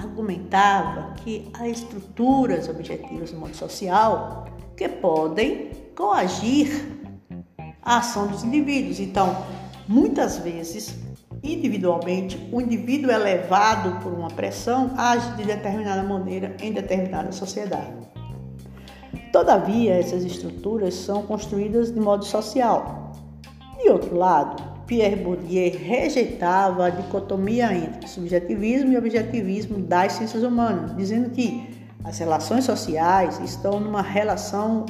argumentava 0.00 1.14
que 1.24 1.50
há 1.54 1.68
estruturas 1.68 2.68
objetivas 2.68 3.32
no 3.32 3.40
mundo 3.40 3.56
social 3.56 4.46
que 4.76 4.88
podem 4.88 5.72
coagir 5.96 6.86
a 7.82 7.98
ação 7.98 8.28
dos 8.28 8.44
indivíduos. 8.44 9.00
Então, 9.00 9.44
muitas 9.88 10.38
vezes 10.38 10.96
Individualmente, 11.42 12.38
o 12.52 12.60
indivíduo 12.60 13.10
é 13.10 13.18
levado 13.18 14.00
por 14.00 14.12
uma 14.12 14.28
pressão, 14.28 14.92
age 14.96 15.34
de 15.36 15.44
determinada 15.44 16.02
maneira 16.02 16.56
em 16.60 16.72
determinada 16.72 17.32
sociedade. 17.32 17.92
Todavia, 19.32 19.94
essas 19.94 20.24
estruturas 20.24 20.94
são 20.94 21.22
construídas 21.22 21.92
de 21.92 21.98
modo 21.98 22.24
social. 22.24 23.12
De 23.82 23.90
outro 23.90 24.14
lado, 24.14 24.62
Pierre 24.86 25.16
Bourdieu 25.16 25.72
rejeitava 25.76 26.86
a 26.86 26.90
dicotomia 26.90 27.74
entre 27.74 28.06
subjetivismo 28.06 28.92
e 28.92 28.96
objetivismo 28.96 29.78
das 29.78 30.12
ciências 30.12 30.44
humanas, 30.44 30.94
dizendo 30.96 31.30
que 31.30 31.68
as 32.04 32.18
relações 32.18 32.64
sociais 32.64 33.40
estão 33.40 33.80
numa 33.80 34.02
relação 34.02 34.86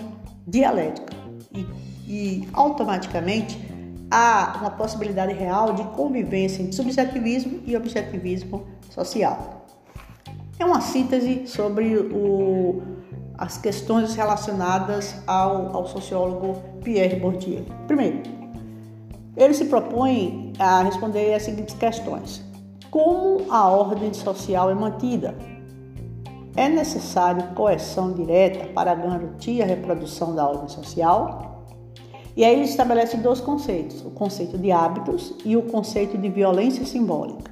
dialética 0.46 1.14
e, 1.54 1.66
e 2.06 2.48
automaticamente 2.52 3.71
há 4.12 4.58
uma 4.60 4.70
possibilidade 4.70 5.32
real 5.32 5.72
de 5.72 5.82
convivência 5.84 6.62
entre 6.62 6.76
subjetivismo 6.76 7.60
e 7.64 7.74
objetivismo 7.74 8.66
social. 8.90 9.64
É 10.58 10.64
uma 10.66 10.82
síntese 10.82 11.46
sobre 11.46 11.96
o, 11.96 12.82
as 13.38 13.56
questões 13.56 14.14
relacionadas 14.14 15.16
ao, 15.26 15.74
ao 15.74 15.86
sociólogo 15.86 16.56
Pierre 16.84 17.16
Bourdieu. 17.16 17.64
Primeiro, 17.86 18.22
ele 19.34 19.54
se 19.54 19.64
propõe 19.64 20.52
a 20.58 20.82
responder 20.82 21.32
as 21.32 21.44
seguintes 21.44 21.74
questões: 21.74 22.44
Como 22.90 23.50
a 23.50 23.66
ordem 23.66 24.12
social 24.12 24.70
é 24.70 24.74
mantida? 24.74 25.34
É 26.54 26.68
necessário 26.68 27.54
coerção 27.54 28.12
direta 28.12 28.66
para 28.74 28.94
garantir 28.94 29.62
a 29.62 29.66
reprodução 29.66 30.34
da 30.34 30.46
ordem 30.46 30.68
social? 30.68 31.51
E 32.36 32.44
aí 32.44 32.54
ele 32.54 32.64
estabelece 32.64 33.16
dois 33.16 33.40
conceitos: 33.40 34.04
o 34.04 34.10
conceito 34.10 34.56
de 34.58 34.70
hábitos 34.70 35.34
e 35.44 35.56
o 35.56 35.62
conceito 35.62 36.16
de 36.16 36.28
violência 36.28 36.84
simbólica. 36.84 37.50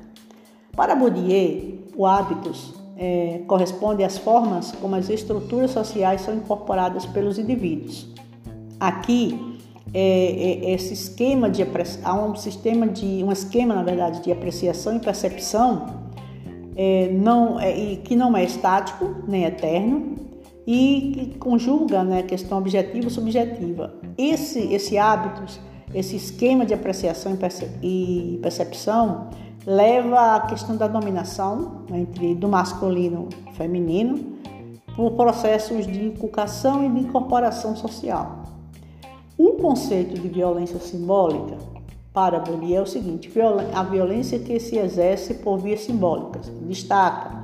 Para 0.73 0.95
Bourdieu, 0.95 1.81
o 1.97 2.07
hábitos 2.07 2.75
é, 2.97 3.43
corresponde 3.47 4.05
às 4.05 4.19
formas 4.19 4.73
como 4.73 4.95
as 4.95 5.09
estruturas 5.09 5.71
sociais 5.71 6.23
são 6.23 6.35
incorporadas 6.35 7.05
pelos 7.07 7.39
indivíduos. 7.39 8.09
Aqui, 8.79 9.59
é, 9.93 10.01
é, 10.01 10.73
esse 10.73 10.95
esquema 10.95 11.51
de 11.51 11.67
há 12.05 12.15
um 12.15 12.35
sistema 12.37 12.87
de 12.87 13.25
um 13.25 13.33
esquema 13.33 13.75
na 13.75 13.83
verdade 13.83 14.23
de 14.23 14.31
apreciação 14.31 14.97
e 14.97 15.01
percepção 15.01 15.87
é, 16.77 17.09
não 17.13 17.59
é, 17.59 17.97
que 17.97 18.15
não 18.15 18.37
é 18.37 18.45
estático 18.45 19.17
nem 19.27 19.45
eterno 19.45 20.30
e 20.73 21.11
que 21.13 21.39
conjuga 21.41 22.05
né, 22.05 22.23
questão 22.23 22.59
objetiva 22.59 23.09
e 23.09 23.11
subjetiva. 23.11 23.93
Esse, 24.17 24.73
esse 24.73 24.97
hábitos, 24.97 25.59
esse 25.93 26.15
esquema 26.15 26.65
de 26.65 26.73
apreciação 26.73 27.37
e 27.83 28.39
percepção 28.41 29.31
leva 29.67 30.37
à 30.37 30.41
questão 30.43 30.77
da 30.77 30.87
dominação 30.87 31.83
entre 31.93 32.37
do 32.37 32.49
masculino 32.49 33.29
e 33.51 33.57
feminino 33.57 34.37
por 34.95 35.11
processos 35.15 35.89
de 35.89 36.05
inculcação 36.05 36.87
e 36.87 36.89
de 36.89 37.01
incorporação 37.01 37.75
social. 37.75 38.45
O 39.37 39.55
conceito 39.55 40.21
de 40.21 40.29
violência 40.29 40.79
simbólica 40.79 41.59
para 42.13 42.39
Bourdieu 42.39 42.79
é 42.79 42.83
o 42.83 42.87
seguinte: 42.87 43.29
a 43.75 43.83
violência 43.83 44.39
que 44.39 44.61
se 44.61 44.79
exerce 44.79 45.35
por 45.35 45.59
vias 45.59 45.81
simbólicas. 45.81 46.49
Destaca 46.63 47.43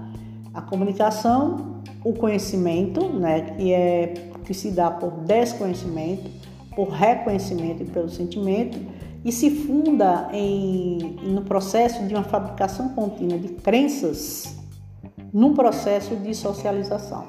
a 0.54 0.62
comunicação, 0.62 1.75
o 2.06 2.12
conhecimento, 2.12 3.08
né, 3.08 3.40
que 3.56 3.72
é 3.72 4.14
que 4.44 4.54
se 4.54 4.70
dá 4.70 4.92
por 4.92 5.10
desconhecimento, 5.10 6.30
por 6.76 6.88
reconhecimento 6.90 7.82
e 7.82 7.86
pelo 7.86 8.08
sentimento, 8.08 8.78
e 9.24 9.32
se 9.32 9.50
funda 9.50 10.28
em, 10.32 11.16
no 11.24 11.42
processo 11.42 12.06
de 12.06 12.14
uma 12.14 12.22
fabricação 12.22 12.90
contínua 12.90 13.36
de 13.36 13.48
crenças, 13.48 14.56
num 15.32 15.52
processo 15.52 16.14
de 16.14 16.32
socialização. 16.32 17.26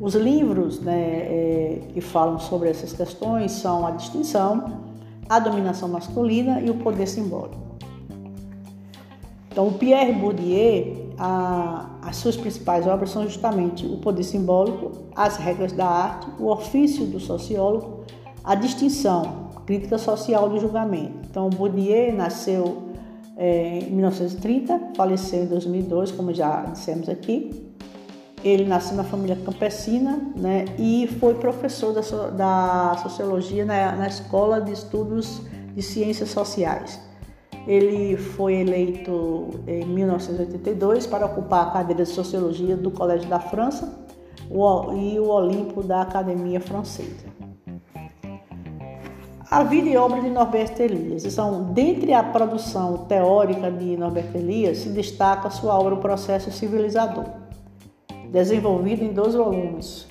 Os 0.00 0.14
livros 0.14 0.80
né, 0.80 0.94
é, 0.94 1.80
que 1.92 2.00
falam 2.00 2.38
sobre 2.38 2.70
essas 2.70 2.94
questões 2.94 3.52
são 3.52 3.86
A 3.86 3.90
Distinção, 3.90 4.80
A 5.28 5.38
Dominação 5.38 5.90
Masculina 5.90 6.58
e 6.62 6.70
O 6.70 6.74
Poder 6.76 7.06
Simbólico. 7.06 7.60
Então, 9.52 9.68
o 9.68 9.72
Pierre 9.74 10.14
Bourdieu, 10.14 10.99
a, 11.22 11.98
as 12.00 12.16
suas 12.16 12.34
principais 12.34 12.86
obras 12.86 13.10
são 13.10 13.24
justamente 13.24 13.84
O 13.84 13.98
Poder 13.98 14.22
Simbólico, 14.22 14.90
As 15.14 15.36
Regras 15.36 15.70
da 15.70 15.86
Arte, 15.86 16.26
O 16.38 16.46
Ofício 16.46 17.04
do 17.04 17.20
Sociólogo, 17.20 18.06
A 18.42 18.54
Distinção, 18.54 19.50
Crítica 19.66 19.98
Social 19.98 20.48
do 20.48 20.58
Julgamento. 20.58 21.12
Então, 21.30 21.50
Bourdieu 21.50 22.14
nasceu 22.14 22.84
é, 23.36 23.80
em 23.80 23.90
1930, 23.90 24.92
faleceu 24.96 25.44
em 25.44 25.46
2002, 25.46 26.10
como 26.12 26.32
já 26.32 26.62
dissemos 26.62 27.06
aqui. 27.06 27.70
Ele 28.42 28.64
nasceu 28.64 28.96
na 28.96 29.04
família 29.04 29.36
campesina 29.44 30.18
né, 30.34 30.64
e 30.78 31.06
foi 31.20 31.34
professor 31.34 31.92
da, 31.92 32.00
da 32.30 32.96
sociologia 33.02 33.66
na, 33.66 33.92
na 33.92 34.08
Escola 34.08 34.58
de 34.58 34.72
Estudos 34.72 35.42
de 35.74 35.82
Ciências 35.82 36.30
Sociais. 36.30 37.09
Ele 37.70 38.16
foi 38.16 38.54
eleito 38.54 39.60
em 39.64 39.86
1982 39.86 41.06
para 41.06 41.26
ocupar 41.26 41.68
a 41.68 41.70
cadeira 41.70 42.02
de 42.02 42.08
Sociologia 42.08 42.76
do 42.76 42.90
Colégio 42.90 43.28
da 43.28 43.38
França 43.38 43.96
e 44.50 45.18
o 45.20 45.28
Olimpo 45.28 45.80
da 45.80 46.02
Academia 46.02 46.60
Francesa. 46.60 47.30
A 49.48 49.62
vida 49.62 49.88
e 49.88 49.96
obra 49.96 50.20
de 50.20 50.30
Norberto 50.30 50.82
Elias. 50.82 51.22
São, 51.32 51.72
dentre 51.72 52.12
a 52.12 52.24
produção 52.24 52.98
teórica 53.08 53.70
de 53.70 53.96
Norberto 53.96 54.36
Elias, 54.36 54.78
se 54.78 54.88
destaca 54.88 55.48
sua 55.50 55.78
obra 55.78 55.94
O 55.94 55.98
Processo 55.98 56.50
Civilizador 56.50 57.24
desenvolvido 58.30 59.04
em 59.04 59.12
dois 59.12 59.34
volumes. 59.34 60.08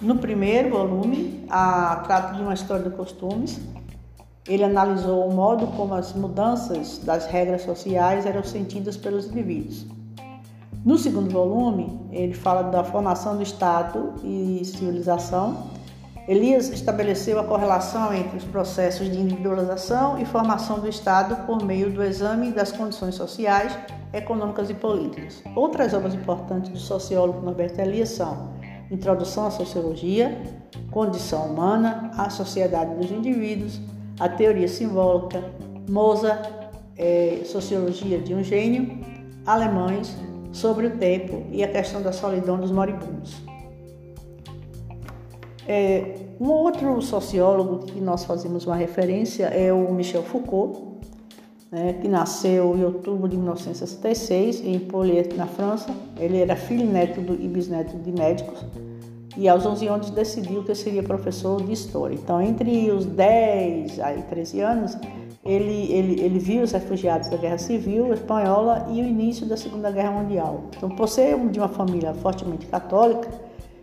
No 0.00 0.18
primeiro 0.18 0.70
volume, 0.70 1.44
a, 1.48 2.02
trata 2.04 2.34
de 2.34 2.42
uma 2.42 2.54
história 2.54 2.88
de 2.88 2.96
costumes. 2.96 3.60
Ele 4.48 4.62
analisou 4.62 5.26
o 5.26 5.34
modo 5.34 5.66
como 5.68 5.94
as 5.94 6.12
mudanças 6.12 6.98
das 6.98 7.26
regras 7.26 7.62
sociais 7.62 8.24
eram 8.26 8.44
sentidas 8.44 8.96
pelos 8.96 9.26
indivíduos. 9.26 9.86
No 10.84 10.96
segundo 10.96 11.28
volume, 11.30 12.00
ele 12.12 12.32
fala 12.32 12.62
da 12.62 12.84
formação 12.84 13.36
do 13.36 13.42
Estado 13.42 14.14
e 14.22 14.62
civilização. 14.64 15.64
Elias 16.28 16.68
estabeleceu 16.68 17.40
a 17.40 17.44
correlação 17.44 18.14
entre 18.14 18.36
os 18.36 18.44
processos 18.44 19.10
de 19.10 19.18
individualização 19.18 20.16
e 20.16 20.24
formação 20.24 20.78
do 20.78 20.88
Estado 20.88 21.44
por 21.44 21.64
meio 21.64 21.90
do 21.90 22.04
exame 22.04 22.52
das 22.52 22.70
condições 22.70 23.16
sociais 23.16 23.76
econômicas 24.12 24.70
e 24.70 24.74
políticas. 24.74 25.42
Outras 25.56 25.92
obras 25.92 26.14
importantes 26.14 26.70
do 26.70 26.78
sociólogo 26.78 27.40
Norberto 27.40 27.80
Elias 27.80 28.10
são 28.10 28.50
Introdução 28.88 29.46
à 29.46 29.50
Sociologia, 29.50 30.40
Condição 30.92 31.46
Humana, 31.46 32.12
A 32.16 32.30
Sociedade 32.30 32.94
dos 32.94 33.10
Indivíduos, 33.10 33.80
A 34.18 34.28
Teoria 34.28 34.66
Simbólica, 34.66 35.44
Moza, 35.88 36.40
é, 36.96 37.40
Sociologia 37.44 38.18
de 38.18 38.34
um 38.34 38.42
Gênio, 38.42 38.98
Alemães, 39.44 40.16
Sobre 40.52 40.86
o 40.86 40.96
Tempo 40.96 41.44
e 41.52 41.62
a 41.62 41.68
Questão 41.68 42.00
da 42.00 42.12
Solidão 42.12 42.58
dos 42.58 42.70
Moribundos. 42.70 43.36
É, 45.68 46.14
um 46.40 46.48
outro 46.48 47.02
sociólogo 47.02 47.84
que 47.86 48.00
nós 48.00 48.24
fazemos 48.24 48.64
uma 48.66 48.76
referência 48.76 49.46
é 49.46 49.72
o 49.72 49.92
Michel 49.92 50.22
Foucault, 50.22 50.80
né, 51.70 51.94
que 52.00 52.08
nasceu 52.08 52.76
em 52.76 52.84
outubro 52.84 53.28
de 53.28 53.36
1966 53.36 54.64
em 54.64 54.78
Poliet, 54.78 55.34
na 55.36 55.46
França. 55.46 55.94
Ele 56.18 56.38
era 56.38 56.56
filho 56.56 56.86
neto 56.86 57.20
do, 57.20 57.34
e 57.34 57.48
bisneto 57.48 57.96
de 57.98 58.12
médicos 58.12 58.64
e 59.36 59.48
aos 59.48 59.66
11 59.66 59.86
anos 59.86 60.10
decidiu 60.10 60.62
que 60.62 60.74
seria 60.74 61.02
professor 61.02 61.62
de 61.62 61.72
História. 61.72 62.14
Então, 62.14 62.40
entre 62.40 62.90
os 62.90 63.04
10 63.04 63.98
e 63.98 64.22
13 64.28 64.60
anos, 64.60 64.98
ele, 65.44 65.92
ele, 65.92 66.20
ele 66.20 66.38
viu 66.38 66.62
os 66.62 66.72
refugiados 66.72 67.28
da 67.28 67.36
Guerra 67.36 67.58
Civil 67.58 68.12
Espanhola 68.12 68.86
e 68.90 69.00
o 69.00 69.04
início 69.04 69.46
da 69.46 69.56
Segunda 69.56 69.90
Guerra 69.90 70.10
Mundial. 70.10 70.64
Então, 70.76 70.88
por 70.90 71.08
ser 71.08 71.38
de 71.50 71.58
uma 71.58 71.68
família 71.68 72.12
fortemente 72.14 72.66
católica 72.66 73.28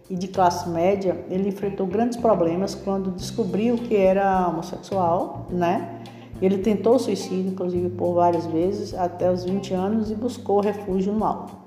e 0.09 0.15
de 0.15 0.27
classe 0.27 0.67
média, 0.67 1.23
ele 1.29 1.47
enfrentou 1.49 1.87
grandes 1.87 2.17
problemas 2.17 2.75
quando 2.75 3.11
descobriu 3.11 3.77
que 3.77 3.95
era 3.95 4.47
homossexual, 4.49 5.47
né? 5.49 6.01
Ele 6.41 6.57
tentou 6.57 6.99
suicídio, 6.99 7.51
inclusive, 7.51 7.89
por 7.91 8.15
várias 8.15 8.45
vezes, 8.47 8.93
até 8.93 9.31
os 9.31 9.45
20 9.45 9.73
anos 9.73 10.11
e 10.11 10.15
buscou 10.15 10.59
refúgio 10.59 11.13
no 11.13 11.23
alto. 11.23 11.62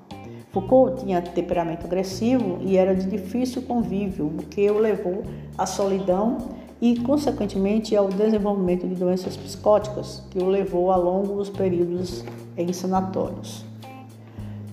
Foucault 0.51 1.03
tinha 1.03 1.21
temperamento 1.21 1.85
agressivo 1.85 2.59
e 2.61 2.77
era 2.77 2.95
de 2.95 3.05
difícil 3.05 3.61
convívio, 3.63 4.27
o 4.27 4.43
que 4.43 4.69
o 4.69 4.79
levou 4.79 5.23
à 5.57 5.65
solidão 5.65 6.37
e, 6.81 6.99
consequentemente, 6.99 7.95
ao 7.95 8.07
desenvolvimento 8.07 8.87
de 8.87 8.95
doenças 8.95 9.35
psicóticas, 9.35 10.23
que 10.29 10.39
o 10.39 10.47
levou 10.47 10.91
a 10.91 10.95
longos 10.95 11.49
períodos 11.49 12.23
em 12.55 12.71
sanatórios. 12.71 13.65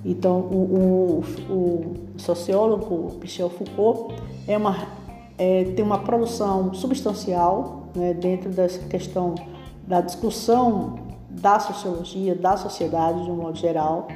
Então, 0.04 0.40
o, 0.40 1.24
o, 1.48 1.52
o 1.52 1.96
sociólogo 2.18 3.16
Michel 3.20 3.48
Foucault 3.48 4.14
é 4.46 4.56
uma, 4.56 4.86
é, 5.38 5.64
tem 5.64 5.84
uma 5.84 5.98
produção 5.98 6.74
substancial 6.74 7.84
né, 7.96 8.12
dentro 8.12 8.50
dessa 8.50 8.80
questão 8.80 9.34
da 9.86 10.00
discussão 10.00 10.96
da 11.30 11.58
sociologia, 11.58 12.34
da 12.34 12.56
sociedade 12.56 13.24
de 13.24 13.30
um 13.30 13.36
modo 13.36 13.56
geral, 13.56 14.08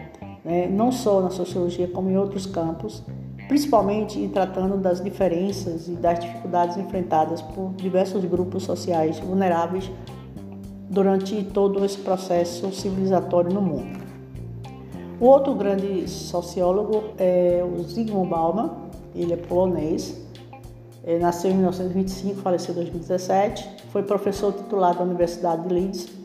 né? 0.49 0.67
não 0.67 0.91
só 0.91 1.21
na 1.21 1.29
sociologia 1.29 1.87
como 1.87 2.11
em 2.11 2.17
outros 2.17 2.47
campos, 2.47 3.03
principalmente 3.47 4.19
em 4.19 4.31
tratando 4.31 4.79
das 4.79 5.03
diferenças 5.05 5.89
e 5.89 5.93
das 5.93 6.21
dificuldades 6.21 6.79
enfrentadas 6.79 7.43
por 7.43 7.75
diversos 7.75 8.25
grupos 8.25 8.63
sociais 8.63 9.19
vulneráveis 9.19 9.91
durante 10.89 11.45
todo 11.45 11.85
esse 11.85 11.99
processo 11.99 12.73
civilizatório 12.73 13.53
no 13.53 13.61
mundo. 13.61 13.99
O 15.21 15.27
outro 15.27 15.55
grande 15.55 16.09
sociólogo 16.09 17.05
é 17.19 17.63
o 17.63 17.83
Zygmunt 17.83 18.31
Bauman, 18.31 18.71
ele 19.15 19.35
é 19.35 19.37
polonês, 19.37 20.19
ele 21.05 21.19
nasceu 21.19 21.51
em 21.51 21.55
1925, 21.55 22.41
faleceu 22.41 22.73
em 22.73 22.77
2017. 22.77 23.69
Foi 23.91 24.03
professor 24.03 24.53
titular 24.53 24.97
da 24.97 25.03
Universidade 25.03 25.67
de 25.67 25.75
Leeds, 25.75 26.18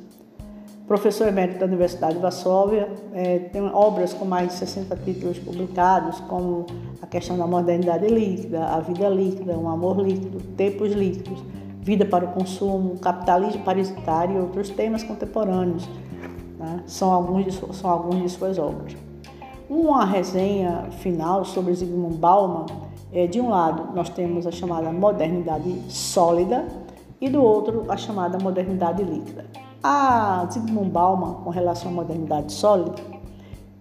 professor 0.87 1.27
emérito 1.27 1.59
da 1.59 1.65
Universidade 1.65 2.15
de 2.15 2.19
Varsóvia. 2.19 2.89
É, 3.13 3.39
tem 3.39 3.61
obras 3.61 4.13
com 4.13 4.25
mais 4.25 4.49
de 4.49 4.53
60 4.55 4.95
títulos 4.97 5.39
publicados, 5.39 6.19
como 6.21 6.65
A 7.01 7.07
Questão 7.07 7.37
da 7.37 7.47
Modernidade 7.47 8.07
Líquida, 8.07 8.65
A 8.65 8.79
Vida 8.79 9.07
Líquida, 9.09 9.57
Um 9.57 9.69
Amor 9.69 9.99
Líquido, 9.99 10.39
Tempos 10.55 10.91
Líquidos, 10.91 11.43
Vida 11.81 12.05
para 12.05 12.25
o 12.25 12.29
Consumo, 12.29 12.97
Capitalismo 12.97 13.63
Parasitário 13.63 14.37
e 14.37 14.39
outros 14.39 14.69
temas 14.69 15.03
contemporâneos. 15.03 15.87
Né? 16.57 16.83
São, 16.85 17.11
alguns 17.11 17.45
de, 17.45 17.75
são 17.75 17.89
algumas 17.89 18.21
de 18.21 18.29
suas 18.29 18.57
obras. 18.57 18.95
Uma 19.69 20.05
resenha 20.05 20.87
final 20.99 21.43
sobre 21.43 21.73
Zygmunt 21.73 22.15
Bauman 22.15 22.65
é, 23.11 23.27
de 23.27 23.39
um 23.39 23.49
lado, 23.49 23.93
nós 23.93 24.09
temos 24.09 24.47
a 24.47 24.51
chamada 24.51 24.91
modernidade 24.91 25.81
sólida 25.87 26.65
e 27.21 27.29
do 27.29 27.41
outro, 27.41 27.85
a 27.87 27.95
chamada 27.95 28.37
modernidade 28.39 29.03
líquida. 29.03 29.45
A 29.85 30.47
Zygmunt 30.49 30.91
Bauman, 30.91 31.43
com 31.43 31.49
relação 31.49 31.91
à 31.91 31.93
modernidade 31.93 32.53
sólida, 32.53 32.95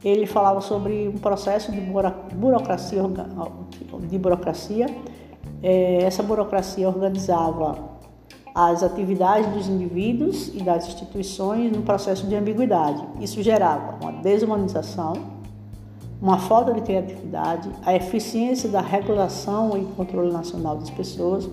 ele 0.05 0.27
falava 0.27 0.61
sobre 0.61 1.07
um 1.07 1.17
processo 1.17 1.71
de 1.71 1.81
burocracia, 1.81 3.03
de 4.11 4.19
burocracia. 4.19 4.87
É, 5.63 6.03
essa 6.03 6.21
burocracia 6.21 6.89
organizava 6.89 7.79
as 8.53 8.83
atividades 8.83 9.49
dos 9.53 9.69
indivíduos 9.69 10.49
e 10.49 10.61
das 10.61 10.89
instituições 10.89 11.71
no 11.71 11.83
processo 11.83 12.27
de 12.27 12.35
ambiguidade. 12.35 13.01
Isso 13.21 13.41
gerava 13.41 13.97
uma 14.03 14.11
desumanização, 14.11 15.13
uma 16.21 16.39
falta 16.39 16.75
de 16.75 16.81
criatividade, 16.81 17.71
a 17.87 17.95
eficiência 17.95 18.69
da 18.69 18.81
regulação 18.81 19.79
e 19.79 19.85
controle 19.95 20.33
nacional 20.33 20.77
das 20.79 20.91
pessoas. 20.91 21.49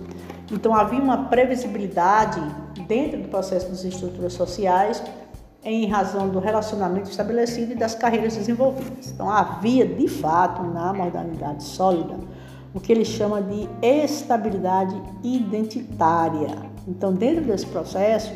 Então 0.51 0.73
havia 0.75 0.99
uma 0.99 1.25
previsibilidade 1.25 2.41
dentro 2.87 3.21
do 3.21 3.27
processo 3.27 3.69
das 3.69 3.83
estruturas 3.83 4.33
sociais 4.33 5.01
em 5.63 5.87
razão 5.87 6.29
do 6.29 6.39
relacionamento 6.39 7.09
estabelecido 7.09 7.73
e 7.73 7.75
das 7.75 7.93
carreiras 7.93 8.35
desenvolvidas. 8.35 9.11
Então 9.11 9.29
havia 9.29 9.85
de 9.85 10.07
fato 10.07 10.63
na 10.63 10.93
modernidade 10.93 11.63
sólida 11.63 12.15
o 12.73 12.79
que 12.79 12.91
ele 12.91 13.05
chama 13.05 13.41
de 13.41 13.67
estabilidade 13.81 14.95
identitária. 15.23 16.55
Então 16.87 17.13
dentro 17.13 17.43
desse 17.43 17.65
processo 17.65 18.31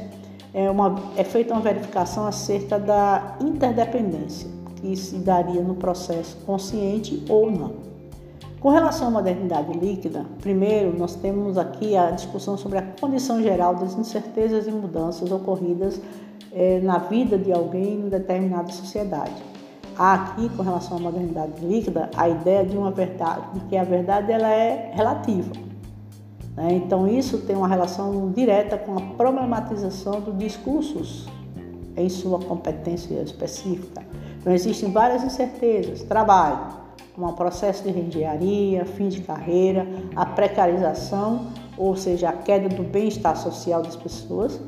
é, 0.54 0.70
uma, 0.70 0.96
é 1.16 1.24
feita 1.24 1.54
uma 1.54 1.62
verificação 1.62 2.28
acerca 2.28 2.78
da 2.78 3.38
interdependência 3.42 4.50
que 4.76 4.96
se 4.96 5.16
daria 5.16 5.62
no 5.62 5.76
processo 5.76 6.38
consciente 6.46 7.24
ou 7.30 7.50
não. 7.50 7.93
Com 8.64 8.70
relação 8.70 9.10
à 9.10 9.12
modernidade 9.12 9.78
líquida, 9.78 10.26
primeiro 10.40 10.98
nós 10.98 11.16
temos 11.16 11.58
aqui 11.58 11.98
a 11.98 12.12
discussão 12.12 12.58
sobre 12.58 12.78
a 12.78 12.82
condição 12.82 13.44
geral 13.44 13.76
das 13.76 13.94
incertezas 13.94 14.66
e 14.66 14.72
mudanças 14.72 15.30
ocorridas 15.34 16.00
é, 16.50 16.80
na 16.80 16.98
vida 16.98 17.38
de 17.38 17.52
alguém 17.52 17.96
em 17.96 18.08
determinada 18.08 18.72
sociedade. 18.72 19.34
Há 19.98 20.14
aqui, 20.14 20.48
com 20.56 20.64
relação 20.64 20.96
à 20.96 21.00
modernidade 21.02 21.60
líquida, 21.60 22.10
a 22.16 22.30
ideia 22.30 22.66
de 22.66 22.78
uma 22.78 22.90
verdade, 22.90 23.42
de 23.54 23.60
que 23.66 23.76
a 23.76 23.84
verdade 23.84 24.32
ela 24.32 24.48
é 24.48 24.94
relativa. 24.94 25.52
Né? 26.56 26.76
Então 26.76 27.06
isso 27.06 27.40
tem 27.40 27.58
uma 27.58 27.68
relação 27.68 28.32
direta 28.32 28.78
com 28.78 28.98
a 28.98 29.02
problematização 29.18 30.22
dos 30.22 30.38
discursos 30.38 31.28
em 31.98 32.08
sua 32.08 32.40
competência 32.40 33.22
específica. 33.22 34.06
Então 34.40 34.54
existem 34.54 34.90
várias 34.90 35.22
incertezas, 35.22 36.02
trabalho, 36.04 36.83
um 37.18 37.34
processo 37.34 37.84
de 37.84 37.92
reengenharia, 37.92 38.86
fim 38.86 39.10
de 39.10 39.22
carreira, 39.22 39.88
a 40.16 40.26
precarização, 40.26 41.48
ou 41.78 41.96
seja, 41.96 42.30
a 42.30 42.34
queda 42.34 42.70
do 42.70 42.84
bem-estar 42.84 43.36
social 43.38 43.82
das 43.82 43.96
pessoas, 43.96 44.60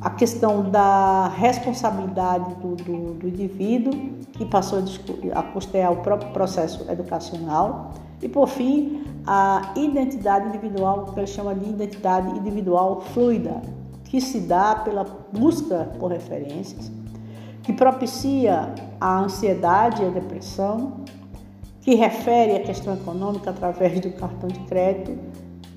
a 0.00 0.10
questão 0.10 0.70
da 0.70 1.28
responsabilidade 1.28 2.54
do, 2.54 2.76
do, 2.76 3.14
do 3.14 3.28
indivíduo, 3.28 3.92
que 4.32 4.46
passou 4.46 4.82
a 5.34 5.42
custear 5.42 5.92
o 5.92 5.96
próprio 5.96 6.32
processo 6.32 6.90
educacional, 6.90 7.92
e 8.22 8.28
por 8.28 8.48
fim, 8.48 9.04
a 9.26 9.72
identidade 9.76 10.48
individual, 10.48 11.06
que 11.06 11.20
ele 11.20 11.26
chama 11.26 11.54
de 11.54 11.68
identidade 11.68 12.38
individual 12.38 13.00
fluida, 13.12 13.60
que 14.04 14.20
se 14.20 14.40
dá 14.40 14.74
pela 14.74 15.04
busca 15.32 15.90
por 15.98 16.10
referências, 16.10 16.90
que 17.62 17.72
propicia 17.72 18.74
a 19.00 19.20
ansiedade 19.20 20.02
e 20.02 20.06
a 20.06 20.10
depressão, 20.10 21.04
que 21.80 21.94
refere 21.94 22.56
à 22.56 22.60
questão 22.60 22.94
econômica 22.94 23.50
através 23.50 23.98
do 24.00 24.10
cartão 24.12 24.48
de 24.48 24.60
crédito 24.60 25.16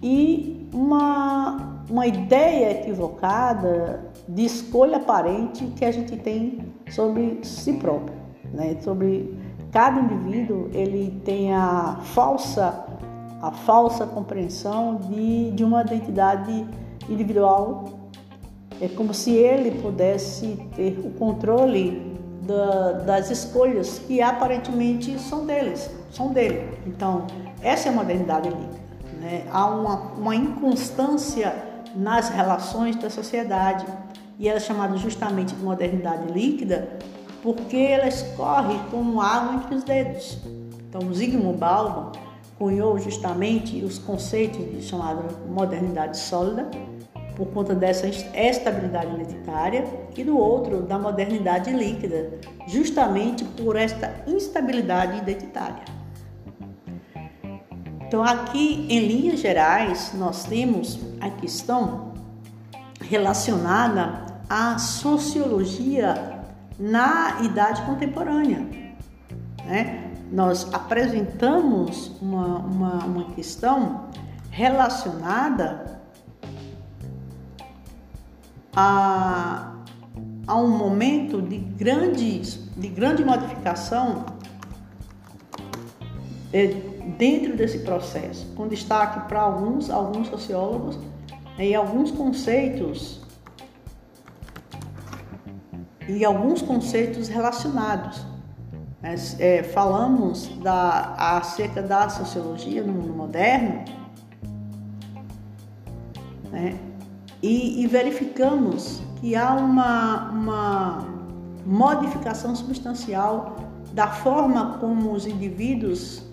e 0.02 0.68
uma, 0.74 1.82
uma 1.90 2.06
ideia 2.08 2.72
equivocada 2.72 4.12
de 4.28 4.46
escolha 4.46 4.98
aparente 4.98 5.66
que 5.78 5.86
a 5.86 5.92
gente 5.92 6.18
tem 6.18 6.60
sobre 6.90 7.40
si 7.44 7.74
próprio, 7.74 8.16
né? 8.52 8.78
sobre 8.82 9.38
cada 9.72 10.02
indivíduo 10.02 10.70
ele 10.74 11.20
tem 11.24 11.54
a 11.54 12.00
falsa 12.04 12.86
a 13.42 13.52
falsa 13.52 14.06
compreensão 14.06 14.96
de, 14.96 15.52
de 15.52 15.66
uma 15.66 15.82
identidade 15.82 16.66
individual 17.10 17.84
é 18.80 18.88
como 18.88 19.14
se 19.14 19.32
ele 19.32 19.72
pudesse 19.82 20.58
ter 20.76 21.00
o 21.04 21.12
controle 21.12 22.13
da, 22.46 22.92
das 22.92 23.30
escolhas 23.30 24.00
que 24.00 24.22
aparentemente 24.22 25.18
são 25.20 25.46
deles, 25.46 25.90
são 26.12 26.32
dele. 26.32 26.78
Então, 26.86 27.28
essa 27.62 27.90
é 27.90 27.92
a 27.92 27.96
modernidade 27.96 28.50
líquida. 28.50 28.80
Né? 29.22 29.46
Há 29.52 29.66
uma, 29.68 29.96
uma 30.18 30.36
inconstância 30.36 31.54
nas 31.96 32.30
relações 32.30 32.96
da 32.96 33.10
sociedade 33.10 33.86
e 34.38 34.48
ela 34.48 34.58
é 34.58 34.62
chamada 34.62 34.98
justamente 34.98 35.56
de 35.56 35.64
modernidade 35.64 36.32
líquida 36.32 36.90
porque 37.42 37.78
ela 37.78 38.08
escorre 38.08 38.80
como 38.90 39.22
água 39.22 39.56
entre 39.56 39.76
os 39.76 39.84
dedos. 39.84 40.40
Então, 40.90 41.14
Zygmunt 41.14 41.58
Bauman 41.58 42.12
cunhou 42.58 42.98
justamente 42.98 43.84
os 43.84 43.98
conceitos 44.00 44.60
de 44.72 44.82
chamada 44.82 45.24
modernidade 45.50 46.18
sólida 46.18 46.70
por 47.36 47.48
conta 47.48 47.74
dessa 47.74 48.08
estabilidade 48.08 49.14
identitária 49.14 49.86
e 50.16 50.24
do 50.24 50.38
outro 50.38 50.84
da 50.84 50.98
modernidade 51.00 51.72
líquida, 51.72 52.40
justamente 52.68 53.44
por 53.44 53.76
esta 53.76 54.24
instabilidade 54.28 55.18
identitária. 55.18 55.84
Então, 58.06 58.24
aqui 58.24 58.86
em 58.90 59.08
linhas 59.08 59.40
gerais, 59.40 60.12
nós 60.14 60.46
temos 60.46 61.00
a 61.20 61.32
questão 61.32 62.14
relacionada 63.02 64.26
à 64.48 64.78
sociologia 64.78 66.42
na 66.80 67.42
idade 67.42 67.82
contemporânea. 67.84 68.68
Né? 69.66 70.12
Nós 70.32 70.72
apresentamos 70.74 72.12
uma, 72.22 72.60
uma, 72.60 73.06
uma 73.06 73.24
questão 73.32 74.10
relacionada 74.52 75.93
a, 78.76 79.76
a 80.48 80.56
um 80.56 80.70
momento 80.70 81.42
de, 81.42 81.58
grandes, 81.58 82.60
de 82.76 82.88
grande 82.88 83.24
modificação 83.24 84.26
é, 86.52 86.68
dentro 87.18 87.56
desse 87.56 87.80
processo, 87.80 88.46
com 88.56 88.68
destaque 88.68 89.28
para 89.28 89.42
alguns, 89.42 89.90
alguns 89.90 90.28
sociólogos 90.28 90.98
e 91.58 91.74
alguns 91.76 92.12
conceitos 92.12 93.22
e 96.08 96.26
alguns 96.26 96.62
conceitos 96.62 97.28
relacionados. 97.28 98.26
Né? 99.02 99.16
É, 99.40 99.64
falamos 99.64 100.48
da, 100.60 101.14
acerca 101.38 101.82
da 101.82 102.10
sociologia 102.10 102.84
no 102.84 102.94
mundo 102.94 103.14
moderno, 103.14 103.86
né? 106.52 106.78
E, 107.44 107.84
e 107.84 107.88
verificamos 107.88 109.02
que 109.20 109.36
há 109.36 109.54
uma, 109.54 110.32
uma 110.32 111.08
modificação 111.66 112.56
substancial 112.56 113.58
da 113.92 114.08
forma 114.08 114.78
como 114.80 115.12
os 115.12 115.28
indivíduos 115.28 116.24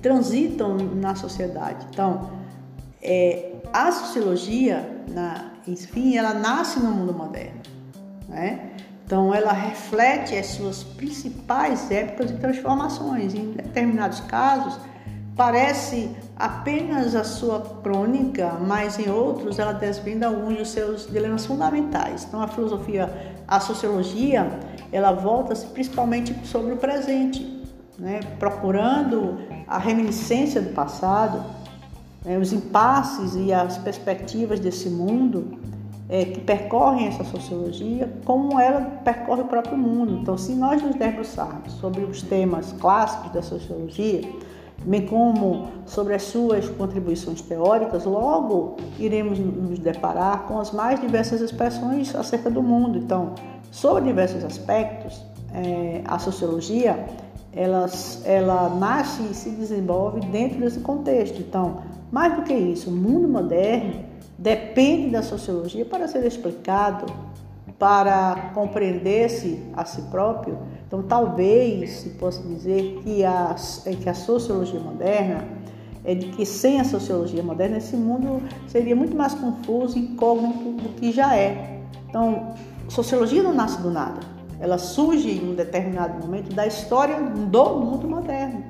transitam 0.00 0.76
na 0.76 1.14
sociedade. 1.14 1.86
Então, 1.90 2.30
é, 3.02 3.52
a 3.72 3.92
sociologia, 3.92 5.04
na, 5.08 5.52
enfim, 5.68 6.16
ela 6.16 6.32
nasce 6.32 6.80
no 6.80 6.90
mundo 6.90 7.12
moderno, 7.12 7.60
né? 8.26 8.70
Então, 9.04 9.34
ela 9.34 9.52
reflete 9.52 10.34
as 10.34 10.46
suas 10.46 10.82
principais 10.82 11.90
épocas 11.90 12.32
de 12.32 12.38
transformações. 12.38 13.34
Em 13.34 13.52
determinados 13.52 14.20
casos, 14.20 14.80
Parece 15.36 16.14
apenas 16.36 17.14
a 17.14 17.22
sua 17.22 17.60
crônica, 17.82 18.58
mas 18.60 18.98
em 18.98 19.08
outros 19.08 19.58
ela 19.58 19.72
desvenda 19.72 20.26
alguns 20.26 20.58
dos 20.58 20.68
seus 20.70 21.06
dilemas 21.06 21.46
fundamentais. 21.46 22.24
Então 22.24 22.42
a 22.42 22.48
filosofia, 22.48 23.36
a 23.46 23.60
sociologia, 23.60 24.48
ela 24.90 25.12
volta-se 25.12 25.66
principalmente 25.66 26.34
sobre 26.46 26.72
o 26.72 26.76
presente, 26.76 27.64
né? 27.98 28.20
procurando 28.38 29.38
a 29.66 29.78
reminiscência 29.78 30.60
do 30.60 30.72
passado, 30.72 31.42
né? 32.24 32.36
os 32.38 32.52
impasses 32.52 33.34
e 33.36 33.52
as 33.52 33.78
perspectivas 33.78 34.58
desse 34.58 34.88
mundo 34.88 35.58
é, 36.08 36.24
que 36.24 36.40
percorrem 36.40 37.06
essa 37.06 37.24
sociologia, 37.24 38.12
como 38.24 38.60
ela 38.60 38.80
percorre 39.04 39.42
o 39.42 39.46
próprio 39.46 39.78
mundo. 39.78 40.18
Então, 40.20 40.36
se 40.36 40.52
nós 40.52 40.82
nos 40.82 40.96
debruçarmos 40.96 41.72
sobre 41.74 42.02
os 42.02 42.22
temas 42.22 42.72
clássicos 42.72 43.32
da 43.32 43.40
sociologia, 43.40 44.20
bem 44.84 45.06
como 45.06 45.68
sobre 45.86 46.14
as 46.14 46.22
suas 46.22 46.68
contribuições 46.68 47.40
teóricas, 47.40 48.04
logo 48.04 48.76
iremos 48.98 49.38
nos 49.38 49.78
deparar 49.78 50.46
com 50.46 50.58
as 50.58 50.72
mais 50.72 51.00
diversas 51.00 51.40
expressões 51.40 52.14
acerca 52.14 52.50
do 52.50 52.62
mundo. 52.62 52.98
Então, 52.98 53.34
sobre 53.70 54.04
diversos 54.04 54.44
aspectos, 54.44 55.24
é, 55.52 56.02
a 56.04 56.18
sociologia 56.18 57.06
ela, 57.52 57.86
ela 58.24 58.68
nasce 58.68 59.22
e 59.30 59.34
se 59.34 59.50
desenvolve 59.50 60.20
dentro 60.20 60.58
desse 60.60 60.80
contexto. 60.80 61.40
Então, 61.40 61.82
mais 62.10 62.34
do 62.34 62.42
que 62.42 62.52
isso, 62.52 62.90
o 62.90 62.92
mundo 62.92 63.28
moderno 63.28 64.04
depende 64.36 65.10
da 65.10 65.22
sociologia 65.22 65.84
para 65.84 66.08
ser 66.08 66.24
explicado, 66.26 67.06
para 67.78 68.50
compreender-se 68.54 69.62
a 69.74 69.84
si 69.84 70.02
próprio 70.02 70.58
então, 70.94 71.02
talvez 71.02 71.90
se 71.90 72.10
possa 72.10 72.40
dizer 72.42 73.00
que 73.02 73.24
a, 73.24 73.56
que 74.00 74.08
a 74.08 74.14
sociologia 74.14 74.78
moderna 74.78 75.44
é 76.04 76.14
de 76.14 76.26
que 76.26 76.46
sem 76.46 76.80
a 76.80 76.84
sociologia 76.84 77.42
moderna 77.42 77.78
esse 77.78 77.96
mundo 77.96 78.40
seria 78.68 78.94
muito 78.94 79.16
mais 79.16 79.34
confuso 79.34 79.98
e 79.98 80.02
incógnito 80.02 80.70
do 80.70 80.88
que 80.90 81.10
já 81.10 81.34
é. 81.34 81.80
Então, 82.08 82.54
sociologia 82.88 83.42
não 83.42 83.52
nasce 83.52 83.82
do 83.82 83.90
nada. 83.90 84.20
Ela 84.60 84.78
surge 84.78 85.32
em 85.32 85.50
um 85.50 85.54
determinado 85.56 86.24
momento 86.24 86.54
da 86.54 86.64
história 86.64 87.20
do 87.20 87.80
mundo 87.80 88.06
moderno, 88.06 88.64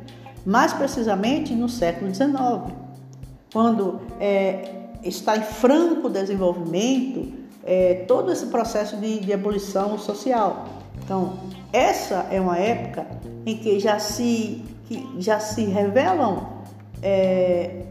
mais 0.47 0.73
precisamente 0.73 1.55
no 1.55 1.69
século 1.69 2.15
XIX, 2.15 2.73
quando 3.53 4.01
é, 4.19 4.87
está 5.03 5.37
em 5.37 5.43
franco 5.43 6.09
desenvolvimento 6.09 7.35
é, 7.63 8.05
todo 8.09 8.33
esse 8.33 8.47
processo 8.47 8.97
de, 8.97 9.21
de 9.21 9.31
abolição 9.31 9.99
social. 9.99 10.84
Então, 11.05 11.35
essa 11.73 12.27
é 12.31 12.41
uma 12.41 12.57
época 12.57 13.07
em 13.45 13.59
que 13.59 13.79
já 13.79 13.99
se, 13.99 14.65
que 14.87 15.07
já 15.19 15.39
se 15.39 15.65
revelam 15.65 16.49
é, 17.03 17.85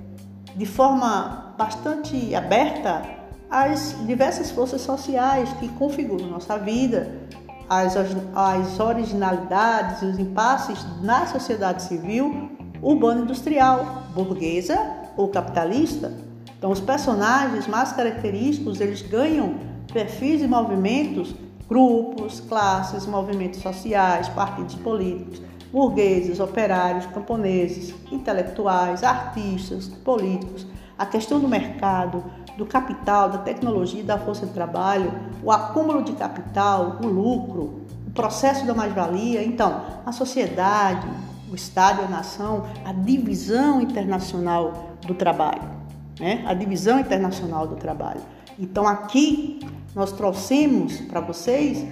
de 0.55 0.66
forma 0.66 1.53
bastante 1.57 2.34
aberta 2.34 3.03
as 3.51 3.95
diversas 4.07 4.49
forças 4.49 4.82
sociais 4.82 5.53
que 5.59 5.68
configuram 5.70 6.26
nossa 6.28 6.57
vida, 6.57 7.16
as, 7.70 7.95
as 7.95 8.80
originalidades 8.80 10.01
e 10.01 10.05
os 10.05 10.18
impasses 10.18 10.84
na 11.03 11.28
sociedade 11.28 11.84
civil 11.84 12.49
urbano-industrial, 12.82 14.03
burguesa 14.14 14.78
ou 15.16 15.30
capitalista. 15.30 16.11
Então, 16.57 16.72
os 16.72 16.80
personagens 16.80 17.68
mais 17.68 17.91
característicos 17.91 18.82
eles 18.82 19.01
ganham 19.01 19.55
perfis 19.91 20.41
e 20.41 20.47
movimentos, 20.47 21.36
grupos, 21.68 22.39
classes, 22.41 23.05
movimentos 23.05 23.61
sociais, 23.61 24.30
partidos 24.30 24.76
políticos, 24.76 25.41
burgueses, 25.72 26.39
operários, 26.39 27.05
camponeses, 27.07 27.93
intelectuais, 28.11 29.03
artistas, 29.03 29.88
políticos. 29.88 30.68
A 30.97 31.05
questão 31.05 31.39
do 31.39 31.47
mercado, 31.47 32.24
do 32.57 32.66
capital, 32.66 33.30
da 33.30 33.39
tecnologia, 33.39 34.03
da 34.03 34.18
força 34.18 34.45
de 34.45 34.53
trabalho, 34.53 35.11
o 35.43 35.51
acúmulo 35.51 36.03
de 36.03 36.14
capital, 36.14 36.99
o 37.01 37.07
lucro, 37.07 37.82
o 38.07 38.11
processo 38.11 38.66
da 38.66 38.76
mais-valia. 38.76 39.43
Então, 39.43 39.82
a 40.05 40.11
sociedade, 40.11 41.07
o 41.51 41.55
Estado 41.55 42.01
e 42.01 42.05
a 42.05 42.07
nação, 42.07 42.66
a 42.86 42.93
divisão 42.93 43.82
internacional 43.82 44.95
do 45.05 45.16
trabalho, 45.16 45.64
né? 46.20 46.43
a 46.47 46.53
divisão 46.53 46.99
internacional 46.99 47.68
do 47.68 47.76
trabalho. 47.76 48.22
Então, 48.59 48.88
aqui 48.88 49.59
nós 49.95 50.11
trouxemos 50.11 50.97
para 51.01 51.21
vocês 51.21 51.85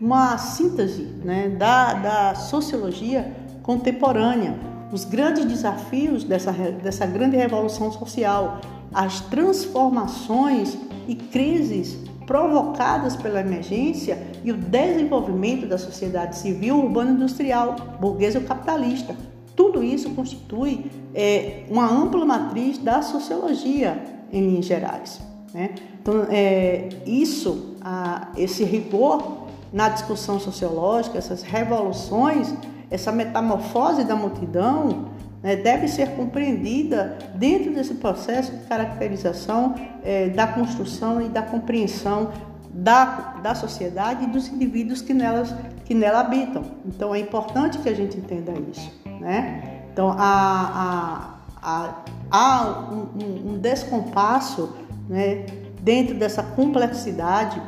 uma 0.00 0.36
síntese 0.38 1.02
né, 1.24 1.48
da, 1.48 1.94
da 1.94 2.34
sociologia 2.34 3.36
contemporânea, 3.62 4.58
os 4.90 5.04
grandes 5.04 5.44
desafios 5.44 6.24
dessa, 6.24 6.52
dessa 6.52 7.06
grande 7.06 7.36
revolução 7.36 7.92
social, 7.92 8.60
as 8.92 9.20
transformações 9.20 10.76
e 11.06 11.14
crises 11.14 11.96
provocadas 12.26 13.16
pela 13.16 13.40
emergência 13.40 14.18
e 14.44 14.50
o 14.50 14.56
desenvolvimento 14.56 15.66
da 15.66 15.78
sociedade 15.78 16.36
civil, 16.36 16.78
urbana 16.78 17.12
industrial, 17.12 17.76
burguesa 18.00 18.38
ou 18.38 18.44
capitalista. 18.44 19.14
Tudo 19.54 19.82
isso 19.82 20.10
constitui 20.10 20.90
é, 21.14 21.64
uma 21.68 21.86
ampla 21.86 22.24
matriz 22.24 22.78
da 22.78 23.02
sociologia 23.02 24.02
em 24.32 24.40
linhas 24.40 24.64
gerais. 24.64 25.31
Né? 25.54 25.70
Então, 26.00 26.26
é, 26.30 26.88
isso, 27.06 27.76
a, 27.80 28.28
esse 28.36 28.64
rigor 28.64 29.48
na 29.72 29.88
discussão 29.88 30.38
sociológica, 30.38 31.18
essas 31.18 31.42
revoluções, 31.42 32.54
essa 32.90 33.10
metamorfose 33.10 34.04
da 34.04 34.14
multidão, 34.14 35.10
né, 35.42 35.56
deve 35.56 35.88
ser 35.88 36.10
compreendida 36.10 37.18
dentro 37.34 37.74
desse 37.74 37.94
processo 37.94 38.52
de 38.52 38.64
caracterização 38.64 39.74
é, 40.04 40.28
da 40.28 40.46
construção 40.46 41.20
e 41.20 41.28
da 41.28 41.42
compreensão 41.42 42.30
da, 42.72 43.04
da 43.42 43.54
sociedade 43.54 44.24
e 44.24 44.26
dos 44.28 44.48
indivíduos 44.48 45.02
que, 45.02 45.12
nelas, 45.12 45.54
que 45.84 45.94
nela 45.94 46.20
habitam. 46.20 46.64
Então 46.86 47.14
é 47.14 47.18
importante 47.18 47.78
que 47.78 47.88
a 47.88 47.94
gente 47.94 48.16
entenda 48.16 48.52
isso. 48.70 48.90
Né? 49.20 49.82
Então 49.92 50.14
há, 50.16 51.36
há, 51.60 52.02
há 52.30 52.88
um, 52.90 53.52
um, 53.52 53.58
descompasso 53.58 54.74
né, 55.12 55.44
dentro 55.82 56.14
dessa 56.14 56.42
complexidade 56.42 57.60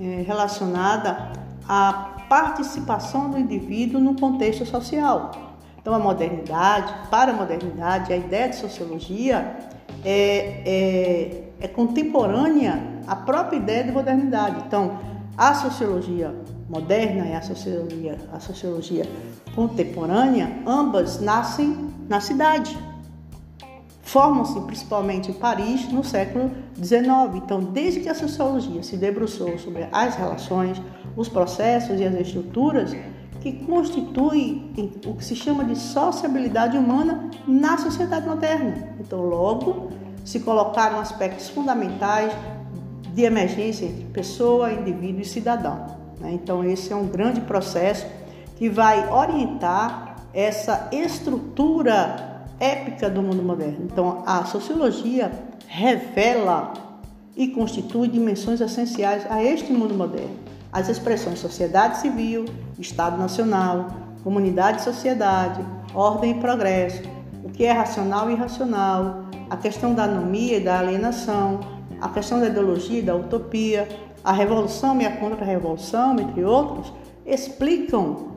é, 0.00 0.24
relacionada 0.26 1.30
à 1.68 2.24
participação 2.26 3.30
do 3.30 3.38
indivíduo 3.38 4.00
no 4.00 4.18
contexto 4.18 4.64
social. 4.64 5.30
Então, 5.78 5.94
a 5.94 5.98
modernidade, 5.98 6.92
para 7.10 7.32
a 7.32 7.34
modernidade, 7.34 8.12
a 8.12 8.16
ideia 8.16 8.48
de 8.48 8.56
sociologia 8.56 9.56
é, 10.04 10.62
é, 10.64 11.44
é 11.60 11.68
contemporânea 11.68 12.82
à 13.06 13.14
própria 13.14 13.58
ideia 13.58 13.84
de 13.84 13.92
modernidade. 13.92 14.64
Então, 14.66 14.98
a 15.36 15.52
sociologia 15.54 16.34
moderna 16.68 17.26
e 17.26 17.34
a 17.34 17.42
sociologia, 17.42 18.16
a 18.32 18.40
sociologia 18.40 19.06
contemporânea, 19.54 20.62
ambas 20.66 21.20
nascem 21.20 21.90
na 22.08 22.20
cidade. 22.20 22.76
Formam-se 24.06 24.60
principalmente 24.60 25.32
em 25.32 25.34
Paris 25.34 25.90
no 25.90 26.04
século 26.04 26.52
XIX. 26.76 27.02
Então, 27.34 27.60
desde 27.60 27.98
que 27.98 28.08
a 28.08 28.14
sociologia 28.14 28.80
se 28.84 28.96
debruçou 28.96 29.58
sobre 29.58 29.88
as 29.90 30.14
relações, 30.14 30.80
os 31.16 31.28
processos 31.28 31.98
e 31.98 32.04
as 32.04 32.14
estruturas, 32.14 32.96
que 33.40 33.64
constitui 33.64 34.70
o 35.04 35.14
que 35.14 35.24
se 35.24 35.34
chama 35.34 35.64
de 35.64 35.74
sociabilidade 35.74 36.78
humana 36.78 37.28
na 37.48 37.76
sociedade 37.78 38.28
moderna. 38.28 38.94
Então, 39.00 39.22
logo, 39.22 39.90
se 40.24 40.38
colocaram 40.38 41.00
aspectos 41.00 41.48
fundamentais 41.48 42.32
de 43.12 43.22
emergência 43.22 43.86
entre 43.86 44.04
pessoa, 44.04 44.72
indivíduo 44.72 45.22
e 45.22 45.24
cidadão. 45.24 45.84
Né? 46.20 46.30
Então, 46.32 46.62
esse 46.62 46.92
é 46.92 46.96
um 46.96 47.08
grande 47.08 47.40
processo 47.40 48.06
que 48.54 48.68
vai 48.68 49.10
orientar 49.12 50.14
essa 50.32 50.88
estrutura 50.92 52.35
épica 52.58 53.08
do 53.08 53.22
mundo 53.22 53.42
moderno. 53.42 53.84
Então, 53.84 54.22
a 54.26 54.44
sociologia 54.44 55.30
revela 55.66 56.72
e 57.36 57.48
constitui 57.48 58.08
dimensões 58.08 58.60
essenciais 58.60 59.30
a 59.30 59.42
este 59.42 59.72
mundo 59.72 59.94
moderno 59.94 60.46
as 60.76 60.90
expressões 60.90 61.38
sociedade 61.38 61.96
civil, 61.96 62.44
Estado 62.78 63.16
Nacional, 63.16 63.86
comunidade 64.22 64.82
e 64.82 64.84
sociedade, 64.84 65.64
ordem 65.94 66.32
e 66.32 66.34
progresso, 66.34 67.02
o 67.42 67.48
que 67.48 67.64
é 67.64 67.72
racional 67.72 68.28
e 68.28 68.34
irracional, 68.34 69.24
a 69.48 69.56
questão 69.56 69.94
da 69.94 70.04
anomia 70.04 70.58
e 70.58 70.60
da 70.60 70.78
alienação, 70.80 71.60
a 71.98 72.10
questão 72.10 72.40
da 72.40 72.48
ideologia 72.48 72.98
e 72.98 73.02
da 73.02 73.16
utopia, 73.16 73.88
a 74.22 74.32
revolução 74.32 75.00
e 75.00 75.06
a 75.06 75.16
contra-revolução, 75.16 76.18
entre 76.20 76.44
outros, 76.44 76.92
explicam 77.24 78.32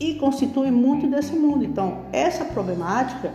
e 0.00 0.14
constituem 0.14 0.72
muito 0.72 1.06
desse 1.06 1.36
mundo. 1.36 1.64
Então, 1.64 1.98
essa 2.12 2.44
problemática 2.44 3.30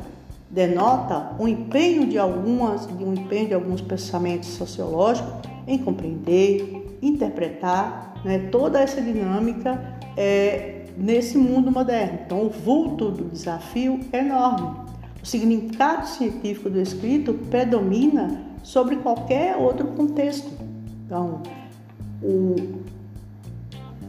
denota 0.49 1.35
um 1.39 1.47
empenho 1.47 2.07
de 2.07 2.17
algumas, 2.17 2.87
um 2.87 3.13
empenho 3.13 3.47
de 3.47 3.53
alguns 3.53 3.81
pensamentos 3.81 4.49
sociológicos 4.49 5.31
em 5.67 5.77
compreender, 5.77 6.97
interpretar 7.01 8.15
né, 8.25 8.49
toda 8.51 8.79
essa 8.79 8.99
dinâmica 9.01 9.97
é, 10.17 10.85
nesse 10.97 11.37
mundo 11.37 11.71
moderno. 11.71 12.19
Então, 12.25 12.45
o 12.45 12.49
vulto 12.49 13.11
do 13.11 13.25
desafio 13.25 13.99
é 14.11 14.19
enorme. 14.19 14.89
O 15.21 15.25
significado 15.25 16.07
científico 16.07 16.69
do 16.69 16.81
escrito 16.81 17.33
predomina 17.49 18.41
sobre 18.63 18.95
qualquer 18.97 19.55
outro 19.55 19.87
contexto. 19.87 20.49
Então, 21.05 21.43
o, 22.23 22.55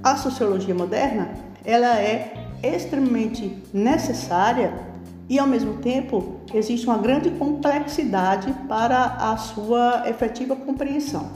a 0.02 0.16
sociologia 0.16 0.74
moderna 0.74 1.32
ela 1.64 2.00
é 2.00 2.32
extremamente 2.62 3.62
necessária 3.72 4.89
e, 5.30 5.38
ao 5.38 5.46
mesmo 5.46 5.74
tempo, 5.74 6.40
existe 6.52 6.84
uma 6.88 6.98
grande 6.98 7.30
complexidade 7.30 8.52
para 8.68 9.04
a 9.20 9.36
sua 9.36 10.02
efetiva 10.08 10.56
compreensão. 10.56 11.30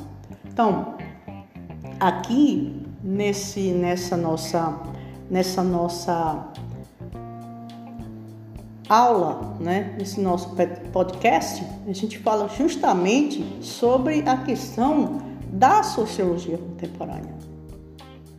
Então, 0.45 0.97
aqui 2.01 2.83
nesse 3.05 3.71
nessa 3.71 4.17
nossa 4.17 4.81
nessa 5.31 5.63
nossa 5.63 6.49
aula, 8.89 9.57
né, 9.61 9.95
nesse 9.97 10.21
nosso 10.21 10.57
podcast, 10.93 11.65
a 11.87 11.93
gente 11.93 12.19
fala 12.19 12.49
justamente 12.49 13.45
sobre 13.63 14.29
a 14.29 14.39
questão 14.39 15.23
da 15.53 15.85
sociologia 15.85 16.59
contemporânea, 16.59 17.35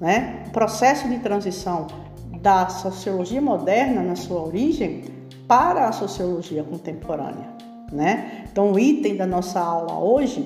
né? 0.02 0.44
O 0.48 0.50
processo 0.52 1.08
de 1.08 1.18
transição 1.20 1.88
da 2.42 2.68
sociologia 2.68 3.42
moderna 3.42 4.04
na 4.04 4.18
sua 4.18 4.42
origem 4.42 5.15
para 5.48 5.88
a 5.88 5.92
sociologia 5.92 6.64
contemporânea, 6.64 7.50
né? 7.92 8.46
Então, 8.52 8.72
o 8.72 8.80
item 8.80 9.16
da 9.16 9.26
nossa 9.26 9.60
aula 9.60 10.00
hoje, 10.00 10.46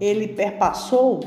ele 0.00 0.28
perpassou 0.28 1.20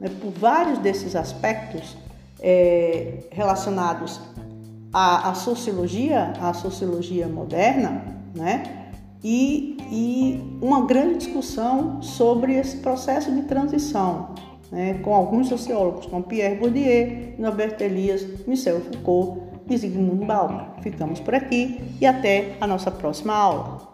né, 0.00 0.08
por 0.20 0.30
vários 0.30 0.78
desses 0.78 1.16
aspectos 1.16 1.96
é, 2.40 3.24
relacionados 3.30 4.20
à, 4.92 5.30
à, 5.30 5.34
sociologia, 5.34 6.32
à 6.40 6.52
sociologia 6.52 7.26
moderna, 7.26 8.04
né? 8.34 8.90
E, 9.24 9.76
e 9.90 10.58
uma 10.62 10.86
grande 10.86 11.18
discussão 11.18 12.00
sobre 12.00 12.54
esse 12.54 12.76
processo 12.76 13.32
de 13.32 13.42
transição, 13.42 14.34
né, 14.70 14.94
com 15.02 15.12
alguns 15.12 15.48
sociólogos, 15.48 16.06
como 16.06 16.22
Pierre 16.22 16.54
Bourdieu, 16.54 17.34
Norbert 17.36 17.76
Elias, 17.80 18.24
Michel 18.46 18.80
Foucault 18.80 19.47
e 19.70 19.76
Zygmunt 19.76 20.26
Bauman. 20.26 20.66
Ficamos 20.82 21.20
por 21.20 21.34
aqui 21.34 21.80
e 22.00 22.06
até 22.06 22.56
a 22.60 22.66
nossa 22.66 22.90
próxima 22.90 23.34
aula. 23.34 23.87